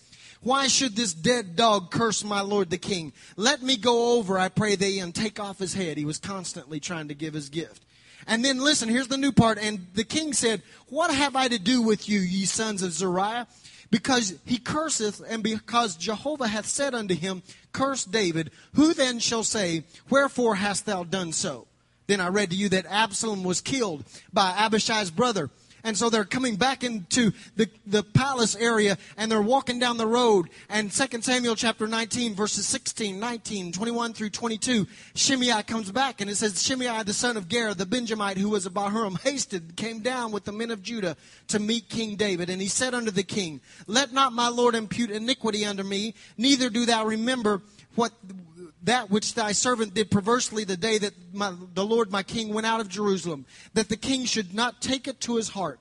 Why 0.42 0.68
should 0.68 0.96
this 0.96 1.14
dead 1.14 1.56
dog 1.56 1.92
curse 1.92 2.24
my 2.24 2.42
lord 2.42 2.70
the 2.70 2.78
king? 2.78 3.12
Let 3.36 3.62
me 3.62 3.76
go 3.76 4.18
over, 4.18 4.40
I 4.40 4.48
pray 4.48 4.76
thee, 4.78 5.00
and 5.00 5.14
take 5.14 5.40
off 5.40 5.60
his 5.60 5.74
head. 5.74 5.98
He 5.98 6.06
was 6.06 6.18
constantly 6.18 6.80
trying 6.80 7.10
to 7.10 7.14
give 7.14 7.34
his 7.34 7.50
gift. 7.50 7.84
And 8.26 8.46
then 8.46 8.60
listen, 8.60 8.88
here's 8.88 9.10
the 9.10 9.18
new 9.18 9.32
part. 9.32 9.58
And 9.58 9.88
the 9.96 10.04
king 10.06 10.34
said, 10.34 10.62
What 10.88 11.14
have 11.14 11.36
I 11.36 11.50
to 11.50 11.60
do 11.60 11.82
with 11.82 12.08
you, 12.08 12.20
ye 12.20 12.46
sons 12.46 12.84
of 12.84 12.94
Zeruiah? 12.94 13.48
Because 13.92 14.38
he 14.46 14.60
curseth, 14.60 15.22
and 15.28 15.42
because 15.42 15.96
Jehovah 15.96 16.48
hath 16.48 16.68
said 16.68 16.94
unto 16.94 17.16
him, 17.16 17.42
Curse 17.74 18.06
David, 18.06 18.52
who 18.76 18.94
then 18.94 19.20
shall 19.20 19.44
say, 19.44 19.84
Wherefore 20.10 20.56
hast 20.56 20.86
thou 20.86 21.04
done 21.04 21.34
so? 21.34 21.68
Then 22.10 22.20
I 22.20 22.30
read 22.30 22.50
to 22.50 22.56
you 22.56 22.70
that 22.70 22.88
Absalom 22.90 23.44
was 23.44 23.62
killed 23.62 24.04
by 24.34 24.52
Abishai's 24.58 25.12
brother. 25.12 25.52
And 25.84 25.96
so 25.96 26.10
they're 26.10 26.26
coming 26.26 26.56
back 26.56 26.84
into 26.84 27.32
the, 27.56 27.70
the 27.86 28.02
palace 28.02 28.56
area 28.56 28.98
and 29.16 29.32
they're 29.32 29.44
walking 29.44 29.78
down 29.78 29.98
the 29.98 30.08
road. 30.08 30.50
And 30.70 30.92
2 30.92 31.22
Samuel 31.22 31.56
chapter 31.56 31.86
19, 31.86 32.34
verses 32.34 32.66
16, 32.66 33.20
19, 33.20 33.72
21 33.74 34.14
through 34.14 34.32
22, 34.32 34.88
Shimei 35.14 35.62
comes 35.62 35.92
back 35.92 36.20
and 36.20 36.32
it 36.32 36.36
says, 36.36 36.64
Shimei, 36.64 37.04
the 37.04 37.14
son 37.14 37.38
of 37.38 37.48
Gera, 37.48 37.76
the 37.76 37.86
Benjamite, 37.86 38.38
who 38.38 38.50
was 38.50 38.66
a 38.66 38.72
Bahurim, 38.72 39.22
hasted, 39.22 39.76
came 39.76 40.00
down 40.00 40.32
with 40.32 40.46
the 40.46 40.52
men 40.52 40.72
of 40.72 40.82
Judah 40.82 41.16
to 41.50 41.60
meet 41.60 41.90
King 41.90 42.16
David. 42.16 42.50
And 42.50 42.60
he 42.60 42.70
said 42.70 42.96
unto 42.96 43.12
the 43.12 43.22
king, 43.22 43.62
Let 43.86 44.14
not 44.14 44.34
my 44.34 44.50
Lord 44.50 44.74
impute 44.74 45.12
iniquity 45.12 45.64
unto 45.64 45.84
me, 45.84 46.16
neither 46.40 46.72
do 46.72 46.88
thou 46.88 47.06
remember 47.06 47.62
what 47.94 48.14
that 48.84 49.10
which 49.10 49.34
thy 49.34 49.52
servant 49.52 49.94
did 49.94 50.10
perversely 50.10 50.64
the 50.64 50.78
day 50.78 50.98
that 50.98 51.14
my, 51.34 51.54
the 51.74 51.86
Lord 51.86 52.12
my 52.12 52.24
king 52.24 52.54
went 52.54 52.68
out 52.68 52.80
of 52.80 52.88
Jerusalem, 52.88 53.46
that 53.74 53.90
the 53.90 53.98
king 53.98 54.26
should 54.26 54.54
not 54.54 54.82
take 54.82 55.08
it 55.08 55.20
to 55.22 55.36
his 55.36 55.50
heart. 55.50 55.80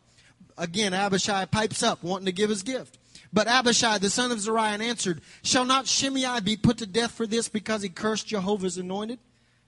Again, 0.56 0.92
Abishai 0.92 1.44
pipes 1.46 1.82
up, 1.82 2.02
wanting 2.02 2.26
to 2.26 2.32
give 2.32 2.50
his 2.50 2.62
gift. 2.62 2.98
But 3.32 3.46
Abishai, 3.46 3.98
the 3.98 4.10
son 4.10 4.32
of 4.32 4.40
Zeruiah, 4.40 4.78
answered, 4.78 5.20
Shall 5.42 5.64
not 5.64 5.86
Shimei 5.86 6.40
be 6.40 6.56
put 6.56 6.78
to 6.78 6.86
death 6.86 7.12
for 7.12 7.26
this 7.26 7.48
because 7.48 7.82
he 7.82 7.88
cursed 7.88 8.26
Jehovah's 8.26 8.78
anointed? 8.78 9.18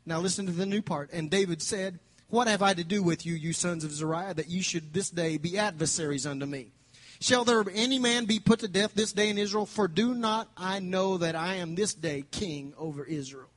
Now 0.06 0.18
listen 0.18 0.46
to 0.46 0.52
the 0.52 0.66
new 0.66 0.82
part. 0.82 1.10
And 1.12 1.30
David 1.30 1.62
said, 1.62 2.00
What 2.28 2.48
have 2.48 2.62
I 2.62 2.74
to 2.74 2.84
do 2.84 3.02
with 3.02 3.26
you, 3.26 3.34
you 3.34 3.52
sons 3.52 3.84
of 3.84 3.92
Zeruiah, 3.92 4.34
that 4.34 4.48
you 4.48 4.62
should 4.62 4.92
this 4.92 5.10
day 5.10 5.36
be 5.36 5.58
adversaries 5.58 6.26
unto 6.26 6.46
me? 6.46 6.72
Shall 7.20 7.44
there 7.44 7.62
any 7.74 7.98
man 7.98 8.24
be 8.24 8.40
put 8.40 8.60
to 8.60 8.68
death 8.68 8.92
this 8.94 9.12
day 9.12 9.28
in 9.28 9.36
Israel? 9.36 9.66
For 9.66 9.88
do 9.88 10.14
not 10.14 10.48
I 10.56 10.78
know 10.78 11.18
that 11.18 11.36
I 11.36 11.56
am 11.56 11.74
this 11.74 11.92
day 11.92 12.24
king 12.30 12.72
over 12.78 13.04
Israel? 13.04 13.50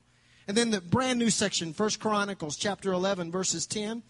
And 0.49 0.58
then 0.58 0.69
the 0.69 0.82
brand 0.82 1.17
new 1.17 1.30
section, 1.30 1.73
First 1.73 2.02
Chronicles 2.02 2.58
chapter 2.58 2.91
11, 2.91 3.32
verses 3.32 3.65
10, 3.65 4.04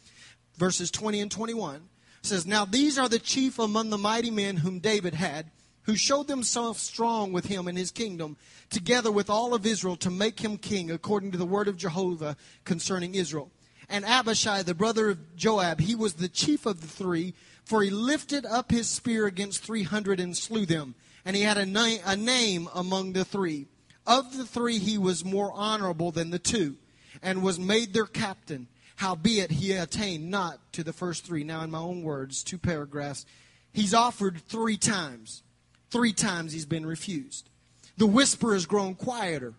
verses 0.58 0.90
20 0.90 1.20
and 1.22 1.32
21, 1.32 1.82
says, 2.24 2.48
Now 2.48 2.66
these 2.66 2.98
are 2.98 3.08
the 3.08 3.20
chief 3.20 3.60
among 3.60 3.92
the 3.92 3.98
mighty 4.00 4.32
men 4.32 4.58
whom 4.58 4.80
David 4.80 5.14
had, 5.14 5.52
who 5.84 5.96
showed 5.96 6.28
themselves 6.28 6.82
strong 6.82 7.32
with 7.32 7.46
him 7.46 7.68
in 7.68 7.76
his 7.76 7.92
kingdom, 7.92 8.38
together 8.72 9.12
with 9.12 9.30
all 9.30 9.54
of 9.54 9.68
Israel, 9.68 9.98
to 9.98 10.10
make 10.10 10.40
him 10.40 10.58
king, 10.58 10.90
according 10.90 11.32
to 11.32 11.38
the 11.38 11.46
word 11.46 11.68
of 11.68 11.78
Jehovah 11.78 12.38
concerning 12.66 13.14
Israel. 13.14 13.52
And 13.88 14.04
Abishai, 14.04 14.64
the 14.64 14.74
brother 14.74 15.10
of 15.10 15.36
Joab, 15.36 15.80
he 15.80 15.94
was 15.94 16.14
the 16.14 16.30
chief 16.30 16.66
of 16.66 16.82
the 16.82 16.88
three 16.88 17.36
for 17.66 17.82
he 17.82 17.90
lifted 17.90 18.46
up 18.46 18.72
his 18.72 18.90
spear 18.90 19.26
against 19.26 19.64
300 19.64 20.20
and 20.20 20.36
slew 20.36 20.66
them. 20.66 20.96
And 21.26 21.36
he 21.36 21.44
had 21.44 21.58
a, 21.58 21.66
na- 21.66 22.04
a 22.06 22.16
name 22.16 22.68
among 22.74 23.14
the 23.14 23.24
three. 23.26 23.68
Of 24.06 24.38
the 24.38 24.46
three, 24.46 24.80
he 24.80 24.98
was 24.98 25.24
more 25.24 25.52
honorable 25.54 26.12
than 26.12 26.30
the 26.30 26.40
two, 26.40 26.76
and 27.22 27.42
was 27.42 27.58
made 27.58 27.94
their 27.94 28.06
captain. 28.06 28.68
Howbeit, 28.98 29.52
he 29.52 29.72
attained 29.72 30.30
not 30.30 30.60
to 30.74 30.84
the 30.84 30.94
first 30.94 31.26
three. 31.26 31.44
Now, 31.44 31.62
in 31.64 31.72
my 31.72 31.80
own 31.80 32.04
words, 32.04 32.44
two 32.44 32.58
paragraphs. 32.58 33.26
He's 33.72 33.94
offered 33.94 34.42
three 34.48 34.78
times. 34.78 35.44
Three 35.90 36.14
times 36.14 36.52
he's 36.52 36.66
been 36.66 36.86
refused. 36.86 37.50
The 37.98 38.08
whisper 38.08 38.54
has 38.54 38.66
grown 38.66 38.96
quieter. 38.96 39.54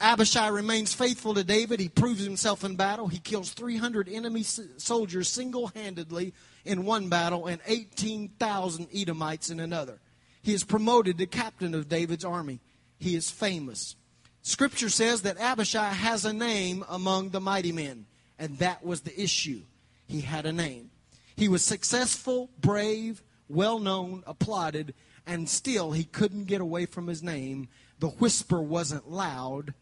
Abishai 0.00 0.48
remains 0.48 0.92
faithful 0.92 1.34
to 1.34 1.42
David. 1.42 1.80
He 1.80 1.88
proves 1.88 2.22
himself 2.22 2.64
in 2.64 2.76
battle. 2.76 3.08
He 3.08 3.18
kills 3.18 3.52
300 3.52 4.08
enemy 4.08 4.42
soldiers 4.42 5.28
single 5.28 5.68
handedly 5.68 6.34
in 6.64 6.84
one 6.84 7.08
battle 7.08 7.46
and 7.46 7.60
18,000 7.66 8.88
Edomites 8.94 9.48
in 9.48 9.58
another. 9.58 9.98
He 10.42 10.52
is 10.52 10.64
promoted 10.64 11.18
to 11.18 11.26
captain 11.26 11.74
of 11.74 11.88
David's 11.88 12.24
army. 12.24 12.60
He 12.98 13.14
is 13.16 13.30
famous. 13.30 13.96
Scripture 14.42 14.90
says 14.90 15.22
that 15.22 15.40
Abishai 15.40 15.92
has 15.92 16.24
a 16.24 16.32
name 16.32 16.84
among 16.88 17.30
the 17.30 17.40
mighty 17.40 17.72
men, 17.72 18.06
and 18.38 18.58
that 18.58 18.84
was 18.84 19.00
the 19.00 19.20
issue. 19.20 19.62
He 20.06 20.20
had 20.20 20.46
a 20.46 20.52
name. 20.52 20.90
He 21.34 21.48
was 21.48 21.64
successful, 21.64 22.50
brave, 22.60 23.22
well 23.48 23.78
known, 23.78 24.22
applauded, 24.26 24.94
and 25.26 25.48
still 25.48 25.92
he 25.92 26.04
couldn't 26.04 26.44
get 26.44 26.60
away 26.60 26.86
from 26.86 27.06
his 27.08 27.22
name. 27.22 27.68
The 27.98 28.08
whisper 28.08 28.60
wasn't 28.60 29.10
loud, 29.10 29.74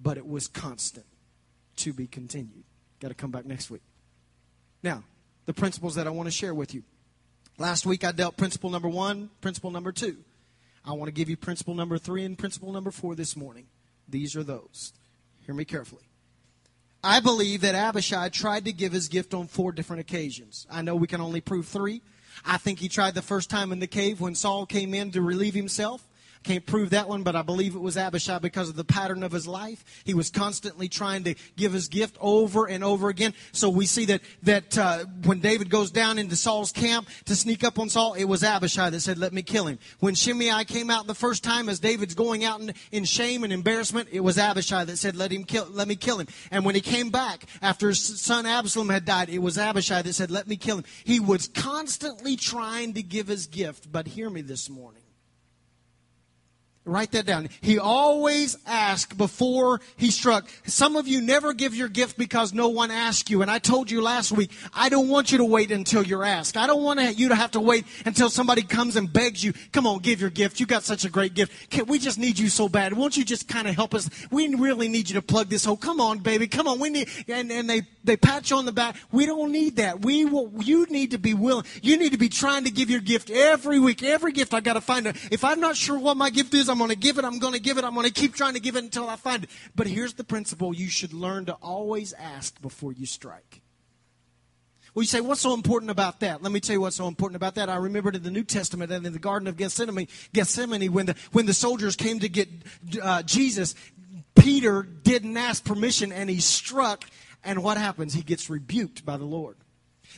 but 0.00 0.16
it 0.16 0.26
was 0.26 0.48
constant. 0.48 1.06
To 1.76 1.94
be 1.94 2.06
continued. 2.06 2.64
Got 3.00 3.08
to 3.08 3.14
come 3.14 3.30
back 3.30 3.46
next 3.46 3.70
week. 3.70 3.80
Now, 4.82 5.02
the 5.46 5.54
principles 5.54 5.94
that 5.94 6.06
I 6.06 6.10
want 6.10 6.26
to 6.26 6.30
share 6.30 6.52
with 6.52 6.74
you. 6.74 6.82
Last 7.56 7.86
week 7.86 8.04
I 8.04 8.12
dealt 8.12 8.36
principle 8.36 8.68
number 8.68 8.88
one, 8.88 9.30
principle 9.40 9.70
number 9.70 9.92
two. 9.92 10.18
I 10.84 10.92
want 10.92 11.06
to 11.06 11.12
give 11.12 11.30
you 11.30 11.36
principle 11.36 11.74
number 11.74 11.96
three 11.96 12.24
and 12.24 12.36
principle 12.38 12.72
number 12.72 12.90
four 12.90 13.14
this 13.14 13.34
morning. 13.34 13.66
These 14.08 14.36
are 14.36 14.42
those. 14.42 14.92
Hear 15.46 15.54
me 15.54 15.64
carefully. 15.64 16.02
I 17.02 17.20
believe 17.20 17.62
that 17.62 17.74
Abishai 17.74 18.28
tried 18.28 18.66
to 18.66 18.72
give 18.72 18.92
his 18.92 19.08
gift 19.08 19.32
on 19.32 19.46
four 19.46 19.72
different 19.72 20.00
occasions. 20.00 20.66
I 20.70 20.82
know 20.82 20.94
we 20.94 21.06
can 21.06 21.20
only 21.20 21.40
prove 21.40 21.66
three. 21.66 22.02
I 22.44 22.58
think 22.58 22.78
he 22.78 22.88
tried 22.88 23.14
the 23.14 23.22
first 23.22 23.48
time 23.48 23.72
in 23.72 23.78
the 23.78 23.86
cave 23.86 24.20
when 24.20 24.34
Saul 24.34 24.66
came 24.66 24.92
in 24.92 25.10
to 25.12 25.22
relieve 25.22 25.54
himself. 25.54 26.06
Can't 26.42 26.64
prove 26.64 26.90
that 26.90 27.06
one, 27.06 27.22
but 27.22 27.36
I 27.36 27.42
believe 27.42 27.74
it 27.74 27.80
was 27.80 27.98
Abishai 27.98 28.38
because 28.38 28.70
of 28.70 28.76
the 28.76 28.84
pattern 28.84 29.22
of 29.22 29.30
his 29.30 29.46
life. 29.46 29.84
He 30.04 30.14
was 30.14 30.30
constantly 30.30 30.88
trying 30.88 31.24
to 31.24 31.34
give 31.54 31.74
his 31.74 31.88
gift 31.88 32.16
over 32.18 32.66
and 32.66 32.82
over 32.82 33.10
again. 33.10 33.34
So 33.52 33.68
we 33.68 33.84
see 33.84 34.06
that 34.06 34.22
that 34.44 34.78
uh, 34.78 35.04
when 35.26 35.40
David 35.40 35.68
goes 35.68 35.90
down 35.90 36.18
into 36.18 36.36
Saul's 36.36 36.72
camp 36.72 37.08
to 37.26 37.36
sneak 37.36 37.62
up 37.62 37.78
on 37.78 37.90
Saul, 37.90 38.14
it 38.14 38.24
was 38.24 38.42
Abishai 38.42 38.88
that 38.88 39.00
said, 39.00 39.18
"Let 39.18 39.34
me 39.34 39.42
kill 39.42 39.66
him." 39.66 39.78
When 39.98 40.14
Shimei 40.14 40.64
came 40.64 40.88
out 40.88 41.06
the 41.06 41.14
first 41.14 41.44
time 41.44 41.68
as 41.68 41.78
David's 41.78 42.14
going 42.14 42.42
out 42.42 42.62
in, 42.62 42.72
in 42.90 43.04
shame 43.04 43.44
and 43.44 43.52
embarrassment, 43.52 44.08
it 44.10 44.20
was 44.20 44.38
Abishai 44.38 44.84
that 44.84 44.96
said, 44.96 45.16
"Let 45.16 45.32
him 45.32 45.44
kill, 45.44 45.66
let 45.70 45.88
me 45.88 45.96
kill 45.96 46.18
him." 46.18 46.28
And 46.50 46.64
when 46.64 46.74
he 46.74 46.80
came 46.80 47.10
back 47.10 47.44
after 47.60 47.88
his 47.88 48.00
son 48.18 48.46
Absalom 48.46 48.88
had 48.88 49.04
died, 49.04 49.28
it 49.28 49.40
was 49.40 49.58
Abishai 49.58 50.00
that 50.00 50.14
said, 50.14 50.30
"Let 50.30 50.48
me 50.48 50.56
kill 50.56 50.78
him." 50.78 50.84
He 51.04 51.20
was 51.20 51.48
constantly 51.48 52.36
trying 52.36 52.94
to 52.94 53.02
give 53.02 53.26
his 53.26 53.46
gift, 53.46 53.92
but 53.92 54.06
hear 54.08 54.30
me 54.30 54.40
this 54.40 54.70
morning. 54.70 54.99
Write 56.90 57.12
that 57.12 57.24
down. 57.24 57.48
He 57.60 57.78
always 57.78 58.58
asked 58.66 59.16
before 59.16 59.80
he 59.96 60.10
struck. 60.10 60.48
Some 60.66 60.96
of 60.96 61.06
you 61.06 61.20
never 61.20 61.52
give 61.52 61.72
your 61.72 61.86
gift 61.86 62.18
because 62.18 62.52
no 62.52 62.68
one 62.68 62.90
asked 62.90 63.30
you. 63.30 63.42
And 63.42 63.50
I 63.50 63.60
told 63.60 63.92
you 63.92 64.02
last 64.02 64.32
week, 64.32 64.50
I 64.74 64.88
don't 64.88 65.08
want 65.08 65.30
you 65.30 65.38
to 65.38 65.44
wait 65.44 65.70
until 65.70 66.02
you're 66.02 66.24
asked. 66.24 66.56
I 66.56 66.66
don't 66.66 66.82
want 66.82 67.00
you 67.16 67.28
to 67.28 67.36
have 67.36 67.52
to 67.52 67.60
wait 67.60 67.84
until 68.04 68.28
somebody 68.28 68.62
comes 68.62 68.96
and 68.96 69.10
begs 69.12 69.44
you, 69.44 69.52
come 69.70 69.86
on, 69.86 70.00
give 70.00 70.20
your 70.20 70.30
gift. 70.30 70.58
You 70.58 70.66
got 70.66 70.82
such 70.82 71.04
a 71.04 71.08
great 71.08 71.34
gift. 71.34 71.70
Can, 71.70 71.86
we 71.86 72.00
just 72.00 72.18
need 72.18 72.40
you 72.40 72.48
so 72.48 72.68
bad. 72.68 72.92
Won't 72.92 73.16
you 73.16 73.24
just 73.24 73.46
kind 73.46 73.68
of 73.68 73.76
help 73.76 73.94
us? 73.94 74.10
We 74.32 74.52
really 74.56 74.88
need 74.88 75.08
you 75.08 75.14
to 75.14 75.22
plug 75.22 75.48
this 75.48 75.64
hole. 75.64 75.76
Come 75.76 76.00
on, 76.00 76.18
baby. 76.18 76.48
Come 76.48 76.66
on. 76.66 76.80
We 76.80 76.90
need, 76.90 77.08
and, 77.28 77.52
and 77.52 77.70
they, 77.70 77.82
they 78.02 78.16
pat 78.16 78.50
you 78.50 78.56
on 78.56 78.64
the 78.64 78.72
back. 78.72 78.96
We 79.12 79.26
don't 79.26 79.52
need 79.52 79.76
that. 79.76 80.00
We 80.00 80.24
will, 80.24 80.50
you 80.58 80.86
need 80.86 81.12
to 81.12 81.18
be 81.18 81.34
willing. 81.34 81.66
You 81.82 81.98
need 81.98 82.10
to 82.10 82.18
be 82.18 82.28
trying 82.28 82.64
to 82.64 82.72
give 82.72 82.90
your 82.90 83.00
gift 83.00 83.30
every 83.30 83.78
week. 83.78 84.02
Every 84.02 84.32
gift 84.32 84.54
I 84.54 84.60
got 84.60 84.74
to 84.74 84.80
find 84.80 85.06
out. 85.06 85.14
If 85.30 85.44
I'm 85.44 85.60
not 85.60 85.76
sure 85.76 85.96
what 85.96 86.16
my 86.16 86.30
gift 86.30 86.52
is, 86.52 86.68
I'm 86.68 86.79
going 86.80 86.90
to 86.90 86.96
give 86.96 87.18
it. 87.18 87.24
I'm 87.24 87.38
going 87.38 87.54
to 87.54 87.60
give 87.60 87.78
it. 87.78 87.84
I'm 87.84 87.94
going 87.94 88.06
to 88.06 88.12
keep 88.12 88.34
trying 88.34 88.54
to 88.54 88.60
give 88.60 88.74
it 88.74 88.82
until 88.82 89.08
I 89.08 89.14
find 89.14 89.44
it. 89.44 89.50
But 89.76 89.86
here's 89.86 90.14
the 90.14 90.24
principle 90.24 90.74
you 90.74 90.88
should 90.88 91.12
learn 91.12 91.44
to 91.46 91.52
always 91.62 92.12
ask 92.14 92.60
before 92.60 92.92
you 92.92 93.06
strike. 93.06 93.62
Well, 94.94 95.04
you 95.04 95.06
say, 95.06 95.20
what's 95.20 95.40
so 95.40 95.54
important 95.54 95.90
about 95.90 96.18
that? 96.20 96.42
Let 96.42 96.50
me 96.50 96.58
tell 96.58 96.74
you 96.74 96.80
what's 96.80 96.96
so 96.96 97.06
important 97.06 97.36
about 97.36 97.54
that. 97.54 97.68
I 97.68 97.76
remembered 97.76 98.16
in 98.16 98.24
the 98.24 98.30
New 98.30 98.42
Testament 98.42 98.90
and 98.90 99.06
in 99.06 99.12
the 99.12 99.20
Garden 99.20 99.46
of 99.46 99.56
Gethsemane, 99.56 100.08
Gethsemane 100.32 100.92
when, 100.92 101.06
the, 101.06 101.14
when 101.30 101.46
the 101.46 101.54
soldiers 101.54 101.94
came 101.94 102.18
to 102.18 102.28
get 102.28 102.48
uh, 103.00 103.22
Jesus, 103.22 103.76
Peter 104.34 104.82
didn't 104.82 105.36
ask 105.36 105.64
permission 105.64 106.10
and 106.10 106.28
he 106.28 106.40
struck. 106.40 107.04
And 107.44 107.62
what 107.62 107.78
happens? 107.78 108.14
He 108.14 108.22
gets 108.22 108.50
rebuked 108.50 109.06
by 109.06 109.16
the 109.16 109.24
Lord. 109.24 109.56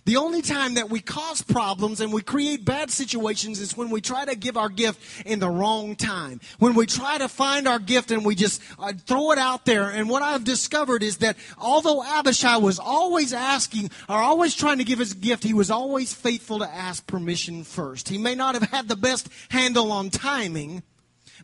The 0.05 0.17
only 0.17 0.43
time 0.43 0.75
that 0.75 0.91
we 0.91 1.01
cause 1.01 1.43
problems 1.43 2.01
and 2.01 2.13
we 2.13 2.23
create 2.23 2.65
bad 2.65 2.91
situations 2.91 3.61
is 3.61 3.77
when 3.77 3.91
we 3.91 4.01
try 4.01 4.25
to 4.25 4.35
give 4.35 4.57
our 4.57 4.69
gift 4.69 5.01
in 5.25 5.39
the 5.39 5.49
wrong 5.49 5.95
time. 5.95 6.41
When 6.59 6.75
we 6.75 6.87
try 6.87 7.19
to 7.19 7.29
find 7.29 7.69
our 7.69 7.79
gift 7.79 8.11
and 8.11 8.25
we 8.25 8.35
just 8.35 8.61
uh, 8.79 8.95
throw 9.07 9.31
it 9.31 9.39
out 9.39 9.65
there. 9.65 9.91
And 9.91 10.09
what 10.09 10.23
I've 10.23 10.45
discovered 10.45 11.03
is 11.05 11.19
that 11.19 11.37
although 11.57 12.03
Abishai 12.03 12.57
was 12.57 12.81
always 12.81 13.33
asking 13.33 13.91
or 14.09 14.17
always 14.17 14.57
trying 14.57 14.79
to 14.79 14.85
give 14.85 14.99
his 14.99 15.15
gift, 15.15 15.45
he 15.45 15.55
was 15.55 15.71
always 15.71 16.13
faithful 16.13 16.59
to 16.59 16.69
ask 16.69 17.07
permission 17.07 17.63
first. 17.63 18.09
He 18.09 18.19
may 18.19 18.35
not 18.35 18.55
have 18.55 18.71
had 18.71 18.89
the 18.89 18.97
best 18.97 19.29
handle 19.51 19.93
on 19.93 20.11
timing, 20.11 20.83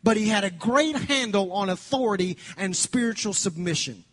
but 0.03 0.17
he 0.17 0.29
had 0.29 0.43
a 0.43 0.51
great 0.51 0.97
handle 0.97 1.53
on 1.53 1.69
authority 1.69 2.39
and 2.57 2.75
spiritual 2.75 3.35
submission. 3.35 4.05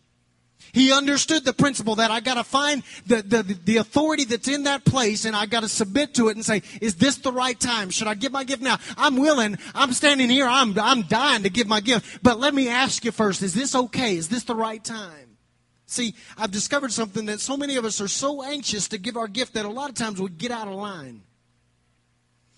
He 0.76 0.92
understood 0.92 1.46
the 1.46 1.54
principle 1.54 1.94
that 1.94 2.10
I 2.10 2.20
got 2.20 2.34
to 2.34 2.44
find 2.44 2.82
the, 3.06 3.22
the, 3.22 3.42
the 3.64 3.78
authority 3.78 4.24
that's 4.24 4.46
in 4.46 4.64
that 4.64 4.84
place 4.84 5.24
and 5.24 5.34
I 5.34 5.46
got 5.46 5.60
to 5.60 5.70
submit 5.70 6.12
to 6.16 6.28
it 6.28 6.36
and 6.36 6.44
say, 6.44 6.60
is 6.82 6.96
this 6.96 7.16
the 7.16 7.32
right 7.32 7.58
time? 7.58 7.88
Should 7.88 8.08
I 8.08 8.14
give 8.14 8.30
my 8.30 8.44
gift 8.44 8.60
now? 8.60 8.76
I'm 8.98 9.16
willing. 9.16 9.56
I'm 9.74 9.94
standing 9.94 10.28
here. 10.28 10.44
I'm, 10.46 10.78
I'm 10.78 11.00
dying 11.04 11.44
to 11.44 11.48
give 11.48 11.66
my 11.66 11.80
gift. 11.80 12.18
But 12.22 12.38
let 12.38 12.52
me 12.52 12.68
ask 12.68 13.06
you 13.06 13.10
first, 13.10 13.40
is 13.40 13.54
this 13.54 13.74
okay? 13.74 14.16
Is 14.16 14.28
this 14.28 14.44
the 14.44 14.54
right 14.54 14.84
time? 14.84 15.38
See, 15.86 16.14
I've 16.36 16.50
discovered 16.50 16.92
something 16.92 17.24
that 17.24 17.40
so 17.40 17.56
many 17.56 17.76
of 17.76 17.86
us 17.86 17.98
are 18.02 18.08
so 18.08 18.42
anxious 18.42 18.86
to 18.88 18.98
give 18.98 19.16
our 19.16 19.28
gift 19.28 19.54
that 19.54 19.64
a 19.64 19.70
lot 19.70 19.88
of 19.88 19.94
times 19.94 20.20
we 20.20 20.28
get 20.28 20.50
out 20.50 20.68
of 20.68 20.74
line. 20.74 21.22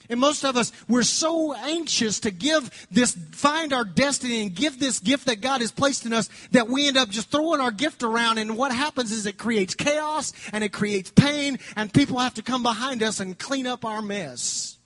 And 0.09 0.19
most 0.19 0.45
of 0.45 0.57
us, 0.57 0.73
we're 0.89 1.03
so 1.03 1.55
anxious 1.55 2.21
to 2.21 2.31
give 2.31 2.71
this, 2.91 3.17
find 3.33 3.73
our 3.73 3.85
destiny 3.85 4.43
and 4.43 4.55
give 4.55 4.79
this 4.79 5.01
gift 5.01 5.27
that 5.27 5.41
God 5.41 5.61
has 5.61 5.71
placed 5.71 6.07
in 6.07 6.13
us 6.13 6.31
that 6.53 6.69
we 6.69 6.89
end 6.89 6.97
up 6.97 7.11
just 7.11 7.31
throwing 7.31 7.61
our 7.61 7.71
gift 7.71 8.03
around. 8.03 8.39
And 8.39 8.57
what 8.57 8.73
happens 8.73 9.13
is 9.13 9.27
it 9.27 9.37
creates 9.37 9.75
chaos 9.75 10.33
and 10.53 10.65
it 10.65 10.73
creates 10.73 11.11
pain, 11.11 11.59
and 11.77 11.93
people 11.93 12.19
have 12.19 12.35
to 12.35 12.43
come 12.43 12.63
behind 12.63 13.03
us 13.03 13.21
and 13.21 13.39
clean 13.39 13.67
up 13.67 13.85
our 13.85 14.01
mess. 14.01 14.77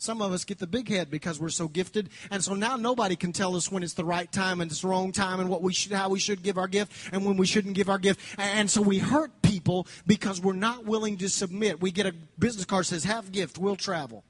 Some 0.00 0.22
of 0.22 0.32
us 0.32 0.44
get 0.44 0.60
the 0.60 0.66
big 0.68 0.88
head 0.88 1.10
because 1.10 1.40
we're 1.40 1.48
so 1.48 1.66
gifted, 1.66 2.08
and 2.30 2.42
so 2.42 2.54
now 2.54 2.76
nobody 2.76 3.16
can 3.16 3.32
tell 3.32 3.56
us 3.56 3.70
when 3.70 3.82
it's 3.82 3.94
the 3.94 4.04
right 4.04 4.30
time 4.30 4.60
and 4.60 4.70
it's 4.70 4.82
the 4.82 4.88
wrong 4.88 5.10
time, 5.10 5.40
and 5.40 5.50
what 5.50 5.60
we 5.60 5.72
should, 5.72 5.90
how 5.90 6.08
we 6.08 6.20
should 6.20 6.44
give 6.44 6.56
our 6.56 6.68
gift, 6.68 7.12
and 7.12 7.26
when 7.26 7.36
we 7.36 7.46
shouldn't 7.46 7.74
give 7.74 7.88
our 7.88 7.98
gift. 7.98 8.20
And 8.38 8.70
so 8.70 8.80
we 8.80 8.98
hurt 8.98 9.42
people 9.42 9.88
because 10.06 10.40
we're 10.40 10.52
not 10.52 10.84
willing 10.84 11.16
to 11.16 11.28
submit. 11.28 11.80
We 11.80 11.90
get 11.90 12.06
a 12.06 12.14
business 12.38 12.64
card 12.64 12.84
that 12.84 12.90
says 12.90 13.04
"Have 13.04 13.32
gift, 13.32 13.58
we'll 13.58 13.74
travel." 13.74 14.22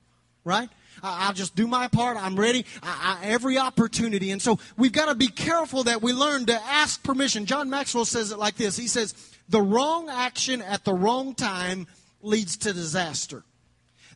Right? 0.49 0.69
I'll 1.03 1.33
just 1.33 1.55
do 1.55 1.67
my 1.67 1.89
part. 1.89 2.17
I'm 2.17 2.39
ready. 2.39 2.65
I, 2.83 3.21
I, 3.23 3.27
every 3.27 3.59
opportunity. 3.59 4.31
And 4.31 4.43
so 4.43 4.59
we've 4.77 4.93
got 4.93 5.07
to 5.07 5.15
be 5.15 5.29
careful 5.29 5.85
that 5.85 6.03
we 6.03 6.13
learn 6.13 6.47
to 6.47 6.55
ask 6.55 7.03
permission. 7.03 7.47
John 7.47 7.71
Maxwell 7.71 8.05
says 8.05 8.33
it 8.33 8.39
like 8.39 8.57
this 8.57 8.77
He 8.77 8.89
says, 8.89 9.15
The 9.49 9.63
wrong 9.63 10.09
action 10.09 10.63
at 10.63 10.85
the 10.85 10.95
wrong 10.95 11.35
time 11.35 11.87
leads 12.21 12.57
to 12.59 12.73
disaster. 12.73 13.45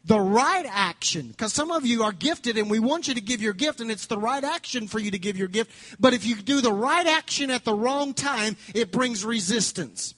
The 0.05 0.19
right 0.19 0.67
action, 0.69 1.29
because 1.29 1.53
some 1.53 1.71
of 1.71 1.87
you 1.87 2.03
are 2.03 2.11
gifted 2.11 2.59
and 2.59 2.69
we 2.69 2.81
want 2.81 3.07
you 3.07 3.15
to 3.15 3.21
give 3.21 3.41
your 3.41 3.53
gift, 3.53 3.81
and 3.81 3.89
it's 3.89 4.07
the 4.07 4.19
right 4.19 4.43
action 4.43 4.89
for 4.89 4.99
you 4.99 5.13
to 5.13 5.19
give 5.19 5.37
your 5.37 5.47
gift. 5.47 5.71
But 6.01 6.13
if 6.13 6.27
you 6.27 6.35
do 6.35 6.61
the 6.61 6.73
right 6.73 7.07
action 7.07 7.53
at 7.53 7.65
the 7.65 7.75
wrong 7.75 8.13
time, 8.13 8.57
it 8.75 8.91
brings 8.91 9.25
resistance. 9.25 10.15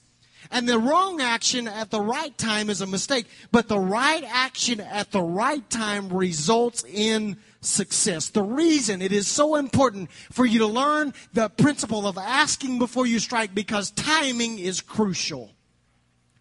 And 0.51 0.69
the 0.69 0.79
wrong 0.79 1.21
action 1.21 1.67
at 1.67 1.91
the 1.91 2.01
right 2.01 2.37
time 2.37 2.71
is 2.71 2.81
a 2.81 2.87
mistake, 2.87 3.27
but 3.51 3.69
the 3.69 3.79
right 3.79 4.25
action 4.27 4.81
at 4.81 5.11
the 5.11 5.23
right 5.23 5.69
time 5.71 6.09
results 6.11 6.85
in 6.85 7.39
success. 7.61 8.29
The 8.29 8.43
reason 8.43 9.03
it 9.03 9.13
is 9.13 9.27
so 9.27 9.57
important 9.57 10.11
for 10.11 10.45
you 10.45 10.61
to 10.61 10.67
learn 10.67 11.15
the 11.33 11.49
principle 11.49 12.07
of 12.07 12.19
asking 12.19 12.79
before 12.79 13.07
you 13.07 13.19
strike 13.19 13.55
because 13.55 13.91
timing 13.91 14.59
is 14.59 14.81
crucial. 14.81 15.51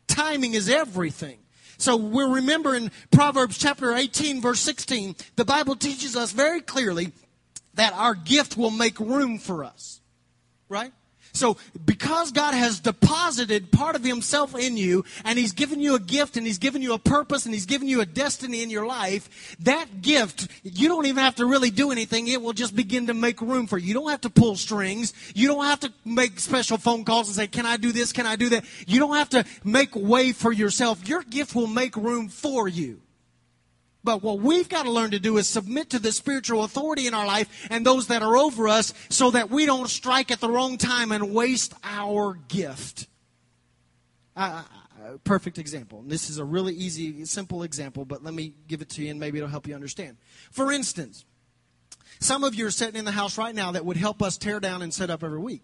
Timing 0.07 0.53
is 0.53 0.69
everything. 0.69 1.39
So 1.77 1.95
we 1.95 2.23
remember 2.23 2.75
in 2.75 2.91
Proverbs 3.11 3.57
chapter 3.57 3.93
18 3.93 4.41
verse 4.41 4.59
16, 4.59 5.15
the 5.35 5.45
Bible 5.45 5.75
teaches 5.75 6.15
us 6.15 6.31
very 6.31 6.61
clearly 6.61 7.11
that 7.73 7.93
our 7.93 8.15
gift 8.15 8.55
will 8.57 8.71
make 8.71 8.99
room 8.99 9.37
for 9.39 9.63
us. 9.63 10.01
Right? 10.69 10.93
So, 11.33 11.57
because 11.83 12.31
God 12.31 12.53
has 12.53 12.79
deposited 12.79 13.71
part 13.71 13.95
of 13.95 14.03
Himself 14.03 14.55
in 14.55 14.77
you, 14.77 15.03
and 15.25 15.37
He's 15.37 15.51
given 15.51 15.79
you 15.79 15.95
a 15.95 15.99
gift, 15.99 16.37
and 16.37 16.45
He's 16.45 16.59
given 16.59 16.83
you 16.83 16.93
a 16.93 16.99
purpose, 16.99 17.45
and 17.45 17.53
He's 17.53 17.65
given 17.65 17.87
you 17.87 18.01
a 18.01 18.05
destiny 18.05 18.61
in 18.61 18.69
your 18.69 18.85
life, 18.85 19.55
that 19.61 20.03
gift, 20.03 20.47
you 20.63 20.87
don't 20.87 21.07
even 21.07 21.23
have 21.23 21.35
to 21.35 21.47
really 21.47 21.71
do 21.71 21.91
anything. 21.91 22.27
It 22.27 22.41
will 22.41 22.53
just 22.53 22.75
begin 22.75 23.07
to 23.07 23.15
make 23.15 23.41
room 23.41 23.65
for 23.65 23.79
you. 23.79 23.87
You 23.87 23.93
don't 23.95 24.11
have 24.11 24.21
to 24.21 24.29
pull 24.29 24.55
strings. 24.55 25.13
You 25.33 25.47
don't 25.47 25.65
have 25.65 25.79
to 25.81 25.93
make 26.05 26.39
special 26.39 26.77
phone 26.77 27.03
calls 27.03 27.27
and 27.29 27.35
say, 27.35 27.47
Can 27.47 27.65
I 27.65 27.77
do 27.77 27.91
this? 27.91 28.13
Can 28.13 28.27
I 28.27 28.35
do 28.35 28.49
that? 28.49 28.65
You 28.85 28.99
don't 28.99 29.15
have 29.15 29.29
to 29.29 29.43
make 29.63 29.95
way 29.95 30.33
for 30.33 30.51
yourself. 30.51 31.07
Your 31.07 31.23
gift 31.23 31.55
will 31.55 31.67
make 31.67 31.95
room 31.95 32.29
for 32.29 32.67
you. 32.67 33.02
But 34.03 34.21
what 34.21 34.39
we've 34.39 34.67
got 34.67 34.83
to 34.83 34.91
learn 34.91 35.11
to 35.11 35.19
do 35.19 35.37
is 35.37 35.47
submit 35.47 35.89
to 35.91 35.99
the 35.99 36.11
spiritual 36.11 36.63
authority 36.63 37.07
in 37.07 37.13
our 37.13 37.25
life 37.25 37.67
and 37.69 37.85
those 37.85 38.07
that 38.07 38.21
are 38.21 38.35
over 38.35 38.67
us 38.67 38.93
so 39.09 39.31
that 39.31 39.49
we 39.49 39.65
don't 39.65 39.89
strike 39.89 40.29
at 40.29 40.41
the 40.41 40.49
wrong 40.49 40.77
time 40.77 41.11
and 41.13 41.33
waste 41.33 41.73
our 41.83 42.33
gift. 42.49 43.07
Perfect 45.23 45.57
example. 45.57 45.99
And 45.99 46.09
this 46.09 46.29
is 46.29 46.37
a 46.37 46.43
really 46.43 46.73
easy, 46.73 47.23
simple 47.25 47.63
example, 47.63 48.03
but 48.03 48.23
let 48.23 48.33
me 48.33 48.53
give 48.67 48.81
it 48.81 48.89
to 48.89 49.03
you 49.03 49.11
and 49.11 49.19
maybe 49.19 49.37
it'll 49.37 49.49
help 49.49 49.67
you 49.67 49.75
understand. 49.75 50.17
For 50.51 50.71
instance, 50.71 51.23
some 52.19 52.43
of 52.43 52.55
you 52.55 52.65
are 52.65 52.71
sitting 52.71 52.97
in 52.97 53.05
the 53.05 53.11
house 53.11 53.37
right 53.37 53.55
now 53.55 53.71
that 53.71 53.85
would 53.85 53.97
help 53.97 54.21
us 54.21 54.37
tear 54.37 54.59
down 54.59 54.81
and 54.81 54.93
set 54.93 55.09
up 55.09 55.23
every 55.23 55.39
week. 55.39 55.61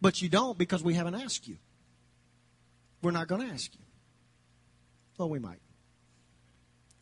But 0.00 0.22
you 0.22 0.28
don't 0.28 0.56
because 0.56 0.84
we 0.84 0.94
haven't 0.94 1.16
asked 1.16 1.48
you. 1.48 1.56
We're 3.02 3.10
not 3.10 3.26
going 3.28 3.46
to 3.46 3.52
ask 3.52 3.74
you. 3.74 3.84
Well, 5.18 5.28
we 5.30 5.38
might. 5.38 5.60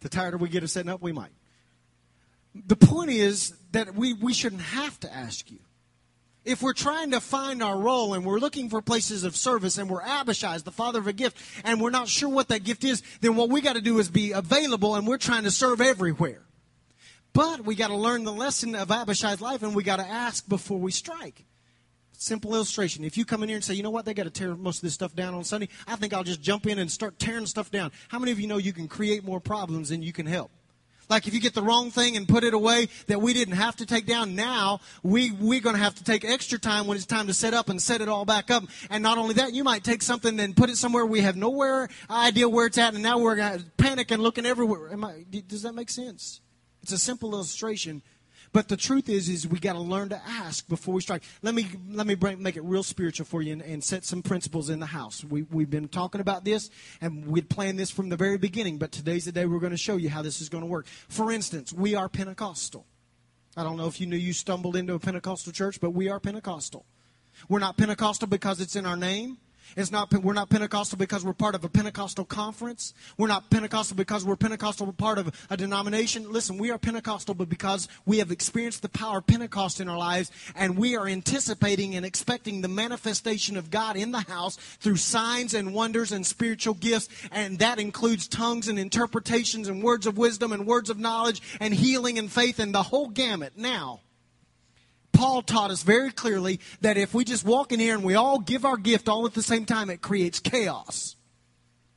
The 0.05 0.11
tighter 0.11 0.37
we 0.37 0.51
get 0.51 0.63
of 0.63 0.71
setting 0.71 0.91
up, 0.91 1.01
we 1.01 1.13
might. 1.13 1.33
The 2.55 2.77
point 2.77 3.09
is 3.09 3.55
that 3.73 3.95
we, 3.95 4.13
we 4.13 4.35
shouldn't 4.35 4.61
have 4.61 5.01
to 5.01 5.13
ask 5.13 5.51
you. 5.51 5.61
If 6.45 6.61
we're 6.61 6.75
trying 6.75 7.13
to 7.13 7.21
find 7.21 7.63
our 7.63 7.79
role 7.79 8.13
and 8.13 8.23
we're 8.23 8.39
looking 8.39 8.69
for 8.69 8.83
places 8.83 9.25
of 9.25 9.35
service 9.35 9.79
and 9.79 9.89
we're 9.89 10.03
Abishai, 10.03 10.59
the 10.59 10.71
father 10.71 10.99
of 10.99 11.07
a 11.07 11.15
gift, 11.15 11.39
and 11.65 11.81
we're 11.81 11.89
not 11.89 12.09
sure 12.09 12.29
what 12.29 12.49
that 12.49 12.65
gift 12.65 12.85
is, 12.85 13.03
then 13.23 13.35
what 13.35 13.49
we 13.49 13.63
got 13.63 13.77
to 13.77 13.81
do 13.81 13.99
is 13.99 14.11
be 14.11 14.33
available 14.33 14.95
and 14.95 15.07
we're 15.07 15.17
trying 15.17 15.45
to 15.45 15.51
serve 15.51 15.81
everywhere. 15.81 16.43
But 17.33 17.65
we 17.65 17.75
got 17.75 17.89
to 17.89 17.97
learn 17.97 18.25
the 18.25 18.33
lesson 18.33 18.75
of 18.75 18.91
Abishai's 18.91 19.41
life 19.41 19.63
and 19.63 19.75
we 19.75 19.85
got 19.85 19.97
to 19.97 20.07
ask 20.07 20.47
before 20.47 20.79
we 20.79 20.93
strike. 20.93 21.47
Simple 22.17 22.55
illustration. 22.55 23.05
If 23.05 23.17
you 23.19 23.25
come 23.25 23.43
in 23.43 23.49
here 23.49 23.57
and 23.57 23.65
say, 23.65 23.75
you 23.75 23.83
know 23.83 23.91
what, 23.91 24.05
they 24.05 24.15
got 24.15 24.25
to 24.25 24.31
tear 24.31 24.55
most 24.55 24.79
of 24.79 24.83
this 24.83 24.95
stuff 24.95 25.15
down 25.15 25.35
on 25.35 25.45
Sunday, 25.45 25.69
I 25.87 25.97
think 25.97 26.13
I'll 26.13 26.25
just 26.25 26.41
jump 26.41 26.67
in 26.67 26.79
and 26.79 26.91
start 26.91 27.19
tearing 27.19 27.47
stuff 27.47 27.71
down. 27.71 27.91
How 28.09 28.19
many 28.19 28.33
of 28.33 28.41
you 28.41 28.47
know 28.47 28.57
you 28.57 28.73
can 28.73 28.89
create 28.89 29.25
more 29.25 29.41
problems 29.41 29.89
than 29.89 30.03
you 30.03 30.13
can 30.13 30.27
help? 30.27 30.51
Like 31.09 31.27
if 31.27 31.35
you 31.35 31.41
get 31.41 31.55
the 31.55 31.63
wrong 31.63 31.91
thing 31.91 32.17
and 32.17 32.27
put 32.27 32.45
it 32.45 32.55
away 32.55 32.89
that 33.09 33.21
we 33.21 33.35
didn't 33.35 33.57
have 33.57 33.77
to 33.77 33.87
take 33.87 34.07
down, 34.07 34.35
now 34.35 34.81
we, 35.03 35.33
we're 35.33 35.61
going 35.61 35.77
to 35.77 35.83
have 35.83 35.95
to 35.97 36.05
take 36.05 36.25
extra 36.25 36.59
time 36.59 36.87
when 36.87 36.97
it's 36.97 37.07
time 37.07 37.27
to 37.27 37.35
set 37.35 37.53
up 37.53 37.69
and 37.69 37.81
set 37.83 38.01
it 38.01 38.09
all 38.09 38.25
back 38.25 38.51
up. 38.51 38.65
And 38.91 39.03
not 39.03 39.19
only 39.19 39.35
that, 39.35 39.53
you 39.53 39.65
might 39.65 39.85
take 39.85 40.03
something 40.03 40.39
and 40.41 40.57
put 40.57 40.71
it 40.71 40.77
somewhere 40.77 41.05
we 41.05 41.21
have 41.21 41.37
nowhere 41.37 41.89
idea 42.09 42.49
where 42.49 42.67
it's 42.67 42.79
at, 42.79 42.95
and 42.95 43.03
now 43.03 43.19
we're 43.19 43.37
going 43.37 43.59
to 43.59 43.65
panic 43.77 44.11
and 44.11 44.23
looking 44.23 44.47
everywhere. 44.47 44.91
I, 45.05 45.25
does 45.47 45.63
that 45.63 45.75
make 45.75 45.91
sense? 45.91 46.41
It's 46.83 46.93
a 46.93 46.99
simple 46.99 47.33
illustration 47.35 48.03
but 48.55 48.69
the 48.69 48.77
truth 48.77 49.09
is, 49.09 49.29
is 49.29 49.49
we 49.49 49.59
got 49.59 49.73
to 49.73 49.81
learn 49.81 50.11
to 50.11 50.23
ask 50.25 50.69
before 50.69 50.95
we 50.95 51.01
strike. 51.01 51.25
Let 51.43 51.57
me 51.57 51.67
let 51.91 52.07
me 52.07 52.15
bring, 52.15 52.41
make 52.41 52.57
it 52.57 52.63
real 52.63 52.85
spiritual 52.85 53.27
for 53.27 53.43
you 53.43 53.53
and, 53.53 53.61
and, 53.61 53.83
set 53.83 54.05
some 54.05 54.23
principles 54.23 54.71
in 54.71 54.79
the 54.79 54.87
house. 54.87 55.25
We 55.25 55.43
we've 55.43 55.69
been 55.69 55.89
talking 55.89 56.21
about 56.21 56.45
this 56.45 56.71
and 57.01 57.27
we'd 57.27 57.51
planned 57.51 57.81
this 57.81 57.91
from 57.91 58.11
the 58.11 58.17
very 58.17 58.39
beginning. 58.39 58.79
But 58.79 58.93
today's 58.93 59.25
the 59.25 59.33
day 59.33 59.45
we're 59.45 59.59
going 59.59 59.73
to 59.73 59.77
show 59.77 59.97
you 59.97 60.09
how 60.09 60.23
this 60.23 60.41
is 60.41 60.49
going 60.49 60.63
to 60.63 60.69
work. 60.69 60.87
For 61.09 61.33
instance, 61.33 61.73
we 61.73 61.97
are 61.97 62.09
Pentecostal. 62.09 62.87
I 63.57 63.65
don't 63.65 63.77
know 63.77 63.89
if 63.89 64.01
you 64.01 64.07
knew 64.07 64.17
you 64.17 64.33
stumbled 64.33 64.77
into 64.77 64.95
a 64.95 65.01
Pentecostal 65.01 65.53
church, 65.53 65.81
but 65.81 65.91
we 65.91 66.09
are 66.09 66.21
Pentecostal. 66.21 66.87
We're 67.49 67.59
not 67.59 67.77
Pentecostal 67.77 68.29
because 68.29 68.61
it's 68.61 68.77
in 68.77 68.87
our 68.87 68.97
name. 68.97 69.39
It's 69.77 69.91
not, 69.91 70.13
we're 70.13 70.35
not 70.35 70.51
Pentecostal 70.51 70.99
because 70.99 71.25
we're 71.25 71.33
part 71.33 71.55
of 71.55 71.65
a 71.65 71.69
Pentecostal 71.69 72.25
conference. 72.25 72.95
We're 73.19 73.29
not 73.29 73.51
Pentecostal 73.51 73.97
because 73.97 74.25
we're 74.25 74.37
Pentecostal 74.37 74.93
part 74.93 75.19
of 75.19 75.47
a 75.51 75.57
denomination. 75.57 76.31
Listen, 76.31 76.59
we 76.59 76.71
are 76.71 76.79
Pentecostal 76.79 77.35
but 77.35 77.49
because 77.49 77.89
we 78.07 78.19
have 78.19 78.31
experienced 78.31 78.83
the 78.83 78.89
power 78.89 79.19
of 79.19 79.27
Pentecost 79.27 79.81
in 79.81 79.89
our 79.89 79.99
lives 79.99 80.31
and 80.55 80.79
we 80.79 80.97
are 80.97 81.09
anticipating 81.09 81.97
and 81.97 82.07
expecting 82.07 82.61
the 82.61 82.69
manifestation 82.69 83.57
of 83.57 83.71
God 83.71 83.97
in 83.97 84.13
the 84.13 84.21
house 84.21 84.57
through 84.57 84.97
signs 84.97 85.55
and 85.55 85.75
wonders 85.75 86.13
and 86.13 86.27
spiritual 86.27 86.75
gifts. 86.75 87.09
And 87.33 87.59
that 87.59 87.79
includes 87.79 88.29
tongues 88.29 88.69
and 88.69 88.79
interpretations 88.79 89.69
and 89.69 89.83
words 89.83 90.07
of 90.07 90.19
wisdom 90.19 90.53
and 90.53 90.67
words 90.67 90.91
of 90.91 90.99
knowledge 90.99 91.43
and 91.61 91.75
healing 91.75 92.19
and 92.19 92.31
faith 92.31 92.59
and 92.59 92.75
the 92.75 92.83
whole 92.83 93.09
gamut. 93.09 93.55
Now, 93.57 94.01
Paul 95.15 95.43
taught 95.43 95.71
us 95.71 95.83
very 95.83 96.11
clearly 96.11 96.61
that 96.83 96.99
if 96.99 97.15
we 97.15 97.25
just 97.25 97.45
walk 97.45 97.73
in 97.73 97.81
here 97.81 97.95
and 97.95 98.05
we 98.05 98.15
all 98.15 98.39
give 98.39 98.65
our 98.65 98.77
gift 98.77 99.09
all 99.09 99.25
at 99.25 99.33
the 99.33 99.43
same 99.43 99.65
time, 99.65 99.89
it 99.89 100.03
creates 100.03 100.41
chaos. 100.41 101.17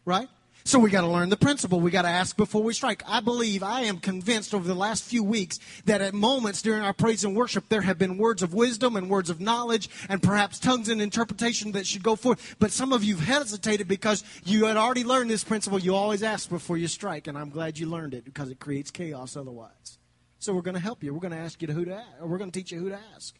Right? 0.05 0.29
So 0.67 0.79
we 0.79 0.89
got 0.89 1.01
to 1.01 1.07
learn 1.07 1.29
the 1.29 1.37
principle. 1.37 1.79
We 1.79 1.91
got 1.91 2.01
to 2.01 2.09
ask 2.09 2.35
before 2.35 2.61
we 2.61 2.73
strike. 2.73 3.01
I 3.07 3.21
believe, 3.21 3.63
I 3.63 3.83
am 3.83 3.99
convinced 3.99 4.53
over 4.53 4.67
the 4.67 4.75
last 4.75 5.05
few 5.05 5.23
weeks 5.23 5.59
that 5.85 6.01
at 6.01 6.13
moments 6.13 6.61
during 6.61 6.81
our 6.83 6.91
praise 6.91 7.23
and 7.23 7.37
worship, 7.37 7.69
there 7.69 7.83
have 7.83 7.97
been 7.97 8.17
words 8.17 8.43
of 8.43 8.53
wisdom 8.53 8.97
and 8.97 9.09
words 9.09 9.29
of 9.29 9.39
knowledge 9.39 9.89
and 10.09 10.21
perhaps 10.21 10.59
tongues 10.59 10.89
and 10.89 11.01
interpretation 11.01 11.71
that 11.71 11.87
should 11.87 12.03
go 12.03 12.17
forth. 12.17 12.57
But 12.59 12.71
some 12.71 12.91
of 12.91 13.05
you 13.05 13.15
have 13.15 13.25
hesitated 13.25 13.87
because 13.87 14.25
you 14.43 14.65
had 14.65 14.75
already 14.75 15.05
learned 15.05 15.29
this 15.29 15.45
principle. 15.45 15.79
You 15.79 15.95
always 15.95 16.21
ask 16.21 16.49
before 16.49 16.75
you 16.75 16.89
strike, 16.89 17.27
and 17.27 17.37
I'm 17.37 17.49
glad 17.49 17.79
you 17.79 17.87
learned 17.87 18.13
it 18.13 18.25
because 18.25 18.49
it 18.49 18.59
creates 18.59 18.91
chaos 18.91 19.37
otherwise. 19.37 19.99
So 20.47 20.53
we're 20.53 20.61
going 20.61 20.75
to 20.75 20.81
help 20.81 21.03
you. 21.03 21.13
We're 21.13 21.19
going 21.19 21.33
to 21.33 21.39
ask 21.39 21.61
you 21.61 21.67
to 21.67 21.73
who 21.73 21.83
to 21.83 21.95
ask, 21.95 22.21
we're 22.21 22.37
going 22.37 22.49
to 22.49 22.57
teach 22.57 22.71
you 22.71 22.79
who 22.79 22.87
to 22.87 22.99
ask. 23.13 23.37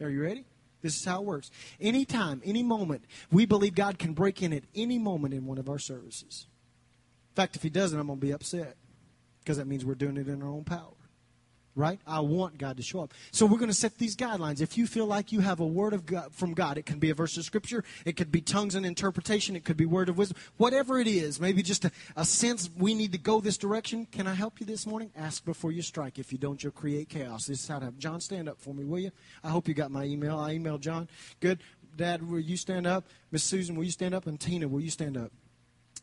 Are 0.00 0.08
you 0.08 0.22
ready? 0.22 0.46
This 0.80 0.96
is 0.96 1.04
how 1.04 1.20
it 1.20 1.26
works. 1.26 1.50
Anytime, 1.78 2.40
any 2.42 2.62
moment, 2.62 3.04
we 3.30 3.44
believe 3.44 3.74
God 3.74 3.98
can 3.98 4.14
break 4.14 4.42
in 4.42 4.54
at 4.54 4.62
any 4.74 4.98
moment 4.98 5.34
in 5.34 5.44
one 5.44 5.58
of 5.58 5.68
our 5.68 5.78
services 5.78 6.46
In 7.32 7.34
fact, 7.34 7.54
if 7.56 7.62
he 7.62 7.68
doesn't, 7.68 8.00
I'm 8.00 8.06
going 8.06 8.18
to 8.18 8.26
be 8.26 8.32
upset 8.32 8.76
because 9.40 9.58
that 9.58 9.66
means 9.66 9.84
we're 9.84 9.94
doing 9.94 10.16
it 10.16 10.26
in 10.26 10.40
our 10.40 10.48
own 10.48 10.64
power. 10.64 10.94
Right? 11.78 12.00
I 12.08 12.18
want 12.18 12.58
God 12.58 12.76
to 12.78 12.82
show 12.82 13.02
up. 13.02 13.14
So 13.30 13.46
we're 13.46 13.58
going 13.58 13.70
to 13.70 13.74
set 13.74 13.98
these 13.98 14.16
guidelines. 14.16 14.60
If 14.60 14.76
you 14.76 14.84
feel 14.84 15.06
like 15.06 15.30
you 15.30 15.38
have 15.38 15.60
a 15.60 15.66
word 15.66 15.92
of 15.92 16.06
God 16.06 16.34
from 16.34 16.52
God, 16.52 16.76
it 16.76 16.86
can 16.86 16.98
be 16.98 17.10
a 17.10 17.14
verse 17.14 17.36
of 17.36 17.44
scripture, 17.44 17.84
it 18.04 18.16
could 18.16 18.32
be 18.32 18.40
tongues 18.40 18.74
and 18.74 18.84
interpretation, 18.84 19.54
it 19.54 19.64
could 19.64 19.76
be 19.76 19.86
word 19.86 20.08
of 20.08 20.18
wisdom, 20.18 20.36
whatever 20.56 20.98
it 20.98 21.06
is, 21.06 21.40
maybe 21.40 21.62
just 21.62 21.84
a, 21.84 21.92
a 22.16 22.24
sense 22.24 22.68
we 22.76 22.94
need 22.94 23.12
to 23.12 23.18
go 23.18 23.40
this 23.40 23.56
direction. 23.56 24.06
Can 24.10 24.26
I 24.26 24.34
help 24.34 24.58
you 24.58 24.66
this 24.66 24.88
morning? 24.88 25.12
Ask 25.16 25.44
before 25.44 25.70
you 25.70 25.82
strike. 25.82 26.18
If 26.18 26.32
you 26.32 26.38
don't, 26.38 26.60
you'll 26.60 26.72
create 26.72 27.10
chaos. 27.10 27.46
This 27.46 27.62
is 27.62 27.68
how 27.68 27.78
to 27.78 27.84
have 27.84 27.96
John 27.96 28.20
stand 28.20 28.48
up 28.48 28.58
for 28.60 28.74
me, 28.74 28.84
will 28.84 28.98
you? 28.98 29.12
I 29.44 29.50
hope 29.50 29.68
you 29.68 29.74
got 29.74 29.92
my 29.92 30.02
email. 30.02 30.36
I 30.36 30.58
emailed 30.58 30.80
John. 30.80 31.08
Good. 31.38 31.60
Dad, 31.94 32.28
will 32.28 32.40
you 32.40 32.56
stand 32.56 32.88
up? 32.88 33.04
Miss 33.30 33.44
Susan, 33.44 33.76
will 33.76 33.84
you 33.84 33.92
stand 33.92 34.14
up? 34.14 34.26
And 34.26 34.40
Tina, 34.40 34.66
will 34.66 34.80
you 34.80 34.90
stand 34.90 35.16
up? 35.16 35.30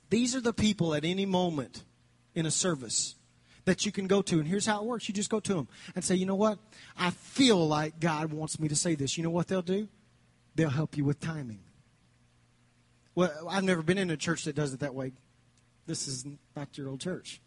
These 0.09 0.35
are 0.35 0.41
the 0.41 0.53
people 0.53 0.93
at 0.93 1.03
any 1.03 1.25
moment 1.25 1.83
in 2.33 2.45
a 2.45 2.51
service 2.51 3.14
that 3.65 3.85
you 3.85 3.91
can 3.91 4.07
go 4.07 4.21
to. 4.21 4.39
And 4.39 4.47
here's 4.47 4.65
how 4.65 4.79
it 4.79 4.85
works 4.85 5.07
you 5.07 5.13
just 5.13 5.29
go 5.29 5.39
to 5.39 5.53
them 5.53 5.67
and 5.95 6.03
say, 6.03 6.15
you 6.15 6.25
know 6.25 6.35
what? 6.35 6.59
I 6.97 7.09
feel 7.09 7.67
like 7.67 7.99
God 7.99 8.31
wants 8.31 8.59
me 8.59 8.67
to 8.69 8.75
say 8.75 8.95
this. 8.95 9.17
You 9.17 9.23
know 9.23 9.29
what 9.29 9.47
they'll 9.47 9.61
do? 9.61 9.87
They'll 10.55 10.69
help 10.69 10.97
you 10.97 11.03
with 11.03 11.19
timing. 11.19 11.59
Well, 13.13 13.31
I've 13.49 13.63
never 13.63 13.81
been 13.81 13.97
in 13.97 14.09
a 14.09 14.17
church 14.17 14.43
that 14.45 14.55
does 14.55 14.73
it 14.73 14.81
that 14.81 14.93
way. 14.93 15.13
This 15.85 16.07
is 16.07 16.25
back 16.53 16.71
to 16.73 16.81
your 16.81 16.91
old 16.91 17.01
church. 17.01 17.41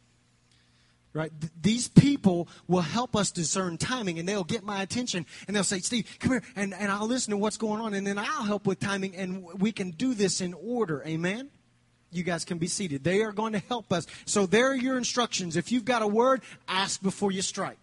Right? 1.13 1.33
Th- 1.41 1.53
these 1.61 1.89
people 1.89 2.49
will 2.67 2.83
help 2.83 3.17
us 3.17 3.31
discern 3.31 3.77
timing 3.77 4.19
and 4.19 4.29
they'll 4.29 4.45
get 4.45 4.63
my 4.63 4.83
attention 4.83 5.27
and 5.47 5.57
they'll 5.57 5.65
say, 5.65 5.81
Steve, 5.81 6.17
come 6.21 6.33
here, 6.33 6.43
and, 6.55 6.75
and 6.75 6.93
I'll 6.93 7.07
listen 7.07 7.31
to 7.31 7.37
what's 7.37 7.57
going 7.57 7.81
on 7.81 7.95
and 7.95 8.07
then 8.07 8.19
I'll 8.19 8.45
help 8.45 8.67
with 8.67 8.79
timing 8.79 9.17
and 9.17 9.45
we 9.59 9.73
can 9.73 9.91
do 9.91 10.15
this 10.15 10.41
in 10.41 10.55
order. 10.55 11.03
Amen? 11.07 11.51
You 12.11 12.23
guys 12.23 12.45
can 12.45 12.59
be 12.59 12.69
seated. 12.69 13.05
They 13.05 13.23
are 13.23 13.33
going 13.33 13.53
to 13.53 13.59
help 13.59 13.93
us. 13.93 14.07
So 14.25 14.47
there 14.47 14.71
are 14.71 14.77
your 14.77 14.97
instructions. 14.97 15.57
If 15.57 15.71
you've 15.71 15.85
got 15.85 16.03
a 16.03 16.07
word, 16.07 16.41
ask 16.67 17.03
before 17.03 17.33
you 17.33 17.43
strike. 17.43 17.79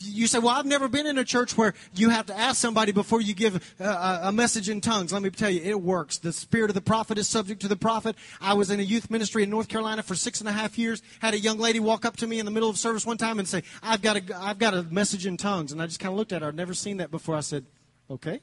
You 0.00 0.26
say, 0.26 0.38
Well, 0.40 0.54
I've 0.54 0.66
never 0.66 0.88
been 0.88 1.06
in 1.06 1.18
a 1.18 1.24
church 1.24 1.56
where 1.56 1.72
you 1.94 2.08
have 2.10 2.26
to 2.26 2.36
ask 2.36 2.60
somebody 2.60 2.92
before 2.92 3.20
you 3.20 3.32
give 3.32 3.74
uh, 3.80 4.20
a, 4.24 4.28
a, 4.28 4.32
message 4.32 4.68
in 4.68 4.80
tongues. 4.80 5.12
Let 5.12 5.22
me 5.22 5.30
tell 5.30 5.48
you, 5.48 5.62
it 5.62 5.80
works. 5.80 6.18
The 6.18 6.32
spirit 6.32 6.70
of 6.70 6.74
the 6.74 6.80
prophet 6.80 7.16
is 7.16 7.28
subject 7.28 7.62
to 7.62 7.68
the 7.68 7.76
prophet. 7.76 8.16
I 8.40 8.54
was 8.54 8.70
in 8.70 8.80
a 8.80 8.82
youth 8.82 9.08
ministry 9.08 9.44
in 9.44 9.50
North 9.50 9.68
Carolina 9.68 10.02
for 10.02 10.16
six 10.16 10.40
and 10.40 10.48
a 10.48 10.52
half 10.52 10.76
years. 10.76 11.00
Had 11.20 11.34
a 11.34 11.38
young 11.38 11.58
lady 11.58 11.80
walk 11.80 12.04
up 12.04 12.16
to 12.18 12.26
me 12.26 12.40
in 12.40 12.44
the 12.44 12.50
middle 12.50 12.68
of 12.68 12.76
service 12.76 13.06
one 13.06 13.18
time 13.18 13.38
and 13.38 13.46
say, 13.46 13.62
I've 13.82 14.02
got 14.02 14.16
a, 14.16 14.36
I've 14.36 14.58
got 14.58 14.74
a 14.74 14.82
message 14.82 15.26
in 15.26 15.36
tongues. 15.36 15.70
And 15.70 15.80
I 15.80 15.86
just 15.86 16.00
kind 16.00 16.12
of 16.12 16.18
looked 16.18 16.32
at 16.32 16.42
her. 16.42 16.48
I'd 16.48 16.56
never 16.56 16.74
seen 16.74 16.96
that 16.96 17.10
before. 17.10 17.36
I 17.36 17.40
said, 17.40 17.64
Okay. 18.10 18.40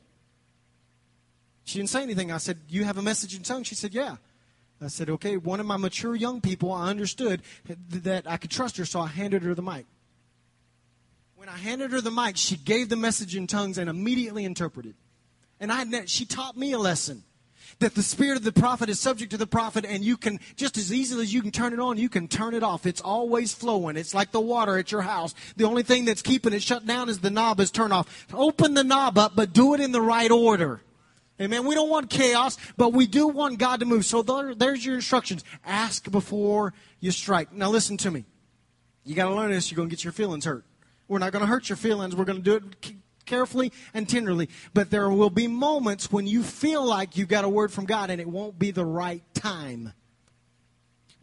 She 1.64 1.78
didn't 1.78 1.90
say 1.90 2.02
anything. 2.02 2.32
I 2.32 2.38
said, 2.38 2.58
You 2.70 2.86
have 2.86 2.98
a 2.98 3.02
message 3.02 3.36
in 3.36 3.44
tongues? 3.44 3.68
She 3.68 3.76
said, 3.76 3.94
Yeah. 3.94 4.16
I 4.82 4.88
said, 4.88 5.10
okay, 5.12 5.38
one 5.38 5.60
of 5.60 5.66
my 5.66 5.78
mature 5.78 6.16
young 6.16 6.42
people, 6.42 6.72
I 6.72 6.90
understood 6.90 7.42
that 7.90 8.30
I 8.30 8.38
could 8.38 8.52
trust 8.52 8.78
her, 8.78 8.86
so 8.86 9.00
I 9.00 9.08
handed 9.08 9.44
her 9.44 9.54
the 9.54 9.62
mic. 9.62 9.86
When 11.36 11.50
I 11.50 11.58
handed 11.58 11.92
her 11.92 12.02
the 12.02 12.12
mic, 12.12 12.38
she 12.38 12.56
gave 12.56 12.90
the 12.90 12.96
message 12.96 13.36
in 13.36 13.48
tongues 13.48 13.78
and 13.78 13.90
immediately 13.90 14.46
interpreted. 14.46 14.96
And 15.60 15.72
I, 15.72 15.86
she 16.06 16.26
taught 16.26 16.58
me 16.58 16.72
a 16.72 16.80
lesson 16.80 17.24
that 17.80 17.96
the 17.96 18.04
spirit 18.04 18.38
of 18.38 18.44
the 18.44 18.52
prophet 18.52 18.90
is 18.90 19.00
subject 19.00 19.32
to 19.32 19.38
the 19.38 19.48
prophet, 19.48 19.86
and 19.86 20.04
you 20.04 20.18
can, 20.18 20.40
just 20.56 20.78
as 20.78 20.92
easily 20.92 21.24
as 21.24 21.34
you 21.34 21.42
can 21.42 21.52
turn 21.52 21.74
it 21.74 21.80
on, 21.80 21.98
you 21.98 22.10
can 22.10 22.28
turn 22.28 22.54
it 22.54 22.64
off. 22.64 22.86
It's 22.86 23.02
always 23.02 23.54
flowing. 23.54 23.98
It's 23.98 24.14
like 24.14 24.32
the 24.32 24.42
water 24.42 24.78
at 24.78 24.92
your 24.92 25.02
house. 25.02 25.34
The 25.56 25.66
only 25.66 25.84
thing 25.84 26.06
that's 26.06 26.22
keeping 26.22 26.54
it 26.54 26.64
shut 26.64 26.86
down 26.86 27.10
is 27.10 27.20
the 27.20 27.30
knob 27.30 27.60
is 27.60 27.72
turned 27.72 27.94
off. 27.94 28.28
Open 28.34 28.74
the 28.74 28.84
knob 28.84 29.18
up, 29.18 29.36
but 29.36 29.54
do 29.54 29.74
it 29.74 29.80
in 29.80 29.92
the 29.92 30.02
right 30.02 30.32
order. 30.32 30.82
Amen. 31.40 31.66
We 31.66 31.74
don't 31.74 31.90
want 31.90 32.10
chaos, 32.10 32.58
but 32.78 32.94
we 32.94 33.08
do 33.08 33.28
want 33.28 33.58
God 33.58 33.80
to 33.80 33.86
move. 33.86 34.06
So 34.06 34.22
there, 34.22 34.54
there's 34.54 34.86
your 34.86 34.96
instructions. 34.96 35.44
Ask 35.66 36.10
before 36.12 36.74
you 37.00 37.12
strike. 37.12 37.52
Now 37.52 37.70
listen 37.70 37.98
to 37.98 38.12
me. 38.12 38.26
You 39.04 39.16
got 39.16 39.30
to 39.30 39.36
learn 39.36 39.52
this. 39.52 39.72
You're 39.72 39.78
going 39.78 39.90
to 39.90 39.96
get 39.96 40.04
your 40.04 40.14
feelings 40.14 40.46
hurt. 40.46 40.66
We're 41.08 41.20
not 41.20 41.32
going 41.32 41.42
to 41.42 41.48
hurt 41.48 41.68
your 41.68 41.78
feelings. 41.78 42.16
We're 42.16 42.26
going 42.26 42.44
to 42.44 42.44
do 42.44 42.56
it 42.56 42.96
carefully 43.26 43.72
and 43.94 44.08
tenderly. 44.08 44.50
But 44.74 44.92
there 44.92 45.10
will 45.10 45.30
be 45.30 45.48
moments 45.48 46.12
when 46.12 46.28
you 46.28 46.44
feel 46.44 46.86
like 46.86 47.18
you've 47.18 47.28
got 47.28 47.44
a 47.44 47.50
word 47.50 47.72
from 47.72 47.86
God 47.86 48.10
and 48.10 48.22
it 48.22 48.28
won't 48.28 48.60
be 48.60 48.72
the 48.72 48.86
right 48.86 49.24
time. 49.34 49.94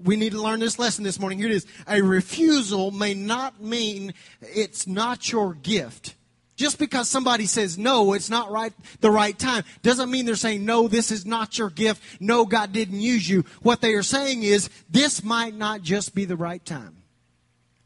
We 0.03 0.17
need 0.17 0.33
to 0.33 0.43
learn 0.43 0.61
this 0.61 0.79
lesson 0.79 1.05
this 1.05 1.19
morning. 1.19 1.39
Here 1.39 1.49
it 1.49 1.55
is. 1.55 1.67
A 1.87 2.03
refusal 2.03 2.91
may 2.91 3.15
not 3.15 3.61
mean 3.61 4.15
it's 4.41 4.87
not 4.87 5.31
your 5.31 5.55
gift. 5.55 6.15
Just 6.59 6.81
because 6.81 7.09
somebody 7.09 7.47
says 7.47 7.79
no, 7.79 8.15
it's 8.15 8.29
not 8.29 8.51
right 8.51 8.73
the 9.01 9.13
right 9.13 9.39
time, 9.39 9.63
doesn't 9.83 10.11
mean 10.11 10.27
they're 10.27 10.35
saying 10.35 10.65
no, 10.65 10.89
this 10.89 11.13
is 11.13 11.25
not 11.25 11.57
your 11.57 11.71
gift. 11.71 12.03
No, 12.21 12.45
God 12.45 12.73
didn't 12.73 13.01
use 13.01 13.29
you. 13.29 13.45
What 13.63 13.81
they 13.81 13.95
are 13.95 14.03
saying 14.03 14.43
is 14.43 14.69
this 14.91 15.23
might 15.23 15.55
not 15.55 15.83
just 15.83 16.17
be 16.17 16.25
the 16.25 16.37
right 16.37 16.63
time. 16.65 16.97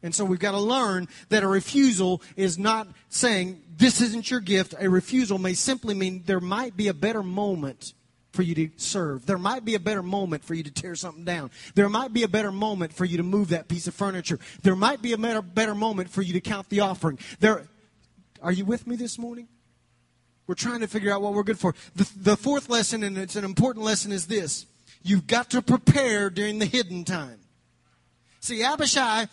And 0.01 0.13
so 0.13 0.25
we've 0.25 0.39
got 0.39 0.51
to 0.53 0.59
learn 0.59 1.07
that 1.29 1.43
a 1.43 1.47
refusal 1.47 2.23
is 2.35 2.57
not 2.57 2.87
saying 3.09 3.61
this 3.77 4.01
isn't 4.01 4.31
your 4.31 4.39
gift. 4.39 4.73
A 4.79 4.89
refusal 4.89 5.37
may 5.37 5.53
simply 5.53 5.93
mean 5.93 6.23
there 6.25 6.39
might 6.39 6.75
be 6.75 6.87
a 6.87 6.95
better 6.95 7.21
moment 7.21 7.93
for 8.31 8.41
you 8.41 8.55
to 8.55 8.69
serve. 8.77 9.27
There 9.27 9.37
might 9.37 9.63
be 9.63 9.75
a 9.75 9.79
better 9.79 10.01
moment 10.01 10.43
for 10.43 10.55
you 10.55 10.63
to 10.63 10.71
tear 10.71 10.95
something 10.95 11.25
down. 11.25 11.51
There 11.75 11.89
might 11.89 12.11
be 12.11 12.23
a 12.23 12.27
better 12.27 12.51
moment 12.51 12.91
for 12.91 13.05
you 13.05 13.17
to 13.17 13.23
move 13.23 13.49
that 13.49 13.67
piece 13.67 13.85
of 13.85 13.93
furniture. 13.93 14.39
There 14.63 14.75
might 14.75 15.03
be 15.03 15.13
a 15.13 15.17
better, 15.19 15.43
better 15.43 15.75
moment 15.75 16.09
for 16.09 16.23
you 16.23 16.33
to 16.33 16.41
count 16.41 16.69
the 16.69 16.79
offering. 16.79 17.19
There, 17.39 17.67
are 18.43 18.51
you 18.51 18.65
with 18.65 18.85
me 18.85 18.95
this 18.95 19.17
morning? 19.17 19.47
We're 20.45 20.55
trying 20.55 20.81
to 20.81 20.87
figure 20.87 21.11
out 21.11 21.21
what 21.21 21.33
we're 21.33 21.43
good 21.43 21.57
for. 21.57 21.73
The, 21.95 22.11
the 22.17 22.37
fourth 22.37 22.69
lesson, 22.69 23.01
and 23.03 23.17
it's 23.17 23.37
an 23.37 23.45
important 23.45 23.85
lesson, 23.85 24.11
is 24.11 24.27
this 24.27 24.65
you've 25.01 25.25
got 25.25 25.49
to 25.51 25.61
prepare 25.61 26.29
during 26.29 26.59
the 26.59 26.65
hidden 26.65 27.05
time. 27.05 27.39
See, 28.41 28.61
Abishai 28.61 29.27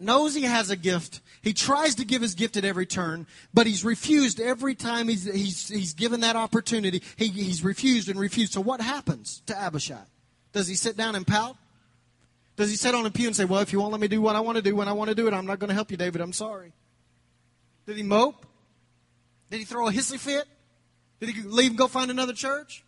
knows 0.00 0.34
he 0.34 0.42
has 0.42 0.70
a 0.70 0.76
gift. 0.76 1.20
He 1.42 1.52
tries 1.52 1.94
to 1.96 2.04
give 2.04 2.22
his 2.22 2.34
gift 2.34 2.56
at 2.56 2.64
every 2.64 2.86
turn, 2.86 3.26
but 3.52 3.66
he's 3.66 3.84
refused 3.84 4.40
every 4.40 4.74
time 4.74 5.08
he's, 5.08 5.24
he's, 5.24 5.68
he's 5.68 5.94
given 5.94 6.20
that 6.20 6.34
opportunity. 6.34 7.02
He, 7.16 7.28
he's 7.28 7.62
refused 7.62 8.08
and 8.08 8.18
refused. 8.18 8.52
So 8.52 8.60
what 8.60 8.80
happens 8.80 9.42
to 9.46 9.56
Abishai? 9.56 10.02
Does 10.52 10.66
he 10.66 10.74
sit 10.74 10.96
down 10.96 11.14
and 11.14 11.26
pout? 11.26 11.56
Does 12.56 12.70
he 12.70 12.76
sit 12.76 12.94
on 12.94 13.04
a 13.06 13.10
pew 13.10 13.26
and 13.26 13.36
say, 13.36 13.44
Well, 13.44 13.60
if 13.60 13.72
you 13.72 13.80
won't 13.80 13.92
let 13.92 14.00
me 14.00 14.08
do 14.08 14.20
what 14.20 14.36
I 14.36 14.40
want 14.40 14.56
to 14.56 14.62
do 14.62 14.74
when 14.76 14.88
I 14.88 14.92
want 14.92 15.10
to 15.10 15.14
do 15.14 15.26
it, 15.26 15.34
I'm 15.34 15.46
not 15.46 15.58
going 15.58 15.68
to 15.68 15.74
help 15.74 15.90
you, 15.90 15.96
David. 15.96 16.20
I'm 16.20 16.32
sorry. 16.32 16.72
Did 17.86 17.96
he 17.96 18.02
mope? 18.02 18.46
Did 19.50 19.58
he 19.58 19.64
throw 19.64 19.88
a 19.88 19.92
hissy 19.92 20.18
fit? 20.18 20.46
Did 21.20 21.30
he 21.30 21.42
leave 21.42 21.70
and 21.70 21.78
go 21.78 21.86
find 21.86 22.10
another 22.10 22.32
church? 22.32 22.84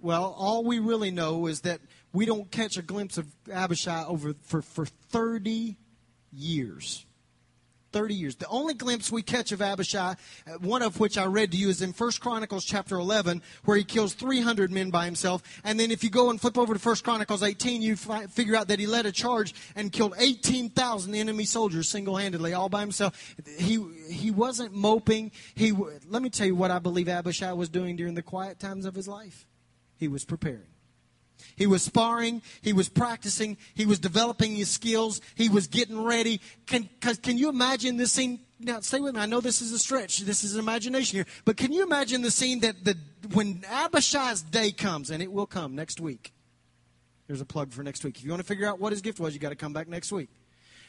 Well, 0.00 0.34
all 0.38 0.64
we 0.64 0.78
really 0.78 1.10
know 1.10 1.46
is 1.46 1.62
that 1.62 1.80
we 2.12 2.24
don't 2.24 2.50
catch 2.50 2.76
a 2.76 2.82
glimpse 2.82 3.18
of 3.18 3.26
Abishai 3.52 4.04
over 4.06 4.34
for, 4.42 4.62
for 4.62 4.86
30 4.86 5.76
years. 6.32 7.04
30 7.92 8.14
years. 8.14 8.36
The 8.36 8.46
only 8.48 8.74
glimpse 8.74 9.10
we 9.10 9.22
catch 9.22 9.52
of 9.52 9.60
Abishai, 9.62 10.14
uh, 10.46 10.52
one 10.60 10.82
of 10.82 11.00
which 11.00 11.18
I 11.18 11.24
read 11.26 11.52
to 11.52 11.56
you, 11.56 11.68
is 11.68 11.82
in 11.82 11.92
1 11.92 12.12
Chronicles 12.20 12.64
chapter 12.64 12.96
11, 12.96 13.42
where 13.64 13.76
he 13.76 13.84
kills 13.84 14.14
300 14.14 14.70
men 14.70 14.90
by 14.90 15.04
himself. 15.04 15.42
And 15.64 15.78
then 15.78 15.90
if 15.90 16.04
you 16.04 16.10
go 16.10 16.30
and 16.30 16.40
flip 16.40 16.56
over 16.56 16.74
to 16.74 16.80
1 16.80 16.96
Chronicles 16.96 17.42
18, 17.42 17.82
you 17.82 17.96
fi- 17.96 18.26
figure 18.26 18.56
out 18.56 18.68
that 18.68 18.78
he 18.78 18.86
led 18.86 19.06
a 19.06 19.12
charge 19.12 19.54
and 19.74 19.92
killed 19.92 20.14
18,000 20.18 21.14
enemy 21.14 21.44
soldiers 21.44 21.88
single-handedly, 21.88 22.52
all 22.52 22.68
by 22.68 22.80
himself. 22.80 23.34
He, 23.58 23.84
he 24.08 24.30
wasn't 24.30 24.74
moping. 24.74 25.32
He, 25.54 25.72
let 26.08 26.22
me 26.22 26.30
tell 26.30 26.46
you 26.46 26.56
what 26.56 26.70
I 26.70 26.78
believe 26.78 27.08
Abishai 27.08 27.52
was 27.52 27.68
doing 27.68 27.96
during 27.96 28.14
the 28.14 28.22
quiet 28.22 28.58
times 28.58 28.86
of 28.86 28.94
his 28.94 29.08
life. 29.08 29.46
He 29.96 30.08
was 30.08 30.24
preparing. 30.24 30.69
He 31.56 31.66
was 31.66 31.82
sparring. 31.82 32.42
He 32.62 32.72
was 32.72 32.88
practicing. 32.88 33.56
He 33.74 33.86
was 33.86 33.98
developing 33.98 34.54
his 34.54 34.70
skills. 34.70 35.20
He 35.34 35.48
was 35.48 35.66
getting 35.66 36.02
ready. 36.02 36.40
Can, 36.66 36.88
can 37.00 37.38
you 37.38 37.48
imagine 37.48 37.96
this 37.96 38.12
scene? 38.12 38.40
Now, 38.58 38.80
stay 38.80 39.00
with 39.00 39.14
me. 39.14 39.20
I 39.20 39.26
know 39.26 39.40
this 39.40 39.62
is 39.62 39.72
a 39.72 39.78
stretch. 39.78 40.18
This 40.18 40.44
is 40.44 40.56
imagination 40.56 41.16
here. 41.16 41.26
But 41.44 41.56
can 41.56 41.72
you 41.72 41.82
imagine 41.82 42.22
the 42.22 42.30
scene 42.30 42.60
that 42.60 42.84
the, 42.84 42.96
when 43.32 43.62
Abishai's 43.70 44.42
day 44.42 44.70
comes, 44.70 45.10
and 45.10 45.22
it 45.22 45.32
will 45.32 45.46
come 45.46 45.74
next 45.74 46.00
week? 46.00 46.32
There's 47.26 47.40
a 47.40 47.46
plug 47.46 47.72
for 47.72 47.82
next 47.82 48.04
week. 48.04 48.18
If 48.18 48.24
you 48.24 48.30
want 48.30 48.42
to 48.42 48.46
figure 48.46 48.68
out 48.68 48.80
what 48.80 48.92
his 48.92 49.00
gift 49.00 49.20
was, 49.20 49.34
you 49.34 49.40
got 49.40 49.50
to 49.50 49.56
come 49.56 49.72
back 49.72 49.88
next 49.88 50.12
week. 50.12 50.28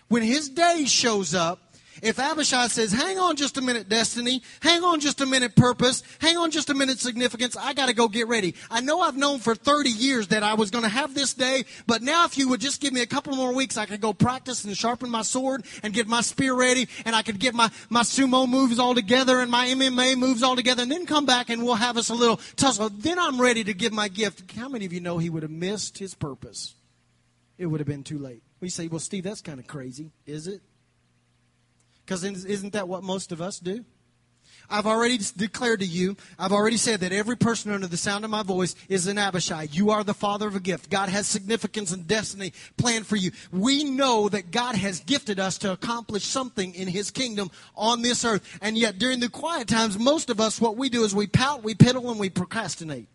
When 0.08 0.24
his 0.24 0.50
day 0.50 0.86
shows 0.86 1.34
up, 1.34 1.71
if 2.02 2.20
Abishai 2.20 2.68
says, 2.68 2.92
hang 2.92 3.20
on 3.20 3.36
just 3.36 3.58
a 3.58 3.62
minute, 3.62 3.88
destiny, 3.88 4.42
hang 4.62 4.84
on 4.84 5.00
just 5.00 5.22
a 5.22 5.26
minute, 5.26 5.56
purpose, 5.56 6.04
hang 6.20 6.38
on 6.38 6.52
just 6.52 6.70
a 6.70 6.74
minute, 6.74 7.00
significance, 7.00 7.56
I 7.56 7.74
got 7.74 7.88
to 7.88 7.94
go 7.94 8.08
get 8.08 8.28
ready. 8.28 8.56
I 8.70 8.82
know 8.82 9.02
I've 9.02 9.18
known 9.18 9.40
for 9.40 9.56
30 9.56 9.90
years 9.90 10.30
that 10.30 10.44
I 10.44 10.56
was 10.56 10.72
to 10.72 10.88
have 10.88 11.14
this 11.14 11.34
day, 11.34 11.66
but 11.86 12.02
now 12.02 12.26
if 12.26 12.38
you 12.38 12.50
would 12.50 12.60
just 12.60 12.82
give 12.82 12.94
me 12.94 13.02
a 13.02 13.06
couple 13.06 13.36
more 13.36 13.54
weeks, 13.54 13.78
I 13.78 13.86
could 13.86 14.02
go 14.02 14.14
practice 14.14 14.64
and 14.64 14.76
sharpen 14.76 15.10
my 15.10 15.22
sword 15.22 15.64
and 15.84 15.94
get 15.94 16.08
my 16.08 16.22
spear 16.22 16.54
ready, 16.54 16.88
and 17.06 17.16
I 17.16 17.22
could 17.22 17.40
get 17.40 17.54
my, 17.54 17.70
my 17.90 18.02
sumo 18.02 18.48
moves 18.48 18.80
all 18.80 18.96
together 18.96 19.40
and 19.40 19.52
my 19.52 19.68
MMA 19.68 20.18
moves 20.18 20.44
all 20.44 20.56
together, 20.56 20.84
and 20.84 20.92
then 20.92 21.06
come 21.06 21.26
back 21.26 21.50
and 21.50 21.64
we'll 21.64 21.76
have 21.76 21.98
us 21.98 22.10
a 22.10 22.16
little 22.16 22.38
tussle. 22.56 22.90
Then 22.90 23.20
I'm 23.20 23.40
ready 23.40 23.64
to 23.64 23.74
give 23.74 23.94
my 23.94 24.08
gift. 24.08 24.52
How 24.56 24.70
many 24.70 24.86
of 24.86 24.94
you 24.94 25.00
know 25.00 25.18
he 25.18 25.30
would 25.30 25.44
have 25.44 25.52
missed 25.52 26.00
his 26.00 26.14
purpose? 26.14 26.76
It 27.58 27.68
would 27.68 27.80
have 27.80 27.88
been 27.88 28.04
too 28.04 28.18
late. 28.18 28.42
We 28.60 28.70
say, 28.70 28.88
well, 28.88 29.00
Steve, 29.00 29.24
that's 29.24 29.42
kind 29.42 29.60
of 29.60 29.68
crazy. 29.68 30.12
Is 30.26 30.48
it? 30.48 30.62
Because 32.12 32.26
isn't 32.26 32.74
that 32.74 32.90
what 32.90 33.04
most 33.04 33.32
of 33.32 33.40
us 33.40 33.58
do? 33.58 33.86
I've 34.70 34.86
already 34.86 35.18
declared 35.38 35.80
to 35.80 35.86
you, 35.86 36.18
I've 36.38 36.52
already 36.52 36.76
said 36.76 37.00
that 37.00 37.14
every 37.14 37.38
person 37.38 37.72
under 37.72 37.88
the 37.88 37.96
sound 37.96 38.26
of 38.26 38.32
my 38.32 38.44
voice 38.44 38.76
is 38.90 39.08
an 39.08 39.18
Abishai. 39.18 39.70
You 39.72 39.92
are 39.92 40.04
the 40.04 40.14
father 40.14 40.46
of 40.46 40.58
a 40.58 40.60
gift. 40.60 40.90
God 40.90 41.08
has 41.08 41.26
significance 41.26 41.94
and 41.94 42.06
destiny 42.06 42.52
planned 42.76 43.08
for 43.08 43.16
you. 43.16 43.32
We 43.54 43.86
know 43.86 44.28
that 44.28 44.52
God 44.52 44.76
has 44.76 45.00
gifted 45.00 45.40
us 45.40 45.58
to 45.60 45.72
accomplish 45.72 46.26
something 46.26 46.76
in 46.76 46.90
His 46.90 47.12
kingdom 47.12 47.50
on 47.78 48.02
this 48.02 48.26
earth. 48.26 48.60
And 48.62 48.78
yet, 48.78 49.00
during 49.00 49.22
the 49.22 49.30
quiet 49.30 49.70
times, 49.70 49.98
most 49.98 50.30
of 50.30 50.42
us, 50.42 50.60
what 50.60 50.76
we 50.76 50.90
do 50.90 51.06
is 51.06 51.16
we 51.16 51.28
pout, 51.28 51.64
we 51.64 51.76
piddle, 51.76 52.12
and 52.12 52.20
we 52.20 52.30
procrastinate. 52.30 53.08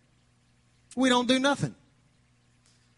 We 0.97 1.11
don't 1.11 1.29
do 1.29 1.39
nothing. 1.39 1.75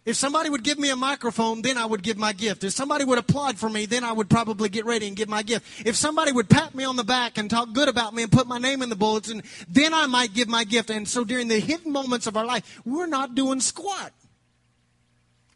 If 0.09 0.17
somebody 0.17 0.49
would 0.49 0.65
give 0.65 0.79
me 0.79 0.89
a 0.89 0.97
microphone, 0.97 1.61
then 1.61 1.77
I 1.77 1.85
would 1.85 2.03
give 2.03 2.17
my 2.17 2.33
gift. 2.33 2.65
If 2.65 2.73
somebody 2.73 3.05
would 3.05 3.19
applaud 3.19 3.59
for 3.59 3.69
me, 3.69 3.85
then 3.85 4.05
I 4.05 4.13
would 4.13 4.31
probably 4.31 4.71
get 4.71 4.87
ready 4.87 5.07
and 5.07 5.15
give 5.15 5.29
my 5.29 5.43
gift. 5.43 5.87
If 5.87 5.97
somebody 5.97 6.33
would 6.33 6.49
pat 6.49 6.75
me 6.75 6.85
on 6.85 6.97
the 6.97 7.05
back 7.05 7.37
and 7.37 7.51
talk 7.51 7.75
good 7.75 7.91
about 7.91 8.15
me 8.15 8.23
and 8.23 8.33
put 8.33 8.47
my 8.47 8.57
name 8.57 8.81
in 8.81 8.89
the 8.89 8.97
bulletin, 8.97 9.43
then 9.69 9.93
I 9.93 10.07
might 10.07 10.33
give 10.33 10.49
my 10.49 10.65
gift. 10.65 10.89
And 10.89 11.07
so 11.07 11.25
during 11.25 11.49
the 11.49 11.61
hidden 11.61 11.93
moments 11.93 12.27
of 12.27 12.39
our 12.39 12.47
life, 12.47 12.81
we're 12.87 13.07
not 13.07 13.35
doing 13.35 13.61
squat. 13.61 14.15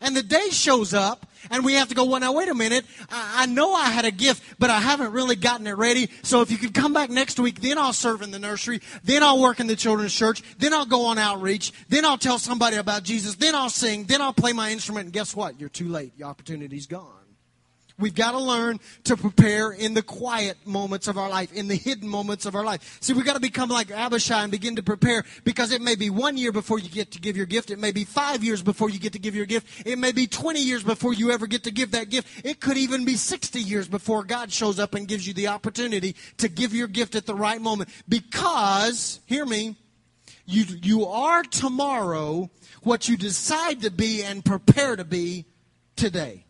And 0.03 0.17
the 0.17 0.23
day 0.23 0.51
shows 0.51 0.93
up, 0.93 1.27
and 1.51 1.65
we 1.65 1.75
have 1.75 1.89
to 1.89 1.95
go, 1.95 2.05
well, 2.05 2.21
now, 2.21 2.33
wait 2.33 2.49
a 2.49 2.55
minute. 2.55 2.85
I, 3.09 3.45
I, 3.45 3.47
know 3.47 3.73
I 3.73 3.91
had 3.91 4.05
a 4.05 4.11
gift, 4.11 4.43
but 4.59 4.69
I 4.69 4.81
haven't 4.81 5.13
really 5.13 5.37
gotten 5.37 5.67
it 5.67 5.73
ready. 5.73 6.11
So 6.23 6.43
if 6.43 6.51
you 6.51 6.59
could 6.59 6.75
come 6.75 6.93
back 6.93 7.09
next 7.09 7.39
week, 7.39 7.61
then 7.61 7.79
I'll 7.79 7.93
serve 7.93 8.21
in 8.21 8.33
the 8.33 8.39
nursery. 8.39 8.81
Then 9.05 9.23
I'll 9.23 9.41
work 9.41 9.61
in 9.61 9.69
the 9.69 9.77
children's 9.77 10.15
church. 10.15 10.43
Then 10.59 10.75
I'll 10.75 10.87
go 10.87 11.07
on 11.07 11.19
outreach. 11.19 11.73
Then 11.89 12.05
I'll 12.05 12.19
tell 12.19 12.39
somebody 12.39 12.77
about 12.77 13.05
Jesus. 13.05 13.37
Then 13.37 13.55
I'll 13.55 13.71
sing. 13.71 14.05
Then 14.05 14.21
I'll 14.21 14.33
play 14.33 14.53
my 14.53 14.73
instrument. 14.73 15.07
And 15.07 15.13
guess 15.13 15.35
what? 15.37 15.59
You're 15.61 15.69
too 15.69 15.89
late. 15.89 16.13
Your 16.17 16.29
opportunity's 16.29 16.87
gone. 16.87 17.22
We've 18.03 18.15
got 18.15 18.33
to 18.33 18.41
learn 18.41 18.81
to 19.05 19.17
prepare 19.17 19.71
in 19.71 19.95
the 19.95 20.03
quiet 20.03 20.59
moments 20.67 21.07
of 21.07 21.17
our 21.17 21.31
life, 21.31 21.53
in 21.53 21.69
the 21.69 21.77
hidden 21.77 22.09
moments 22.09 22.47
of 22.47 22.57
our 22.57 22.65
life. 22.65 22.99
See, 23.01 23.13
we've 23.13 23.25
got 23.25 23.35
to 23.35 23.41
become 23.41 23.69
like 23.69 23.93
Abishai 23.93 24.43
and 24.43 24.51
begin 24.51 24.75
to 24.77 24.83
prepare 24.83 25.25
because 25.45 25.71
it 25.71 25.81
may 25.81 25.95
be 25.95 26.11
one 26.11 26.37
year 26.37 26.51
before 26.51 26.81
you 26.81 26.89
get 26.89 27.13
to 27.13 27.21
give 27.21 27.37
your 27.37 27.47
gift. 27.47 27.71
It 27.71 27.79
may 27.79 27.93
be 27.93 28.05
five 28.05 28.43
years 28.43 28.61
before 28.61 28.91
you 28.91 28.99
get 28.99 29.13
to 29.13 29.21
give 29.21 29.37
your 29.37 29.47
gift. 29.47 29.87
It 29.87 30.01
may 30.01 30.11
be 30.11 30.27
20 30.27 30.61
years 30.61 30.83
before 30.83 31.15
you 31.15 31.31
ever 31.31 31.47
get 31.47 31.63
to 31.65 31.71
give 31.71 31.93
that 31.93 32.11
gift. 32.11 32.45
It 32.45 32.61
could 32.61 32.77
even 32.77 33.05
be 33.05 33.15
60 33.15 33.61
years 33.61 33.87
before 33.87 34.25
God 34.25 34.51
shows 34.51 34.81
up 34.81 34.95
and 34.95 35.07
gives 35.07 35.25
you 35.25 35.33
the 35.33 35.47
opportunity 35.47 36.17
to 36.39 36.49
give 36.49 36.75
your 36.75 36.89
gift 36.89 37.15
at 37.15 37.25
the 37.25 37.37
right 37.37 37.61
moment. 37.61 37.89
Because, 38.09 39.21
hear 39.27 39.47
me, 39.47 39.77
you, 40.45 40.65
you 40.83 41.07
are 41.07 41.45
tomorrow 41.45 42.51
what 42.83 43.09
you 43.09 43.17
decide 43.17 43.83
to 43.83 43.91
be 43.93 44.25
and 44.25 44.45
prepare 44.45 44.97
to 44.97 45.05
be 45.05 45.45
today. 45.95 46.45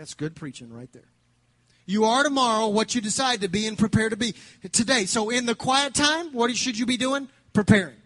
That's 0.00 0.14
good 0.14 0.34
preaching 0.34 0.72
right 0.72 0.90
there. 0.94 1.10
You 1.84 2.06
are 2.06 2.24
tomorrow 2.24 2.68
what 2.68 2.94
you 2.94 3.02
decide 3.02 3.42
to 3.42 3.48
be 3.48 3.66
and 3.66 3.76
prepare 3.76 4.08
to 4.08 4.16
be 4.16 4.34
today. 4.72 5.04
So 5.04 5.28
in 5.28 5.44
the 5.44 5.54
quiet 5.54 5.92
time, 5.92 6.32
what 6.32 6.56
should 6.56 6.78
you 6.78 6.86
be 6.86 6.96
doing? 6.96 7.28
Preparing. 7.52 7.96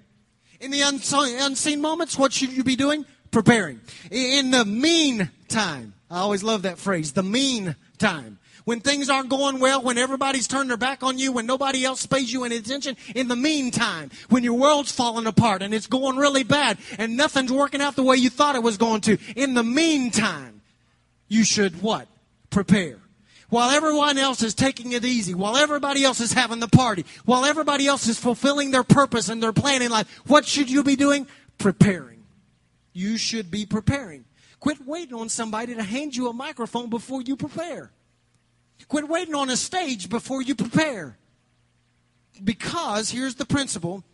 In 0.59 0.73
the 0.73 0.81
unseen 0.81 1.81
moments, 1.81 2.19
what 2.19 2.33
should 2.33 2.53
you 2.53 2.65
be 2.65 2.75
doing? 2.75 3.07
Preparing. 3.31 3.81
In 4.11 4.51
the 4.51 4.65
mean 4.65 5.31
time, 5.47 5.95
I 6.11 6.19
always 6.19 6.43
love 6.43 6.63
that 6.63 6.79
phrase, 6.79 7.13
the 7.13 7.23
mean 7.23 7.77
time. 7.97 8.41
When 8.65 8.81
things 8.81 9.09
aren't 9.09 9.29
going 9.29 9.61
well, 9.61 9.81
when 9.81 9.97
everybody's 9.97 10.49
turned 10.49 10.71
their 10.71 10.77
back 10.77 11.05
on 11.05 11.19
you, 11.19 11.31
when 11.31 11.47
nobody 11.47 11.85
else 11.85 12.07
pays 12.07 12.33
you 12.33 12.43
any 12.43 12.57
attention, 12.57 12.97
in 13.15 13.29
the 13.29 13.37
meantime, 13.37 14.11
when 14.31 14.43
your 14.43 14.55
world's 14.55 14.91
falling 14.91 15.29
apart 15.29 15.63
and 15.63 15.73
it's 15.73 15.87
going 15.87 16.17
really 16.17 16.43
bad 16.43 16.77
and 16.99 17.17
nothing's 17.17 17.53
working 17.53 17.81
out 17.81 17.95
the 17.95 18.03
way 18.03 18.17
you 18.17 18.31
thought 18.31 18.57
it 18.57 18.65
was 18.65 18.79
going 18.79 19.03
to, 19.03 19.17
in 19.37 19.55
the 19.55 19.63
meantime, 19.63 20.54
you 21.35 21.45
should 21.45 21.83
what? 21.83 22.07
Prepare. 22.51 22.99
While 23.51 23.71
everyone 23.71 24.19
else 24.19 24.43
is 24.43 24.55
taking 24.55 24.93
it 24.93 25.05
easy, 25.05 25.35
while 25.35 25.57
everybody 25.57 26.05
else 26.05 26.21
is 26.21 26.33
having 26.33 26.61
the 26.61 26.69
party, 26.69 27.05
while 27.25 27.45
everybody 27.45 27.87
else 27.87 28.09
is 28.09 28.19
fulfilling 28.19 28.71
their 28.71 28.85
purpose 28.85 29.29
and 29.29 29.43
their 29.43 29.53
plan 29.53 29.83
in 29.83 29.91
life, 29.91 30.09
what 30.27 30.47
should 30.47 30.71
you 30.71 30.83
be 30.83 30.97
doing? 30.97 31.27
Preparing. 31.59 32.23
You 32.93 33.17
should 33.17 33.51
be 33.51 33.67
preparing. 33.67 34.25
Quit 34.61 34.87
waiting 34.87 35.15
on 35.15 35.29
somebody 35.29 35.75
to 35.75 35.83
hand 35.83 36.17
you 36.17 36.29
a 36.29 36.33
microphone 36.33 36.89
before 36.89 37.21
you 37.21 37.37
prepare. 37.37 37.91
Quit 38.89 39.09
waiting 39.09 39.35
on 39.35 39.51
a 39.51 39.57
stage 39.57 40.09
before 40.09 40.41
you 40.41 40.55
prepare. 40.55 41.19
Because 42.43 43.11
here's 43.11 43.35
the 43.35 43.45
principle 43.45 44.05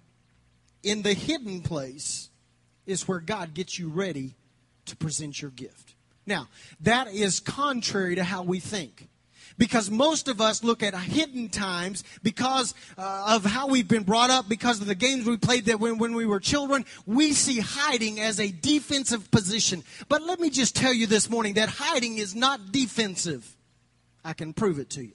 in 0.82 1.02
the 1.02 1.14
hidden 1.14 1.62
place 1.62 2.30
is 2.84 3.06
where 3.06 3.20
God 3.20 3.54
gets 3.54 3.78
you 3.78 3.88
ready 3.88 4.34
to 4.86 4.96
present 4.96 5.40
your 5.40 5.50
gift. 5.50 5.89
Now, 6.26 6.48
that 6.80 7.08
is 7.08 7.40
contrary 7.40 8.14
to 8.16 8.24
how 8.24 8.42
we 8.42 8.60
think. 8.60 9.08
Because 9.58 9.90
most 9.90 10.28
of 10.28 10.40
us 10.40 10.64
look 10.64 10.82
at 10.82 10.94
hidden 10.94 11.50
times 11.50 12.02
because 12.22 12.72
uh, 12.96 13.26
of 13.28 13.44
how 13.44 13.68
we've 13.68 13.88
been 13.88 14.04
brought 14.04 14.30
up, 14.30 14.48
because 14.48 14.80
of 14.80 14.86
the 14.86 14.94
games 14.94 15.26
we 15.26 15.36
played 15.36 15.66
that 15.66 15.78
when, 15.78 15.98
when 15.98 16.14
we 16.14 16.24
were 16.24 16.40
children, 16.40 16.86
we 17.04 17.32
see 17.32 17.60
hiding 17.60 18.20
as 18.20 18.40
a 18.40 18.50
defensive 18.50 19.30
position. 19.30 19.84
But 20.08 20.22
let 20.22 20.40
me 20.40 20.48
just 20.48 20.74
tell 20.74 20.94
you 20.94 21.06
this 21.06 21.28
morning 21.28 21.54
that 21.54 21.68
hiding 21.68 22.16
is 22.16 22.34
not 22.34 22.72
defensive. 22.72 23.54
I 24.24 24.32
can 24.32 24.54
prove 24.54 24.78
it 24.78 24.88
to 24.90 25.02
you. 25.02 25.12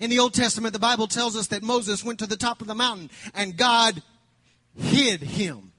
In 0.00 0.10
the 0.10 0.18
Old 0.18 0.34
Testament, 0.34 0.72
the 0.72 0.78
Bible 0.78 1.06
tells 1.06 1.36
us 1.36 1.46
that 1.48 1.62
Moses 1.62 2.04
went 2.04 2.18
to 2.18 2.26
the 2.26 2.36
top 2.36 2.60
of 2.60 2.66
the 2.66 2.74
mountain 2.74 3.10
and 3.34 3.56
God 3.56 4.02
hid 4.76 5.22
him. 5.22 5.72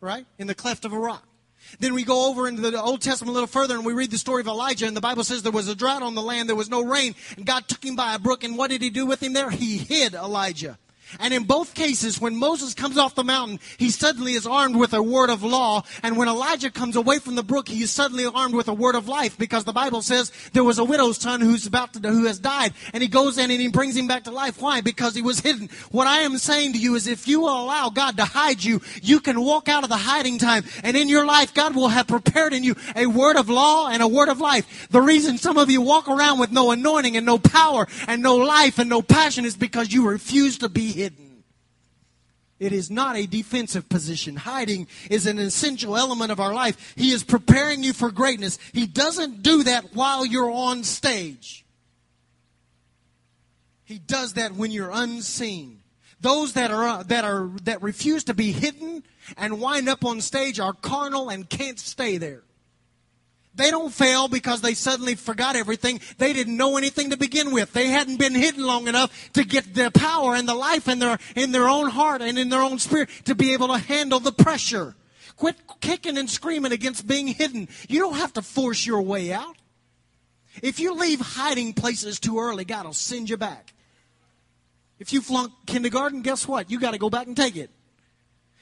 Right? 0.00 0.26
In 0.38 0.46
the 0.46 0.54
cleft 0.54 0.84
of 0.84 0.92
a 0.92 0.98
rock. 0.98 1.27
Then 1.80 1.94
we 1.94 2.04
go 2.04 2.28
over 2.28 2.48
into 2.48 2.62
the 2.62 2.80
Old 2.80 3.02
Testament 3.02 3.30
a 3.30 3.32
little 3.32 3.46
further 3.46 3.74
and 3.74 3.84
we 3.84 3.92
read 3.92 4.10
the 4.10 4.18
story 4.18 4.40
of 4.40 4.46
Elijah 4.46 4.86
and 4.86 4.96
the 4.96 5.00
Bible 5.00 5.24
says 5.24 5.42
there 5.42 5.52
was 5.52 5.68
a 5.68 5.74
drought 5.74 6.02
on 6.02 6.14
the 6.14 6.22
land, 6.22 6.48
there 6.48 6.56
was 6.56 6.70
no 6.70 6.84
rain, 6.84 7.14
and 7.36 7.46
God 7.46 7.68
took 7.68 7.84
him 7.84 7.96
by 7.96 8.14
a 8.14 8.18
brook 8.18 8.44
and 8.44 8.56
what 8.56 8.70
did 8.70 8.82
he 8.82 8.90
do 8.90 9.06
with 9.06 9.22
him 9.22 9.32
there? 9.32 9.50
He 9.50 9.78
hid 9.78 10.14
Elijah. 10.14 10.78
And 11.20 11.32
in 11.32 11.44
both 11.44 11.74
cases, 11.74 12.20
when 12.20 12.36
Moses 12.36 12.74
comes 12.74 12.98
off 12.98 13.14
the 13.14 13.24
mountain, 13.24 13.60
he 13.76 13.90
suddenly 13.90 14.32
is 14.32 14.46
armed 14.46 14.76
with 14.76 14.92
a 14.92 15.02
word 15.02 15.30
of 15.30 15.42
law. 15.42 15.82
And 16.02 16.16
when 16.16 16.28
Elijah 16.28 16.70
comes 16.70 16.96
away 16.96 17.18
from 17.18 17.34
the 17.34 17.42
brook, 17.42 17.68
he 17.68 17.82
is 17.82 17.90
suddenly 17.90 18.26
armed 18.26 18.54
with 18.54 18.68
a 18.68 18.74
word 18.74 18.94
of 18.94 19.08
life 19.08 19.38
because 19.38 19.64
the 19.64 19.72
Bible 19.72 20.02
says 20.02 20.32
there 20.52 20.64
was 20.64 20.78
a 20.78 20.84
widow's 20.84 21.18
son 21.18 21.40
who's 21.40 21.66
about 21.66 21.92
to, 21.94 22.08
who 22.08 22.26
has 22.26 22.38
died. 22.38 22.72
And 22.92 23.02
he 23.02 23.08
goes 23.08 23.38
in 23.38 23.50
and 23.50 23.60
he 23.60 23.68
brings 23.68 23.96
him 23.96 24.06
back 24.06 24.24
to 24.24 24.30
life. 24.30 24.60
Why? 24.60 24.80
Because 24.80 25.14
he 25.14 25.22
was 25.22 25.40
hidden. 25.40 25.68
What 25.90 26.06
I 26.06 26.20
am 26.20 26.38
saying 26.38 26.74
to 26.74 26.78
you 26.78 26.94
is 26.94 27.06
if 27.06 27.26
you 27.26 27.40
will 27.40 27.64
allow 27.64 27.90
God 27.90 28.16
to 28.18 28.24
hide 28.24 28.62
you, 28.62 28.80
you 29.02 29.20
can 29.20 29.40
walk 29.40 29.68
out 29.68 29.84
of 29.84 29.90
the 29.90 29.96
hiding 29.96 30.38
time. 30.38 30.64
And 30.82 30.96
in 30.96 31.08
your 31.08 31.24
life, 31.24 31.54
God 31.54 31.74
will 31.74 31.88
have 31.88 32.06
prepared 32.06 32.52
in 32.52 32.64
you 32.64 32.74
a 32.94 33.06
word 33.06 33.36
of 33.36 33.48
law 33.48 33.88
and 33.88 34.02
a 34.02 34.08
word 34.08 34.28
of 34.28 34.40
life. 34.40 34.88
The 34.90 35.00
reason 35.00 35.38
some 35.38 35.58
of 35.58 35.70
you 35.70 35.80
walk 35.80 36.08
around 36.08 36.38
with 36.38 36.52
no 36.52 36.70
anointing 36.70 37.16
and 37.16 37.26
no 37.26 37.38
power 37.38 37.86
and 38.06 38.22
no 38.22 38.36
life 38.36 38.78
and 38.78 38.90
no 38.90 39.02
passion 39.02 39.44
is 39.44 39.56
because 39.56 39.92
you 39.92 40.08
refuse 40.08 40.58
to 40.58 40.68
be. 40.68 40.97
It 42.58 42.72
is 42.72 42.90
not 42.90 43.16
a 43.16 43.26
defensive 43.26 43.88
position. 43.88 44.36
Hiding 44.36 44.88
is 45.10 45.26
an 45.26 45.38
essential 45.38 45.96
element 45.96 46.32
of 46.32 46.40
our 46.40 46.52
life. 46.52 46.94
He 46.96 47.12
is 47.12 47.22
preparing 47.22 47.84
you 47.84 47.92
for 47.92 48.10
greatness. 48.10 48.58
He 48.72 48.86
doesn't 48.86 49.42
do 49.42 49.62
that 49.62 49.94
while 49.94 50.26
you're 50.26 50.50
on 50.50 50.82
stage. 50.82 51.64
He 53.84 53.98
does 53.98 54.34
that 54.34 54.52
when 54.52 54.70
you're 54.70 54.90
unseen. 54.92 55.80
Those 56.20 56.54
that 56.54 56.72
are 56.72 56.84
uh, 56.84 57.02
that 57.04 57.24
are 57.24 57.48
that 57.62 57.80
refuse 57.80 58.24
to 58.24 58.34
be 58.34 58.50
hidden 58.50 59.04
and 59.36 59.60
wind 59.60 59.88
up 59.88 60.04
on 60.04 60.20
stage 60.20 60.58
are 60.58 60.72
carnal 60.72 61.28
and 61.28 61.48
can't 61.48 61.78
stay 61.78 62.18
there. 62.18 62.42
They 63.58 63.72
don't 63.72 63.92
fail 63.92 64.28
because 64.28 64.60
they 64.60 64.74
suddenly 64.74 65.16
forgot 65.16 65.56
everything. 65.56 66.00
They 66.16 66.32
didn't 66.32 66.56
know 66.56 66.76
anything 66.76 67.10
to 67.10 67.16
begin 67.16 67.52
with. 67.52 67.72
They 67.72 67.88
hadn't 67.88 68.16
been 68.16 68.34
hidden 68.34 68.64
long 68.64 68.86
enough 68.86 69.32
to 69.32 69.44
get 69.44 69.74
the 69.74 69.90
power 69.90 70.36
and 70.36 70.48
the 70.48 70.54
life 70.54 70.86
in 70.86 71.00
their, 71.00 71.18
in 71.34 71.50
their 71.50 71.68
own 71.68 71.90
heart 71.90 72.22
and 72.22 72.38
in 72.38 72.50
their 72.50 72.62
own 72.62 72.78
spirit 72.78 73.10
to 73.24 73.34
be 73.34 73.52
able 73.54 73.66
to 73.66 73.78
handle 73.78 74.20
the 74.20 74.30
pressure. 74.30 74.94
Quit 75.36 75.56
kicking 75.80 76.16
and 76.16 76.30
screaming 76.30 76.70
against 76.70 77.08
being 77.08 77.26
hidden. 77.26 77.68
You 77.88 77.98
don't 77.98 78.16
have 78.16 78.32
to 78.34 78.42
force 78.42 78.86
your 78.86 79.02
way 79.02 79.32
out. 79.32 79.56
If 80.62 80.78
you 80.78 80.94
leave 80.94 81.20
hiding 81.20 81.72
places 81.72 82.20
too 82.20 82.38
early, 82.38 82.64
God 82.64 82.86
will 82.86 82.92
send 82.92 83.28
you 83.28 83.36
back. 83.36 83.74
If 85.00 85.12
you 85.12 85.20
flunk 85.20 85.52
kindergarten, 85.66 86.22
guess 86.22 86.46
what? 86.46 86.70
You 86.70 86.78
got 86.78 86.92
to 86.92 86.98
go 86.98 87.10
back 87.10 87.26
and 87.26 87.36
take 87.36 87.56
it. 87.56 87.70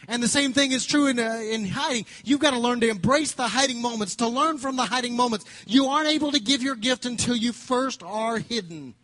And 0.09 0.22
the 0.22 0.28
same 0.28 0.52
thing 0.52 0.72
is 0.72 0.84
true 0.84 1.07
in, 1.07 1.18
uh, 1.18 1.40
in 1.42 1.66
hiding. 1.66 2.07
You've 2.24 2.40
got 2.40 2.52
to 2.52 2.59
learn 2.59 2.80
to 2.80 2.88
embrace 2.88 3.32
the 3.32 3.48
hiding 3.48 3.82
moments, 3.82 4.16
to 4.16 4.28
learn 4.28 4.59
from 4.59 4.76
the 4.76 4.84
hiding 4.84 5.16
moments. 5.16 5.44
You 5.66 5.86
aren't 5.86 6.09
able 6.09 6.32
to 6.32 6.40
give 6.40 6.62
your 6.62 6.76
gift 6.76 7.07
until 7.07 7.36
you 7.36 7.52
first 7.52 8.02
are 8.02 8.38
hidden. 8.38 8.94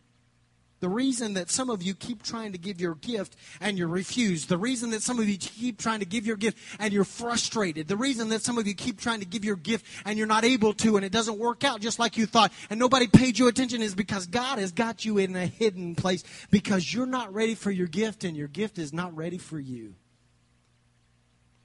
The 0.82 0.88
reason 0.88 1.34
that 1.34 1.48
some 1.48 1.70
of 1.70 1.80
you 1.80 1.94
keep 1.94 2.24
trying 2.24 2.50
to 2.52 2.58
give 2.58 2.80
your 2.80 2.96
gift 2.96 3.36
and 3.60 3.78
you're 3.78 3.86
refused. 3.86 4.48
The 4.48 4.58
reason 4.58 4.90
that 4.90 5.00
some 5.00 5.20
of 5.20 5.28
you 5.28 5.38
keep 5.38 5.78
trying 5.78 6.00
to 6.00 6.04
give 6.04 6.26
your 6.26 6.36
gift 6.36 6.58
and 6.80 6.92
you're 6.92 7.04
frustrated. 7.04 7.86
The 7.86 7.96
reason 7.96 8.30
that 8.30 8.42
some 8.42 8.58
of 8.58 8.66
you 8.66 8.74
keep 8.74 9.00
trying 9.00 9.20
to 9.20 9.24
give 9.24 9.44
your 9.44 9.54
gift 9.54 9.86
and 10.04 10.18
you're 10.18 10.26
not 10.26 10.44
able 10.44 10.72
to 10.74 10.96
and 10.96 11.04
it 11.04 11.12
doesn't 11.12 11.38
work 11.38 11.62
out 11.62 11.80
just 11.80 12.00
like 12.00 12.16
you 12.16 12.26
thought 12.26 12.52
and 12.68 12.80
nobody 12.80 13.06
paid 13.06 13.38
you 13.38 13.46
attention 13.46 13.80
is 13.80 13.94
because 13.94 14.26
God 14.26 14.58
has 14.58 14.72
got 14.72 15.04
you 15.04 15.18
in 15.18 15.36
a 15.36 15.46
hidden 15.46 15.94
place 15.94 16.24
because 16.50 16.92
you're 16.92 17.06
not 17.06 17.32
ready 17.32 17.54
for 17.54 17.70
your 17.70 17.86
gift 17.86 18.24
and 18.24 18.36
your 18.36 18.48
gift 18.48 18.76
is 18.76 18.92
not 18.92 19.16
ready 19.16 19.38
for 19.38 19.60
you. 19.60 19.94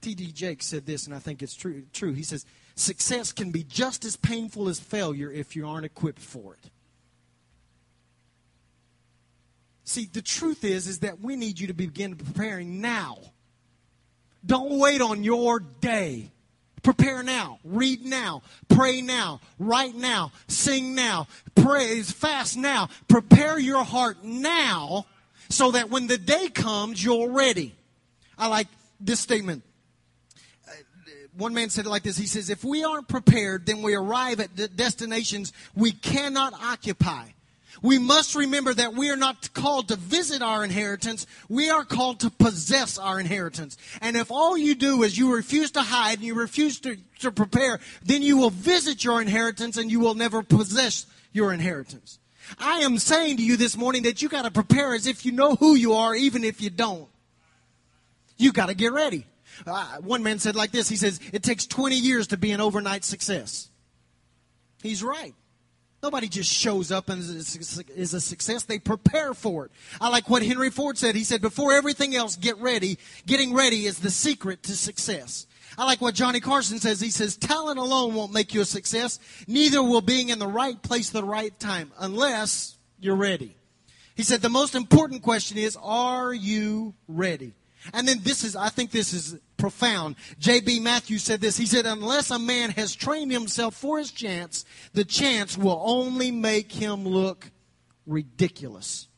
T.D. 0.00 0.32
Jakes 0.32 0.66
said 0.66 0.86
this, 0.86 1.06
and 1.06 1.14
I 1.14 1.18
think 1.18 1.42
it's 1.42 1.54
true. 1.54 1.84
True. 1.92 2.12
He 2.12 2.22
says, 2.22 2.46
Success 2.76 3.32
can 3.32 3.50
be 3.50 3.64
just 3.64 4.04
as 4.04 4.16
painful 4.16 4.68
as 4.68 4.78
failure 4.78 5.32
if 5.32 5.56
you 5.56 5.66
aren't 5.66 5.84
equipped 5.84 6.20
for 6.20 6.54
it. 6.54 6.70
See, 9.82 10.08
the 10.12 10.22
truth 10.22 10.64
is, 10.64 10.86
is 10.86 11.00
that 11.00 11.20
we 11.20 11.34
need 11.34 11.58
you 11.58 11.68
to 11.68 11.72
begin 11.72 12.14
preparing 12.14 12.80
now. 12.80 13.18
Don't 14.44 14.78
wait 14.78 15.00
on 15.00 15.24
your 15.24 15.60
day. 15.60 16.30
Prepare 16.82 17.22
now. 17.22 17.58
Read 17.64 18.04
now. 18.04 18.42
Pray 18.68 19.00
now. 19.02 19.40
Write 19.58 19.94
now. 19.94 20.30
Sing 20.46 20.94
now. 20.94 21.26
Praise 21.54 22.12
fast 22.12 22.56
now. 22.56 22.88
Prepare 23.08 23.58
your 23.58 23.82
heart 23.82 24.22
now 24.22 25.06
so 25.48 25.72
that 25.72 25.90
when 25.90 26.06
the 26.06 26.18
day 26.18 26.48
comes, 26.48 27.02
you're 27.02 27.30
ready. 27.30 27.74
I 28.38 28.46
like 28.46 28.68
this 29.00 29.20
statement. 29.20 29.64
One 31.38 31.54
man 31.54 31.70
said 31.70 31.86
it 31.86 31.88
like 31.88 32.02
this. 32.02 32.18
He 32.18 32.26
says, 32.26 32.50
if 32.50 32.64
we 32.64 32.82
aren't 32.82 33.06
prepared, 33.06 33.64
then 33.64 33.80
we 33.80 33.94
arrive 33.94 34.40
at 34.40 34.76
destinations 34.76 35.52
we 35.74 35.92
cannot 35.92 36.52
occupy. 36.52 37.28
We 37.80 37.98
must 37.98 38.34
remember 38.34 38.74
that 38.74 38.94
we 38.94 39.08
are 39.10 39.16
not 39.16 39.52
called 39.54 39.88
to 39.88 39.96
visit 39.96 40.42
our 40.42 40.64
inheritance. 40.64 41.28
We 41.48 41.70
are 41.70 41.84
called 41.84 42.18
to 42.20 42.30
possess 42.30 42.98
our 42.98 43.20
inheritance. 43.20 43.78
And 44.00 44.16
if 44.16 44.32
all 44.32 44.58
you 44.58 44.74
do 44.74 45.04
is 45.04 45.16
you 45.16 45.32
refuse 45.32 45.70
to 45.72 45.82
hide 45.82 46.18
and 46.18 46.26
you 46.26 46.34
refuse 46.34 46.80
to, 46.80 46.96
to 47.20 47.30
prepare, 47.30 47.78
then 48.04 48.22
you 48.22 48.36
will 48.36 48.50
visit 48.50 49.04
your 49.04 49.22
inheritance 49.22 49.76
and 49.76 49.92
you 49.92 50.00
will 50.00 50.14
never 50.14 50.42
possess 50.42 51.06
your 51.32 51.52
inheritance. 51.52 52.18
I 52.58 52.80
am 52.80 52.98
saying 52.98 53.36
to 53.36 53.44
you 53.44 53.56
this 53.56 53.76
morning 53.76 54.02
that 54.04 54.22
you 54.22 54.28
got 54.28 54.42
to 54.42 54.50
prepare 54.50 54.92
as 54.94 55.06
if 55.06 55.24
you 55.24 55.30
know 55.30 55.54
who 55.54 55.76
you 55.76 55.92
are, 55.92 56.16
even 56.16 56.42
if 56.42 56.60
you 56.60 56.70
don't. 56.70 57.08
You 58.36 58.52
got 58.52 58.66
to 58.66 58.74
get 58.74 58.92
ready. 58.92 59.24
Uh, 59.66 59.96
one 59.98 60.22
man 60.22 60.38
said 60.38 60.56
like 60.56 60.70
this. 60.70 60.88
He 60.88 60.96
says, 60.96 61.20
it 61.32 61.42
takes 61.42 61.66
20 61.66 61.96
years 61.96 62.28
to 62.28 62.36
be 62.36 62.52
an 62.52 62.60
overnight 62.60 63.04
success. 63.04 63.68
He's 64.82 65.02
right. 65.02 65.34
Nobody 66.00 66.28
just 66.28 66.52
shows 66.52 66.92
up 66.92 67.08
and 67.08 67.20
is 67.20 68.14
a 68.14 68.20
success. 68.20 68.62
They 68.62 68.78
prepare 68.78 69.34
for 69.34 69.64
it. 69.64 69.72
I 70.00 70.08
like 70.10 70.30
what 70.30 70.44
Henry 70.44 70.70
Ford 70.70 70.96
said. 70.96 71.16
He 71.16 71.24
said, 71.24 71.40
before 71.40 71.72
everything 71.72 72.14
else, 72.14 72.36
get 72.36 72.56
ready. 72.58 72.98
Getting 73.26 73.52
ready 73.52 73.86
is 73.86 73.98
the 73.98 74.10
secret 74.10 74.62
to 74.64 74.76
success. 74.76 75.48
I 75.76 75.84
like 75.84 76.00
what 76.00 76.14
Johnny 76.14 76.38
Carson 76.38 76.78
says. 76.78 77.00
He 77.00 77.10
says, 77.10 77.36
talent 77.36 77.80
alone 77.80 78.14
won't 78.14 78.32
make 78.32 78.54
you 78.54 78.60
a 78.60 78.64
success. 78.64 79.18
Neither 79.48 79.82
will 79.82 80.00
being 80.00 80.28
in 80.28 80.38
the 80.38 80.46
right 80.46 80.80
place 80.80 81.08
at 81.08 81.14
the 81.14 81.24
right 81.24 81.58
time 81.58 81.90
unless 81.98 82.76
you're 83.00 83.16
ready. 83.16 83.56
He 84.14 84.22
said, 84.22 84.40
the 84.40 84.48
most 84.48 84.76
important 84.76 85.22
question 85.22 85.58
is, 85.58 85.76
are 85.82 86.32
you 86.32 86.94
ready? 87.08 87.54
And 87.92 88.06
then 88.06 88.18
this 88.22 88.44
is, 88.44 88.54
I 88.54 88.68
think 88.68 88.90
this 88.90 89.12
is 89.12 89.36
profound. 89.58 90.16
J.B. 90.38 90.80
Matthews 90.80 91.22
said 91.22 91.40
this. 91.40 91.58
He 91.58 91.66
said, 91.66 91.84
unless 91.84 92.30
a 92.30 92.38
man 92.38 92.70
has 92.70 92.94
trained 92.94 93.30
himself 93.30 93.74
for 93.74 93.98
his 93.98 94.10
chance, 94.10 94.64
the 94.94 95.04
chance 95.04 95.58
will 95.58 95.82
only 95.84 96.30
make 96.30 96.72
him 96.72 97.06
look 97.06 97.50
ridiculous. 98.06 99.08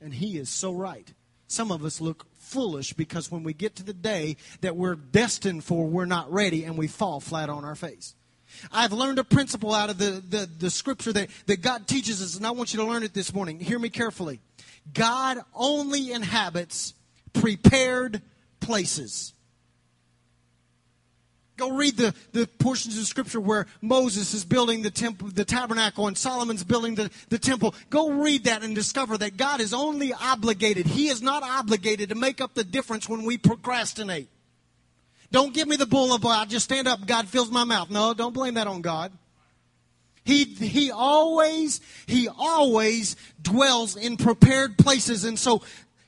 And 0.00 0.12
he 0.12 0.36
is 0.36 0.50
so 0.50 0.72
right. 0.72 1.10
Some 1.46 1.70
of 1.70 1.84
us 1.84 2.00
look 2.00 2.26
foolish 2.38 2.92
because 2.92 3.30
when 3.30 3.44
we 3.44 3.54
get 3.54 3.76
to 3.76 3.82
the 3.82 3.94
day 3.94 4.36
that 4.60 4.76
we're 4.76 4.96
destined 4.96 5.64
for, 5.64 5.86
we're 5.86 6.04
not 6.04 6.30
ready 6.30 6.64
and 6.64 6.76
we 6.76 6.88
fall 6.88 7.20
flat 7.20 7.48
on 7.48 7.64
our 7.64 7.74
face. 7.74 8.14
I've 8.70 8.92
learned 8.92 9.18
a 9.18 9.24
principle 9.24 9.72
out 9.72 9.88
of 9.88 9.98
the, 9.98 10.22
the, 10.28 10.48
the 10.58 10.70
scripture 10.70 11.12
that, 11.14 11.30
that 11.46 11.62
God 11.62 11.86
teaches 11.86 12.20
us, 12.22 12.36
and 12.36 12.46
I 12.46 12.50
want 12.50 12.74
you 12.74 12.80
to 12.80 12.86
learn 12.86 13.02
it 13.02 13.14
this 13.14 13.32
morning. 13.32 13.58
Hear 13.58 13.78
me 13.78 13.88
carefully. 13.88 14.40
God 14.92 15.38
only 15.54 16.12
inhabits 16.12 16.92
prepared 17.32 18.20
places. 18.62 19.34
Go 21.58 21.70
read 21.70 21.96
the, 21.96 22.14
the 22.32 22.48
portions 22.58 22.98
of 22.98 23.04
scripture 23.04 23.38
where 23.40 23.66
Moses 23.80 24.32
is 24.32 24.44
building 24.44 24.82
the 24.82 24.90
temple, 24.90 25.28
the 25.28 25.44
tabernacle, 25.44 26.08
and 26.08 26.16
Solomon's 26.16 26.64
building 26.64 26.94
the, 26.94 27.10
the 27.28 27.38
temple. 27.38 27.74
Go 27.90 28.10
read 28.10 28.44
that 28.44 28.62
and 28.64 28.74
discover 28.74 29.18
that 29.18 29.36
God 29.36 29.60
is 29.60 29.74
only 29.74 30.12
obligated. 30.12 30.86
He 30.86 31.08
is 31.08 31.20
not 31.20 31.42
obligated 31.42 32.08
to 32.08 32.14
make 32.14 32.40
up 32.40 32.54
the 32.54 32.64
difference 32.64 33.08
when 33.08 33.22
we 33.24 33.36
procrastinate. 33.36 34.28
Don't 35.30 35.54
give 35.54 35.68
me 35.68 35.76
the 35.76 35.86
bull 35.86 36.14
of 36.14 36.24
I 36.24 36.46
just 36.46 36.64
stand 36.64 36.88
up, 36.88 37.06
God 37.06 37.28
fills 37.28 37.50
my 37.50 37.64
mouth. 37.64 37.90
No, 37.90 38.12
don't 38.14 38.34
blame 38.34 38.54
that 38.54 38.66
on 38.66 38.80
God. 38.80 39.12
He, 40.24 40.44
he 40.44 40.90
always, 40.90 41.80
he 42.06 42.28
always 42.28 43.16
dwells 43.40 43.96
in 43.96 44.16
prepared 44.16 44.78
places. 44.78 45.24
And 45.24 45.38
so 45.38 45.62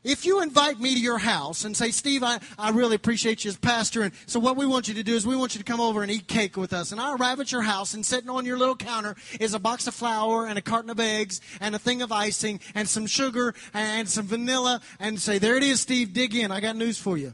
if 0.05 0.27
you 0.27 0.43
invite 0.43 0.79
me 0.79 0.95
to 0.95 1.01
your 1.01 1.19
house 1.19 1.65
and 1.65 1.75
say, 1.75 1.91
Steve, 1.91 2.23
I, 2.23 2.39
I 2.59 2.71
really 2.71 2.95
appreciate 2.95 3.45
you 3.45 3.49
as 3.49 3.57
pastor, 3.57 4.03
and 4.03 4.13
so 4.27 4.39
what 4.39 4.57
we 4.57 4.67
want 4.67 4.87
you 4.87 4.95
to 4.95 5.03
do 5.03 5.15
is 5.15 5.27
we 5.27 5.35
want 5.35 5.55
you 5.55 5.59
to 5.59 5.65
come 5.65 5.81
over 5.81 6.03
and 6.03 6.11
eat 6.11 6.29
cake 6.29 6.57
with 6.59 6.75
us. 6.75 6.93
And 6.93 7.01
I 7.01 7.15
arrive 7.15 7.41
at 7.41 7.51
your 7.51 7.63
house, 7.63 7.95
and 7.95 8.05
sitting 8.05 8.29
on 8.29 8.45
your 8.45 8.59
little 8.59 8.77
counter 8.77 9.17
is 9.41 9.55
a 9.55 9.59
box 9.59 9.87
of 9.87 9.95
flour 9.95 10.47
and 10.47 10.59
a 10.59 10.63
carton 10.63 10.91
of 10.91 11.01
eggs 11.01 11.41
and 11.61 11.75
a 11.75 11.79
thing 11.79 12.03
of 12.03 12.13
icing 12.13 12.61
and 12.75 12.87
some 12.87 13.07
sugar 13.07 13.55
and 13.73 14.09
some 14.09 14.27
vanilla, 14.27 14.81
and 15.01 15.19
say, 15.19 15.39
There 15.39 15.57
it 15.57 15.63
is, 15.63 15.81
Steve, 15.81 16.13
dig 16.13 16.35
in. 16.35 16.53
I 16.53 16.61
got 16.61 16.77
news 16.77 16.99
for 16.99 17.17
you. 17.17 17.33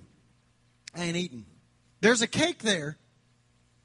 I 0.97 1.05
ain't 1.05 1.17
eating. 1.17 1.47
There's 2.01 2.23
a 2.23 2.27
cake 2.29 2.61
there, 2.61 2.97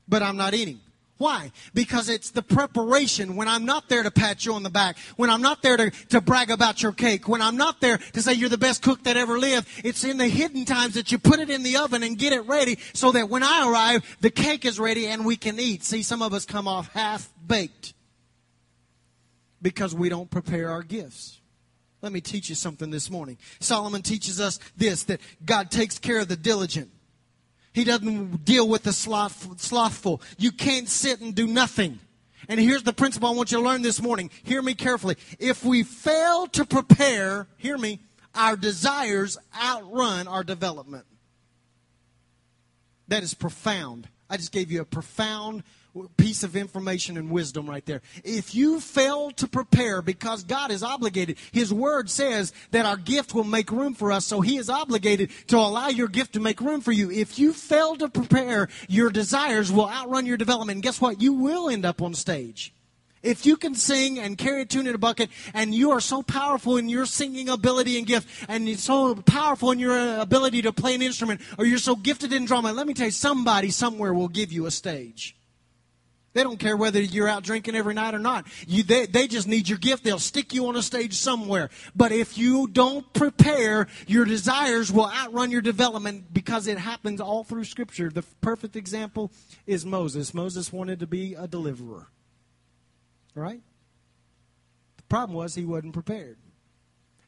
but 0.08 0.22
I'm 0.22 0.38
not 0.38 0.54
eating. 0.54 0.80
Why? 1.18 1.52
Because 1.74 2.10
it's 2.10 2.32
the 2.32 2.42
preparation 2.42 3.38
when 3.38 3.48
I'm 3.48 3.64
not 3.64 3.88
there 3.88 4.04
to 4.04 4.12
pat 4.12 4.46
you 4.46 4.54
on 4.54 4.64
the 4.64 4.70
back, 4.70 4.98
when 5.16 5.30
I'm 5.30 5.42
not 5.42 5.62
there 5.62 5.78
to, 5.78 5.92
to 6.10 6.20
brag 6.20 6.52
about 6.52 6.84
your 6.84 6.92
cake, 6.92 7.30
when 7.30 7.42
I'm 7.42 7.56
not 7.56 7.80
there 7.80 7.98
to 7.98 8.22
say 8.22 8.34
you're 8.34 8.50
the 8.50 8.58
best 8.58 8.82
cook 8.82 9.04
that 9.04 9.16
ever 9.16 9.40
lived. 9.40 9.68
It's 9.86 10.04
in 10.04 10.18
the 10.18 10.28
hidden 10.28 10.66
times 10.66 10.96
that 10.96 11.14
you 11.14 11.18
put 11.18 11.40
it 11.40 11.50
in 11.50 11.64
the 11.64 11.78
oven 11.78 12.04
and 12.04 12.18
get 12.18 12.34
it 12.34 12.42
ready 12.42 12.80
so 12.94 13.14
that 13.14 13.30
when 13.30 13.44
I 13.44 13.70
arrive, 13.70 14.18
the 14.20 14.30
cake 14.30 14.66
is 14.66 14.78
ready 14.78 15.08
and 15.08 15.26
we 15.26 15.38
can 15.38 15.58
eat. 15.58 15.86
See, 15.86 16.04
some 16.04 16.22
of 16.22 16.34
us 16.34 16.46
come 16.46 16.68
off 16.68 16.92
half 16.92 17.32
baked 17.46 17.94
because 19.62 19.96
we 19.96 20.10
don't 20.10 20.30
prepare 20.30 20.70
our 20.70 20.84
gifts. 20.84 21.40
Let 22.02 22.12
me 22.12 22.20
teach 22.20 22.50
you 22.50 22.56
something 22.56 22.92
this 22.92 23.10
morning. 23.10 23.38
Solomon 23.62 24.02
teaches 24.02 24.42
us 24.42 24.60
this 24.76 25.04
that 25.04 25.22
God 25.46 25.72
takes 25.72 25.98
care 25.98 26.20
of 26.20 26.28
the 26.28 26.36
diligent. 26.36 26.92
He 27.76 27.84
doesn't 27.84 28.46
deal 28.46 28.70
with 28.70 28.84
the 28.84 28.94
sloth, 28.94 29.60
slothful. 29.60 30.22
You 30.38 30.54
can't 30.54 30.88
sit 30.88 31.20
and 31.20 31.36
do 31.36 31.46
nothing. 31.46 32.00
And 32.48 32.58
here's 32.58 32.84
the 32.84 32.94
principle 32.94 33.28
I 33.28 33.34
want 33.34 33.52
you 33.52 33.58
to 33.58 33.64
learn 33.66 33.82
this 33.82 34.02
morning. 34.02 34.32
Hear 34.44 34.62
me 34.62 34.76
carefully. 34.76 35.18
If 35.40 35.66
we 35.66 35.84
fail 35.84 36.48
to 36.48 36.64
prepare, 36.64 37.48
hear 37.58 37.78
me, 37.78 38.00
our 38.34 38.56
desires 38.56 39.38
outrun 39.62 40.30
our 40.30 40.46
development. 40.46 41.06
That 43.10 43.24
is 43.24 43.34
profound. 43.34 44.08
I 44.30 44.38
just 44.38 44.54
gave 44.54 44.72
you 44.72 44.80
a 44.80 44.86
profound 44.86 45.64
piece 46.18 46.44
of 46.44 46.56
information 46.56 47.18
and 47.18 47.30
wisdom 47.30 47.70
right 47.70 47.86
there. 47.86 48.02
If 48.24 48.54
you 48.54 48.80
fail 48.80 49.32
to 49.32 49.48
prepare 49.48 50.02
because 50.02 50.44
God 50.44 50.72
is 50.72 50.84
obligated, 50.84 51.38
His 51.52 51.74
Word 51.74 52.10
says 52.10 52.54
that 52.72 52.86
our 52.86 52.98
gift 52.98 53.34
will 53.34 53.44
make 53.44 53.72
room 53.72 53.94
for 53.94 54.12
us, 54.12 54.26
so 54.26 54.42
He 54.42 54.58
is 54.58 54.70
obligated 54.70 55.30
to 55.48 55.58
allow 55.58 55.88
your 55.88 56.08
gift 56.08 56.34
to 56.34 56.40
make 56.40 56.62
room 56.62 56.82
for 56.82 56.92
you. 56.92 57.10
If 57.12 57.40
you 57.40 57.54
fail 57.54 57.96
to 57.98 58.10
prepare, 58.10 58.68
your 58.88 59.10
desires 59.10 59.72
will 59.72 59.90
outrun 59.90 60.26
your 60.26 60.38
development. 60.38 60.78
And 60.78 60.84
guess 60.84 61.00
what? 61.00 61.22
You 61.22 61.34
will 61.34 61.70
end 61.70 61.86
up 61.86 62.02
on 62.02 62.14
stage. 62.14 62.74
If 63.24 63.48
you 63.48 63.58
can 63.58 63.74
sing 63.74 64.20
and 64.20 64.38
carry 64.38 64.62
a 64.62 64.66
tune 64.66 64.86
in 64.86 64.94
a 64.94 65.00
bucket, 65.00 65.32
and 65.56 65.74
you 65.74 65.92
are 65.92 66.00
so 66.00 66.22
powerful 66.22 66.78
in 66.78 66.88
your 66.88 67.08
singing 67.08 67.50
ability 67.50 67.98
and 67.98 68.06
gift, 68.06 68.46
and 68.48 68.68
you're 68.68 68.78
so 68.78 69.16
powerful 69.16 69.72
in 69.72 69.80
your 69.80 69.98
uh, 69.98 70.22
ability 70.22 70.62
to 70.62 70.72
play 70.72 70.94
an 70.94 71.02
instrument, 71.02 71.42
or 71.58 71.66
you're 71.66 71.80
so 71.80 71.96
gifted 71.96 72.32
in 72.32 72.46
drama, 72.46 72.72
let 72.72 72.86
me 72.86 72.94
tell 72.94 73.08
you, 73.08 73.12
somebody 73.12 73.72
somewhere 73.72 74.14
will 74.14 74.28
give 74.28 74.52
you 74.52 74.68
a 74.68 74.72
stage. 74.72 75.36
They 76.36 76.44
don't 76.44 76.60
care 76.60 76.76
whether 76.76 77.02
you're 77.02 77.30
out 77.30 77.44
drinking 77.44 77.76
every 77.76 77.94
night 77.94 78.14
or 78.14 78.20
not. 78.20 78.46
You, 78.68 78.84
they, 78.84 79.06
they 79.06 79.26
just 79.26 79.48
need 79.48 79.70
your 79.70 79.78
gift. 79.78 80.04
They'll 80.04 80.20
stick 80.20 80.54
you 80.54 80.68
on 80.68 80.76
a 80.76 80.82
stage 80.82 81.14
somewhere. 81.14 81.70
But 81.96 82.12
if 82.12 82.38
you 82.38 82.68
don't 82.68 83.12
prepare, 83.14 83.88
your 84.06 84.26
desires 84.26 84.92
will 84.92 85.10
outrun 85.10 85.50
your 85.50 85.62
development 85.62 86.34
because 86.34 86.68
it 86.68 86.78
happens 86.78 87.22
all 87.22 87.46
through 87.46 87.64
Scripture. 87.64 88.10
The 88.10 88.24
perfect 88.42 88.76
example 88.76 89.32
is 89.66 89.86
Moses. 89.86 90.34
Moses 90.34 90.74
wanted 90.74 91.00
to 91.00 91.08
be 91.08 91.36
a 91.36 91.48
deliverer. 91.48 92.08
Right? 93.34 93.62
The 94.98 95.04
problem 95.04 95.38
was 95.38 95.56
he 95.56 95.64
wasn't 95.64 95.94
prepared. 95.94 96.36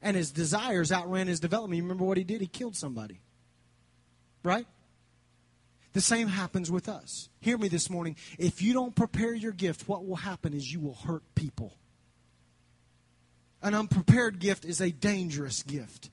And 0.01 0.17
his 0.17 0.31
desires 0.31 0.91
outran 0.91 1.27
his 1.27 1.39
development. 1.39 1.77
You 1.77 1.83
remember 1.83 2.03
what 2.03 2.17
he 2.17 2.25
did? 2.25 2.41
He 2.41 2.47
killed 2.47 2.75
somebody. 2.75 3.21
Right? 4.43 4.67
The 5.97 6.01
same 6.01 6.27
happens 6.27 6.69
with 6.69 6.89
us. 6.89 7.27
Hear 7.39 7.57
me 7.57 7.69
this 7.69 7.89
morning. 7.89 8.17
If 8.37 8.61
you 8.61 8.71
don't 8.71 8.93
prepare 8.93 9.33
your 9.33 9.51
gift, 9.51 9.87
what 9.87 10.05
will 10.05 10.17
happen 10.17 10.53
is 10.53 10.71
you 10.71 10.79
will 10.79 10.93
hurt 10.93 11.23
people. 11.33 11.73
An 13.63 13.73
unprepared 13.73 14.37
gift 14.37 14.63
is 14.63 14.79
a 14.79 14.91
dangerous 14.91 15.63
gift. 15.63 16.11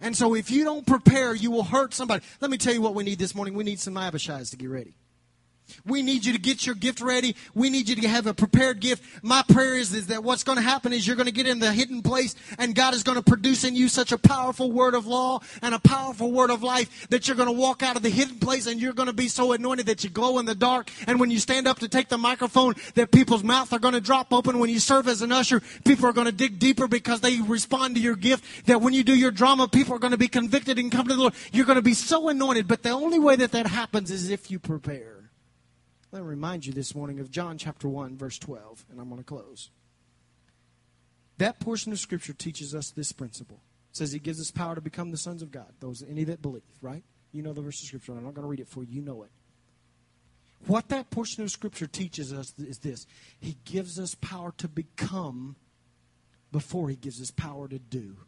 And 0.00 0.16
so 0.16 0.34
if 0.34 0.50
you 0.50 0.64
don't 0.64 0.86
prepare, 0.86 1.34
you 1.34 1.50
will 1.50 1.62
hurt 1.62 1.92
somebody. 1.92 2.24
Let 2.40 2.50
me 2.50 2.56
tell 2.56 2.72
you 2.72 2.80
what 2.80 2.94
we 2.94 3.04
need 3.04 3.18
this 3.18 3.34
morning. 3.34 3.52
We 3.52 3.64
need 3.64 3.80
some 3.80 3.96
Abishais 3.96 4.50
to 4.52 4.56
get 4.56 4.70
ready. 4.70 4.94
We 5.86 6.02
need 6.02 6.24
you 6.24 6.32
to 6.32 6.38
get 6.38 6.66
your 6.66 6.74
gift 6.74 7.00
ready. 7.00 7.36
We 7.54 7.70
need 7.70 7.88
you 7.88 7.96
to 7.96 8.08
have 8.08 8.26
a 8.26 8.34
prepared 8.34 8.80
gift. 8.80 9.02
My 9.22 9.42
prayer 9.48 9.74
is, 9.74 9.92
is 9.92 10.06
that 10.08 10.22
what's 10.22 10.44
going 10.44 10.56
to 10.56 10.62
happen 10.62 10.92
is 10.92 11.06
you're 11.06 11.16
going 11.16 11.26
to 11.26 11.32
get 11.32 11.46
in 11.46 11.58
the 11.58 11.72
hidden 11.72 12.02
place 12.02 12.34
and 12.58 12.74
God 12.74 12.94
is 12.94 13.02
going 13.02 13.16
to 13.16 13.22
produce 13.22 13.64
in 13.64 13.76
you 13.76 13.88
such 13.88 14.12
a 14.12 14.18
powerful 14.18 14.70
word 14.70 14.94
of 14.94 15.06
law 15.06 15.40
and 15.62 15.74
a 15.74 15.78
powerful 15.78 16.30
word 16.32 16.50
of 16.50 16.62
life 16.62 17.08
that 17.08 17.26
you're 17.26 17.36
going 17.36 17.48
to 17.48 17.58
walk 17.58 17.82
out 17.82 17.96
of 17.96 18.02
the 18.02 18.10
hidden 18.10 18.38
place 18.38 18.66
and 18.66 18.80
you're 18.80 18.92
going 18.92 19.08
to 19.08 19.14
be 19.14 19.28
so 19.28 19.52
anointed 19.52 19.86
that 19.86 20.04
you 20.04 20.10
glow 20.10 20.38
in 20.38 20.46
the 20.46 20.54
dark. 20.54 20.90
And 21.06 21.18
when 21.20 21.30
you 21.30 21.38
stand 21.38 21.66
up 21.66 21.78
to 21.80 21.88
take 21.88 22.08
the 22.08 22.18
microphone, 22.18 22.74
that 22.94 23.10
people's 23.10 23.44
mouths 23.44 23.72
are 23.72 23.78
going 23.78 23.94
to 23.94 24.00
drop 24.00 24.32
open. 24.32 24.58
When 24.58 24.70
you 24.70 24.78
serve 24.78 25.08
as 25.08 25.22
an 25.22 25.32
usher, 25.32 25.60
people 25.84 26.06
are 26.06 26.12
going 26.12 26.26
to 26.26 26.32
dig 26.32 26.58
deeper 26.58 26.88
because 26.88 27.20
they 27.20 27.40
respond 27.40 27.96
to 27.96 28.00
your 28.00 28.16
gift. 28.16 28.66
That 28.66 28.80
when 28.80 28.94
you 28.94 29.04
do 29.04 29.14
your 29.14 29.30
drama, 29.30 29.68
people 29.68 29.94
are 29.94 29.98
going 29.98 30.12
to 30.12 30.18
be 30.18 30.28
convicted 30.28 30.78
and 30.78 30.90
come 30.90 31.08
to 31.08 31.14
the 31.14 31.20
Lord. 31.20 31.34
You're 31.52 31.66
going 31.66 31.76
to 31.76 31.82
be 31.82 31.94
so 31.94 32.28
anointed. 32.28 32.68
But 32.68 32.82
the 32.82 32.90
only 32.90 33.18
way 33.18 33.36
that 33.36 33.52
that 33.52 33.66
happens 33.66 34.10
is 34.10 34.30
if 34.30 34.50
you 34.50 34.58
prepare. 34.58 35.23
Let 36.14 36.22
me 36.22 36.28
remind 36.28 36.64
you 36.64 36.72
this 36.72 36.94
morning 36.94 37.18
of 37.18 37.28
John 37.28 37.58
chapter 37.58 37.88
1, 37.88 38.16
verse 38.16 38.38
12, 38.38 38.84
and 38.88 39.00
I'm 39.00 39.08
going 39.08 39.20
to 39.20 39.24
close. 39.24 39.70
That 41.38 41.58
portion 41.58 41.90
of 41.90 41.98
Scripture 41.98 42.32
teaches 42.32 42.72
us 42.72 42.92
this 42.92 43.10
principle. 43.10 43.62
It 43.90 43.96
says 43.96 44.12
he 44.12 44.20
gives 44.20 44.40
us 44.40 44.52
power 44.52 44.76
to 44.76 44.80
become 44.80 45.10
the 45.10 45.16
sons 45.16 45.42
of 45.42 45.50
God, 45.50 45.72
those 45.80 46.04
any 46.08 46.22
that 46.22 46.40
believe, 46.40 46.62
right? 46.80 47.02
You 47.32 47.42
know 47.42 47.52
the 47.52 47.62
verse 47.62 47.82
of 47.82 47.88
Scripture. 47.88 48.12
I'm 48.12 48.22
not 48.22 48.34
going 48.34 48.44
to 48.44 48.48
read 48.48 48.60
it 48.60 48.68
for 48.68 48.84
you. 48.84 48.94
You 48.94 49.02
know 49.02 49.24
it. 49.24 49.30
What 50.68 50.88
that 50.90 51.10
portion 51.10 51.42
of 51.42 51.50
Scripture 51.50 51.88
teaches 51.88 52.32
us 52.32 52.54
is 52.58 52.78
this 52.78 53.08
He 53.40 53.56
gives 53.64 53.98
us 53.98 54.14
power 54.14 54.54
to 54.58 54.68
become 54.68 55.56
before 56.52 56.90
He 56.90 56.94
gives 56.94 57.20
us 57.20 57.32
power 57.32 57.66
to 57.66 57.80
do. 57.80 58.18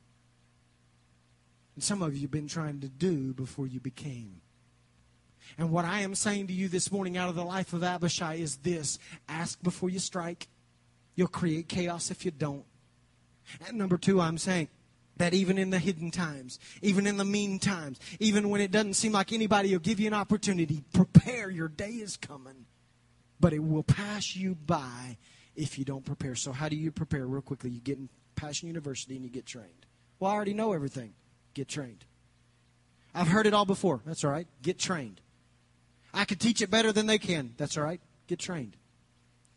And 1.76 1.84
some 1.84 2.03
of 2.03 2.16
you 2.16 2.22
have 2.22 2.32
been 2.32 2.49
trying 2.49 2.80
to 2.80 2.89
do 2.89 3.32
before 3.32 3.68
you 3.68 3.78
became. 3.78 4.41
And 5.59 5.70
what 5.70 5.84
I 5.84 6.01
am 6.01 6.14
saying 6.14 6.49
to 6.49 6.53
you 6.53 6.68
this 6.68 6.90
morning 6.92 7.16
out 7.16 7.28
of 7.28 7.34
the 7.34 7.44
life 7.44 7.72
of 7.72 7.82
Abishai 7.82 8.34
is 8.34 8.57
this 8.59 8.99
ask 9.28 9.62
before 9.62 9.90
you 9.90 9.99
strike. 9.99 10.49
You'll 11.14 11.28
create 11.28 11.68
chaos 11.68 12.11
if 12.11 12.24
you 12.24 12.30
don't. 12.30 12.64
And 13.66 13.78
number 13.78 13.97
two, 13.97 14.20
I'm 14.20 14.38
saying 14.38 14.68
that 15.16 15.32
even 15.32 15.57
in 15.57 15.70
the 15.70 15.78
hidden 15.78 16.11
times, 16.11 16.59
even 16.82 17.07
in 17.07 17.16
the 17.16 17.24
mean 17.24 17.59
times, 17.59 17.99
even 18.20 18.51
when 18.51 18.61
it 18.61 18.70
doesn't 18.70 18.94
seem 18.94 19.12
like 19.12 19.32
anybody 19.32 19.72
will 19.72 19.78
give 19.78 19.99
you 19.99 20.07
an 20.07 20.14
opportunity, 20.14 20.84
prepare. 20.92 21.49
Your 21.49 21.68
day 21.68 21.90
is 21.90 22.16
coming, 22.16 22.66
but 23.40 23.53
it 23.53 23.62
will 23.62 23.82
pass 23.82 24.36
you 24.36 24.55
by 24.55 25.16
if 25.55 25.78
you 25.78 25.84
don't 25.84 26.05
prepare. 26.05 26.34
So, 26.34 26.53
how 26.53 26.68
do 26.68 26.76
you 26.76 26.90
prepare? 26.90 27.26
Real 27.26 27.40
quickly, 27.40 27.70
you 27.70 27.80
get 27.80 27.99
in 27.99 28.09
Passion 28.34 28.68
University 28.68 29.16
and 29.16 29.24
you 29.24 29.30
get 29.30 29.47
trained. 29.47 29.86
Well, 30.18 30.30
I 30.30 30.34
already 30.34 30.55
know 30.55 30.72
everything. 30.72 31.14
Get 31.55 31.68
trained. 31.68 32.05
I've 33.14 33.28
heard 33.28 33.47
it 33.47 33.55
all 33.55 33.64
before. 33.64 34.03
That's 34.05 34.24
all 34.24 34.30
right. 34.30 34.47
Get 34.61 34.78
trained. 34.78 35.22
I 36.17 36.25
could 36.25 36.41
teach 36.41 36.62
it 36.62 36.71
better 36.71 36.93
than 36.93 37.07
they 37.07 37.19
can. 37.19 37.53
That's 37.59 37.77
all 37.77 37.85
right. 37.85 38.01
Get 38.27 38.39
trained. 38.39 38.75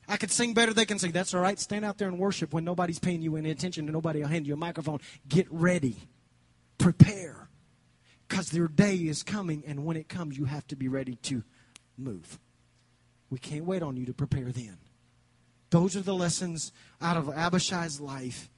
I 0.10 0.18
could 0.18 0.30
sing 0.30 0.54
better 0.54 0.72
than 0.72 0.76
they 0.76 0.86
can 0.86 1.00
sing. 1.00 1.14
That's 1.14 1.34
all 1.34 1.40
right. 1.40 1.58
Stand 1.58 1.86
out 1.86 1.98
there 1.98 2.10
and 2.10 2.20
worship 2.20 2.54
when 2.54 2.66
nobody's 2.66 3.00
paying 3.00 3.22
you 3.22 3.38
any 3.38 3.50
attention 3.50 3.86
and 3.86 3.94
nobody 3.94 4.20
will 4.20 4.28
hand 4.28 4.46
you 4.46 4.56
a 4.56 4.58
microphone. 4.58 5.00
Get 5.28 5.48
ready. 5.50 5.96
Prepare. 6.78 7.48
Because 8.28 8.50
their 8.52 8.68
day 8.68 8.96
is 8.96 9.24
coming, 9.24 9.64
and 9.66 9.86
when 9.86 9.96
it 9.96 10.10
comes, 10.10 10.38
you 10.38 10.46
have 10.46 10.68
to 10.68 10.76
be 10.76 10.88
ready 10.88 11.16
to 11.16 11.44
move. 11.98 12.38
We 13.30 13.40
can't 13.40 13.66
wait 13.66 13.82
on 13.82 13.96
you 13.96 14.06
to 14.08 14.14
prepare 14.14 14.52
then. 14.52 14.78
Those 15.70 15.96
are 15.96 16.02
the 16.02 16.14
lessons 16.14 16.74
out 17.02 17.16
of 17.16 17.30
Abishai's 17.30 18.02
life. 18.02 18.50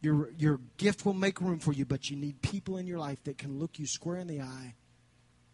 Your, 0.00 0.30
your 0.38 0.58
gift 0.78 1.04
will 1.04 1.12
make 1.12 1.40
room 1.40 1.58
for 1.58 1.72
you, 1.72 1.84
but 1.84 2.08
you 2.08 2.16
need 2.16 2.40
people 2.40 2.78
in 2.78 2.86
your 2.86 2.98
life 2.98 3.22
that 3.24 3.38
can 3.38 3.58
look 3.58 3.78
you 3.78 3.86
square 3.86 4.16
in 4.16 4.26
the 4.26 4.40
eye 4.40 4.74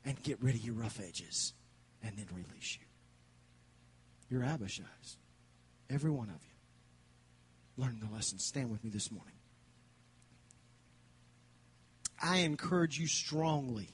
and 0.04 0.22
get 0.22 0.40
rid 0.40 0.54
of 0.54 0.64
your 0.64 0.74
rough 0.74 1.00
edges 1.00 1.54
and 2.02 2.16
then 2.16 2.26
release 2.32 2.78
you. 2.80 2.86
You're 4.30 4.44
Abishai's. 4.44 5.16
Every 5.90 6.10
one 6.10 6.28
of 6.28 6.42
you. 6.42 7.84
Learn 7.84 8.00
the 8.00 8.12
lesson. 8.14 8.38
Stand 8.38 8.70
with 8.70 8.84
me 8.84 8.90
this 8.90 9.10
morning. 9.10 9.34
I 12.20 12.38
encourage 12.38 12.98
you 12.98 13.06
strongly 13.06 13.88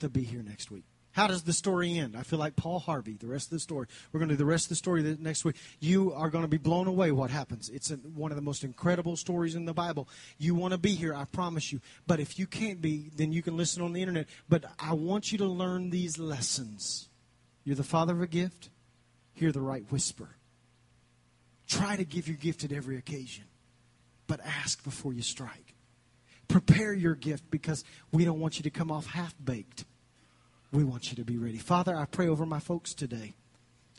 to 0.00 0.08
be 0.08 0.22
here 0.22 0.42
next 0.42 0.70
week. 0.70 0.84
How 1.12 1.26
does 1.26 1.42
the 1.42 1.52
story 1.52 1.98
end? 1.98 2.16
I 2.16 2.22
feel 2.22 2.38
like 2.38 2.54
Paul 2.54 2.78
Harvey, 2.78 3.16
the 3.16 3.26
rest 3.26 3.46
of 3.46 3.50
the 3.50 3.60
story. 3.60 3.86
We're 4.12 4.20
going 4.20 4.28
to 4.28 4.34
do 4.34 4.38
the 4.38 4.44
rest 4.44 4.66
of 4.66 4.68
the 4.70 4.74
story 4.76 5.16
next 5.18 5.44
week. 5.44 5.56
You 5.80 6.12
are 6.12 6.30
going 6.30 6.44
to 6.44 6.48
be 6.48 6.58
blown 6.58 6.86
away 6.86 7.10
what 7.10 7.30
happens. 7.30 7.70
It's 7.70 7.90
a, 7.90 7.96
one 7.96 8.30
of 8.30 8.36
the 8.36 8.42
most 8.42 8.62
incredible 8.62 9.16
stories 9.16 9.54
in 9.54 9.64
the 9.64 9.72
Bible. 9.72 10.08
You 10.38 10.54
want 10.54 10.72
to 10.72 10.78
be 10.78 10.94
here, 10.94 11.14
I 11.14 11.24
promise 11.24 11.72
you. 11.72 11.80
But 12.06 12.20
if 12.20 12.38
you 12.38 12.46
can't 12.46 12.80
be, 12.80 13.10
then 13.16 13.32
you 13.32 13.42
can 13.42 13.56
listen 13.56 13.82
on 13.82 13.92
the 13.92 14.00
internet. 14.00 14.28
But 14.48 14.66
I 14.78 14.92
want 14.94 15.32
you 15.32 15.38
to 15.38 15.46
learn 15.46 15.90
these 15.90 16.18
lessons. 16.18 17.08
You're 17.64 17.76
the 17.76 17.82
father 17.82 18.12
of 18.12 18.22
a 18.22 18.26
gift, 18.26 18.70
hear 19.34 19.50
the 19.50 19.60
right 19.60 19.84
whisper. 19.90 20.28
Try 21.66 21.96
to 21.96 22.04
give 22.04 22.28
your 22.28 22.36
gift 22.36 22.64
at 22.64 22.72
every 22.72 22.96
occasion, 22.96 23.44
but 24.26 24.40
ask 24.44 24.82
before 24.84 25.12
you 25.12 25.22
strike. 25.22 25.74
Prepare 26.48 26.94
your 26.94 27.14
gift 27.14 27.50
because 27.50 27.84
we 28.10 28.24
don't 28.24 28.40
want 28.40 28.58
you 28.58 28.62
to 28.62 28.70
come 28.70 28.90
off 28.90 29.06
half 29.06 29.34
baked. 29.44 29.84
We 30.72 30.84
want 30.84 31.10
you 31.10 31.16
to 31.16 31.24
be 31.24 31.38
ready. 31.38 31.58
Father, 31.58 31.96
I 31.96 32.04
pray 32.04 32.28
over 32.28 32.44
my 32.44 32.60
folks 32.60 32.92
today. 32.92 33.34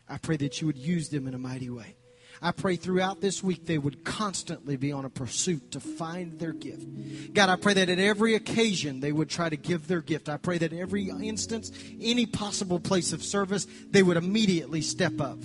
I 0.07 0.17
pray 0.17 0.38
that 0.38 0.61
you 0.61 0.67
would 0.67 0.78
use 0.78 1.09
them 1.09 1.28
in 1.28 1.34
a 1.34 1.39
mighty 1.39 1.70
way. 1.70 1.95
I 2.41 2.51
pray 2.51 2.78
throughout 2.78 3.20
this 3.20 3.43
week 3.43 3.65
they 3.65 3.78
would 3.78 4.05
constantly 4.05 4.78
be 4.78 4.91
on 4.91 5.03
a 5.03 5.09
pursuit 5.09 5.72
to 5.72 5.80
find 5.80 6.39
their 6.39 6.53
gift. 6.53 7.34
God, 7.34 7.49
I 7.49 7.57
pray 7.57 7.74
that 7.74 7.89
at 7.89 7.99
every 7.99 8.36
occasion 8.36 9.01
they 9.01 9.11
would 9.11 9.30
try 9.30 9.49
to 9.49 9.57
give 9.57 9.88
their 9.88 10.01
gift. 10.01 10.30
I 10.30 10.38
pray 10.38 10.57
that 10.59 10.72
every 10.72 11.09
instance, 11.09 11.72
any 11.99 12.26
possible 12.26 12.80
place 12.80 13.11
of 13.13 13.24
service, 13.24 13.67
they 13.89 14.03
would 14.03 14.15
immediately 14.15 14.82
step 14.82 15.20
up, 15.20 15.39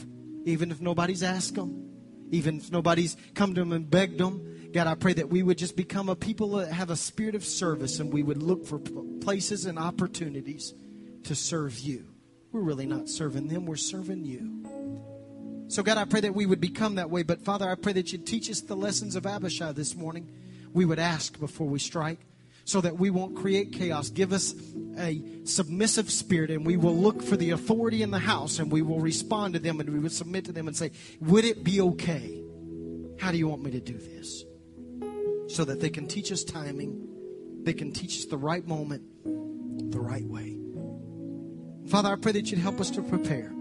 even 0.45 0.71
if 0.71 0.81
nobody's 0.81 1.23
asked 1.23 1.57
them, 1.57 1.91
even 2.31 2.59
if 2.59 2.71
nobody's 2.71 3.17
come 3.35 3.55
to 3.55 3.61
them 3.61 3.73
and 3.73 3.91
begged 3.91 4.19
them. 4.19 4.71
God, 4.73 4.87
I 4.87 4.95
pray 4.95 5.15
that 5.15 5.31
we 5.31 5.43
would 5.43 5.59
just 5.59 5.77
become 5.77 6.09
a 6.09 6.17
people 6.17 6.51
that 6.53 6.71
have 6.71 6.91
a 6.91 6.97
spirit 6.97 7.35
of 7.35 7.45
service 7.45 7.99
and 7.99 8.13
we 8.13 8.23
would 8.23 8.43
look 8.43 8.67
for 8.67 8.79
places 9.21 9.67
and 9.67 9.79
opportunities 9.79 10.75
to 11.25 11.35
serve 11.35 11.79
you. 11.79 12.07
We're 12.53 12.61
really 12.61 12.87
not 12.87 13.09
serving 13.09 13.49
them, 13.49 13.67
we're 13.67 13.77
serving 13.77 14.25
you. 14.25 14.65
So, 15.69 15.83
God, 15.83 15.99
I 15.99 16.05
pray 16.05 16.21
that 16.21 16.35
we 16.35 16.47
would 16.47 16.61
become 16.61 16.97
that 16.97 17.11
way. 17.11 17.23
But, 17.23 17.43
Father, 17.43 17.69
I 17.69 17.75
pray 17.75 17.95
that 17.95 18.13
you'd 18.13 18.27
teach 18.27 18.51
us 18.51 18.61
the 18.61 18.77
lessons 18.77 19.17
of 19.17 19.27
Abishai 19.27 19.73
this 19.73 19.97
morning. 19.97 20.31
We 20.73 20.85
would 20.85 20.99
ask 20.99 21.39
before 21.41 21.67
we 21.67 21.79
strike 21.79 22.21
so 22.65 22.81
that 22.81 22.99
we 22.99 23.11
won't 23.11 23.37
create 23.37 23.73
chaos. 23.73 24.11
Give 24.11 24.33
us 24.33 24.55
a 24.99 25.23
submissive 25.45 26.11
spirit, 26.11 26.51
and 26.51 26.65
we 26.67 26.77
will 26.77 26.97
look 26.97 27.23
for 27.23 27.37
the 27.37 27.51
authority 27.51 28.03
in 28.03 28.11
the 28.11 28.19
house, 28.19 28.59
and 28.59 28.71
we 28.71 28.83
will 28.83 29.01
respond 29.01 29.55
to 29.55 29.61
them, 29.61 29.81
and 29.81 29.91
we 29.91 29.99
will 29.99 30.11
submit 30.11 30.45
to 30.47 30.53
them 30.53 30.69
and 30.69 30.77
say, 30.77 30.93
Would 31.21 31.45
it 31.45 31.65
be 31.65 31.81
okay? 31.81 32.43
How 33.19 33.33
do 33.33 33.39
you 33.39 33.49
want 33.49 33.63
me 33.63 33.71
to 33.73 33.81
do 33.81 33.99
this? 33.99 34.45
So 35.49 35.65
that 35.65 35.81
they 35.81 35.91
can 35.91 36.07
teach 36.07 36.33
us 36.33 36.45
timing, 36.45 37.09
they 37.63 37.75
can 37.75 37.93
teach 37.93 38.19
us 38.19 38.25
the 38.27 38.39
right 38.39 38.67
moment, 38.67 39.03
the 39.25 40.01
right 40.01 40.25
way. 40.25 40.64
Father, 41.89 42.11
I 42.11 42.17
pray 42.17 42.33
that 42.33 42.51
you'd 42.51 42.61
help 42.61 42.81
us 42.81 42.91
to 42.93 43.03
prepare. 43.03 43.53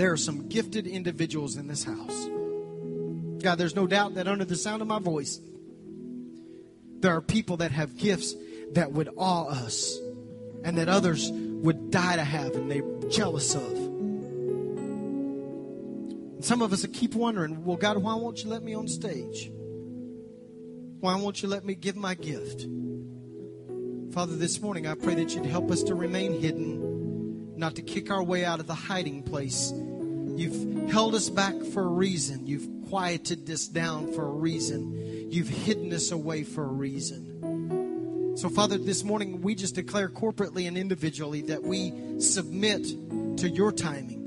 There 0.00 0.10
are 0.12 0.16
some 0.16 0.48
gifted 0.48 0.86
individuals 0.86 1.56
in 1.56 1.66
this 1.66 1.84
house. 1.84 2.28
God, 3.42 3.56
there's 3.56 3.76
no 3.76 3.86
doubt 3.86 4.14
that 4.14 4.26
under 4.26 4.44
the 4.46 4.56
sound 4.56 4.80
of 4.80 4.88
my 4.88 4.98
voice, 4.98 5.40
there 7.00 7.14
are 7.14 7.20
people 7.20 7.58
that 7.58 7.70
have 7.72 7.96
gifts 7.96 8.34
that 8.72 8.92
would 8.92 9.10
awe 9.16 9.48
us 9.48 9.98
and 10.64 10.78
that 10.78 10.88
others 10.88 11.30
would 11.30 11.90
die 11.90 12.16
to 12.16 12.24
have 12.24 12.54
and 12.54 12.70
they're 12.70 13.10
jealous 13.10 13.54
of. 13.54 13.72
And 16.40 16.44
some 16.44 16.62
of 16.62 16.72
us 16.72 16.86
keep 16.92 17.14
wondering, 17.14 17.64
well, 17.64 17.76
God, 17.76 17.98
why 17.98 18.14
won't 18.14 18.42
you 18.42 18.48
let 18.50 18.62
me 18.62 18.72
on 18.74 18.88
stage? 18.88 19.50
Why 21.00 21.16
won't 21.16 21.42
you 21.42 21.48
let 21.48 21.64
me 21.64 21.74
give 21.74 21.96
my 21.96 22.14
gift? 22.14 22.66
Father, 24.12 24.36
this 24.36 24.60
morning 24.60 24.86
I 24.86 24.94
pray 24.94 25.14
that 25.16 25.34
you'd 25.34 25.46
help 25.46 25.70
us 25.70 25.82
to 25.84 25.94
remain 25.94 26.40
hidden 26.40 26.89
not 27.60 27.76
to 27.76 27.82
kick 27.82 28.10
our 28.10 28.22
way 28.22 28.44
out 28.44 28.58
of 28.58 28.66
the 28.66 28.74
hiding 28.74 29.22
place. 29.22 29.72
You've 29.74 30.90
held 30.90 31.14
us 31.14 31.28
back 31.28 31.54
for 31.72 31.82
a 31.82 31.88
reason. 31.88 32.46
You've 32.46 32.66
quieted 32.88 33.48
us 33.50 33.68
down 33.68 34.12
for 34.14 34.26
a 34.26 34.30
reason. 34.30 35.30
You've 35.30 35.48
hidden 35.48 35.92
us 35.92 36.10
away 36.10 36.42
for 36.42 36.64
a 36.64 36.72
reason. 36.72 38.36
So, 38.36 38.48
Father, 38.48 38.78
this 38.78 39.04
morning 39.04 39.42
we 39.42 39.54
just 39.54 39.74
declare 39.74 40.08
corporately 40.08 40.66
and 40.66 40.78
individually 40.78 41.42
that 41.42 41.62
we 41.62 41.92
submit 42.20 42.84
to 43.36 43.48
your 43.48 43.70
timing. 43.70 44.19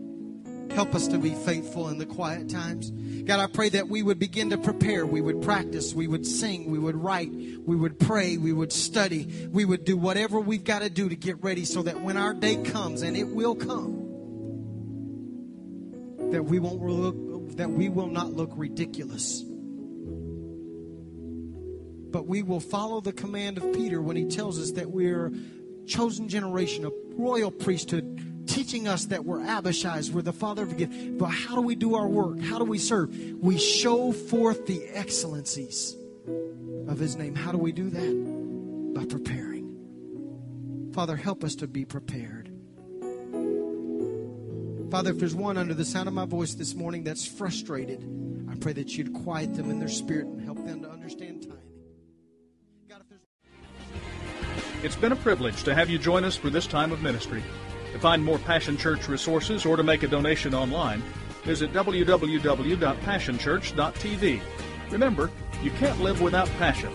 Help 0.76 0.96
us 0.96 1.08
to 1.10 1.20
be 1.20 1.36
faithful 1.36 1.90
in 1.90 2.00
the 2.00 2.06
quiet 2.06 2.50
times. 2.50 2.92
God, 3.26 3.40
I 3.40 3.48
pray 3.48 3.70
that 3.70 3.90
we 3.90 4.02
would 4.02 4.18
begin 4.18 4.50
to 4.50 4.58
prepare. 4.58 5.06
We 5.06 5.22
would 5.22 5.44
practice. 5.44 5.94
We 5.94 6.08
would 6.08 6.26
sing. 6.26 6.72
We 6.72 6.80
would 6.80 6.96
write. 6.96 7.32
We 7.32 7.76
would 7.76 8.00
pray. 8.00 8.38
We 8.38 8.52
would 8.54 8.74
study. 8.74 9.48
We 9.52 9.66
would 9.66 9.86
do 9.86 9.96
whatever 9.96 10.40
we've 10.40 10.64
got 10.64 10.82
to 10.82 10.90
do 10.90 11.08
to 11.10 11.16
get 11.16 11.44
ready 11.44 11.64
so 11.64 11.84
that 11.84 12.02
when 12.02 12.18
our 12.18 12.34
day 12.34 12.56
comes, 12.64 13.04
and 13.04 13.16
it 13.16 13.28
will 13.28 13.56
come, 13.56 14.00
that 16.32 16.44
we 16.44 16.60
won't 16.60 16.82
look, 16.82 17.56
that 17.58 17.70
we 17.70 17.88
will 17.88 18.08
not 18.08 18.34
look 18.34 18.52
ridiculous. 18.56 19.44
But 22.12 22.26
we 22.28 22.42
will 22.42 22.60
follow 22.60 23.00
the 23.00 23.14
command 23.14 23.60
of 23.60 23.74
Peter 23.74 24.02
when 24.02 24.16
he 24.16 24.26
tells 24.26 24.60
us 24.60 24.72
that 24.72 24.90
we're 24.90 25.32
chosen 25.86 26.28
generation, 26.30 26.86
a 26.86 26.92
royal 27.16 27.52
priesthood, 27.52 28.33
teaching 28.46 28.88
us 28.88 29.06
that 29.06 29.26
we're 29.26 29.42
Abishai's, 29.42 30.12
we're 30.12 30.22
the 30.22 30.34
father 30.34 30.64
of 30.64 30.70
the 30.70 30.76
gift. 30.76 31.18
But 31.18 31.28
how 31.28 31.56
do 31.56 31.62
we 31.62 31.76
do 31.76 31.96
our 31.96 32.08
work? 32.08 32.40
How 32.42 32.60
do 32.60 32.66
we 32.66 32.78
serve? 32.78 33.16
We 33.40 33.58
show 33.58 34.12
forth 34.12 34.66
the 34.66 34.86
excellencies 34.88 35.96
of 36.88 37.00
his 37.00 37.16
name. 37.16 37.36
How 37.36 37.52
do 37.52 37.58
we 37.58 37.72
do 37.72 37.90
that? 37.90 38.94
By 38.94 39.06
preparing. 39.06 40.92
Father, 40.94 41.16
help 41.16 41.44
us 41.44 41.56
to 41.56 41.68
be 41.68 41.86
prepared. 41.86 42.50
Father, 44.92 45.10
if 45.10 45.18
there's 45.18 45.34
one 45.34 45.58
under 45.58 45.74
the 45.74 45.86
sound 45.86 46.08
of 46.08 46.14
my 46.14 46.26
voice 46.26 46.54
this 46.54 46.76
morning 46.76 47.04
that's 47.04 47.26
frustrated, 47.26 48.08
I 48.48 48.56
pray 48.56 48.74
that 48.74 48.96
you'd 48.96 49.12
quiet 49.12 49.56
them 49.56 49.72
in 49.72 49.80
their 49.80 49.90
spirit 49.90 50.28
and 50.28 50.40
help 50.40 50.64
them 50.64 50.84
to 50.84 50.90
understand 50.90 51.42
timing. 51.42 51.58
God, 52.88 53.02
It's 54.84 54.96
been 54.96 55.12
a 55.12 55.16
privilege 55.16 55.64
to 55.64 55.74
have 55.74 55.90
you 55.90 55.98
join 55.98 56.24
us 56.24 56.36
for 56.36 56.52
this 56.52 56.68
time 56.68 56.92
of 56.92 57.02
ministry. 57.02 57.42
To 57.94 58.00
find 58.00 58.26
more 58.26 58.40
Passion 58.40 58.76
Church 58.76 59.08
resources 59.08 59.66
or 59.66 59.78
to 59.78 59.84
make 59.84 60.04
a 60.04 60.08
donation 60.08 60.56
online, 60.56 61.04
visit 61.44 61.72
www.passionchurch.tv. 61.72 64.42
Remember, 64.90 65.30
you 65.62 65.70
can't 65.72 66.02
live 66.02 66.20
without 66.20 66.50
passion. 66.58 66.92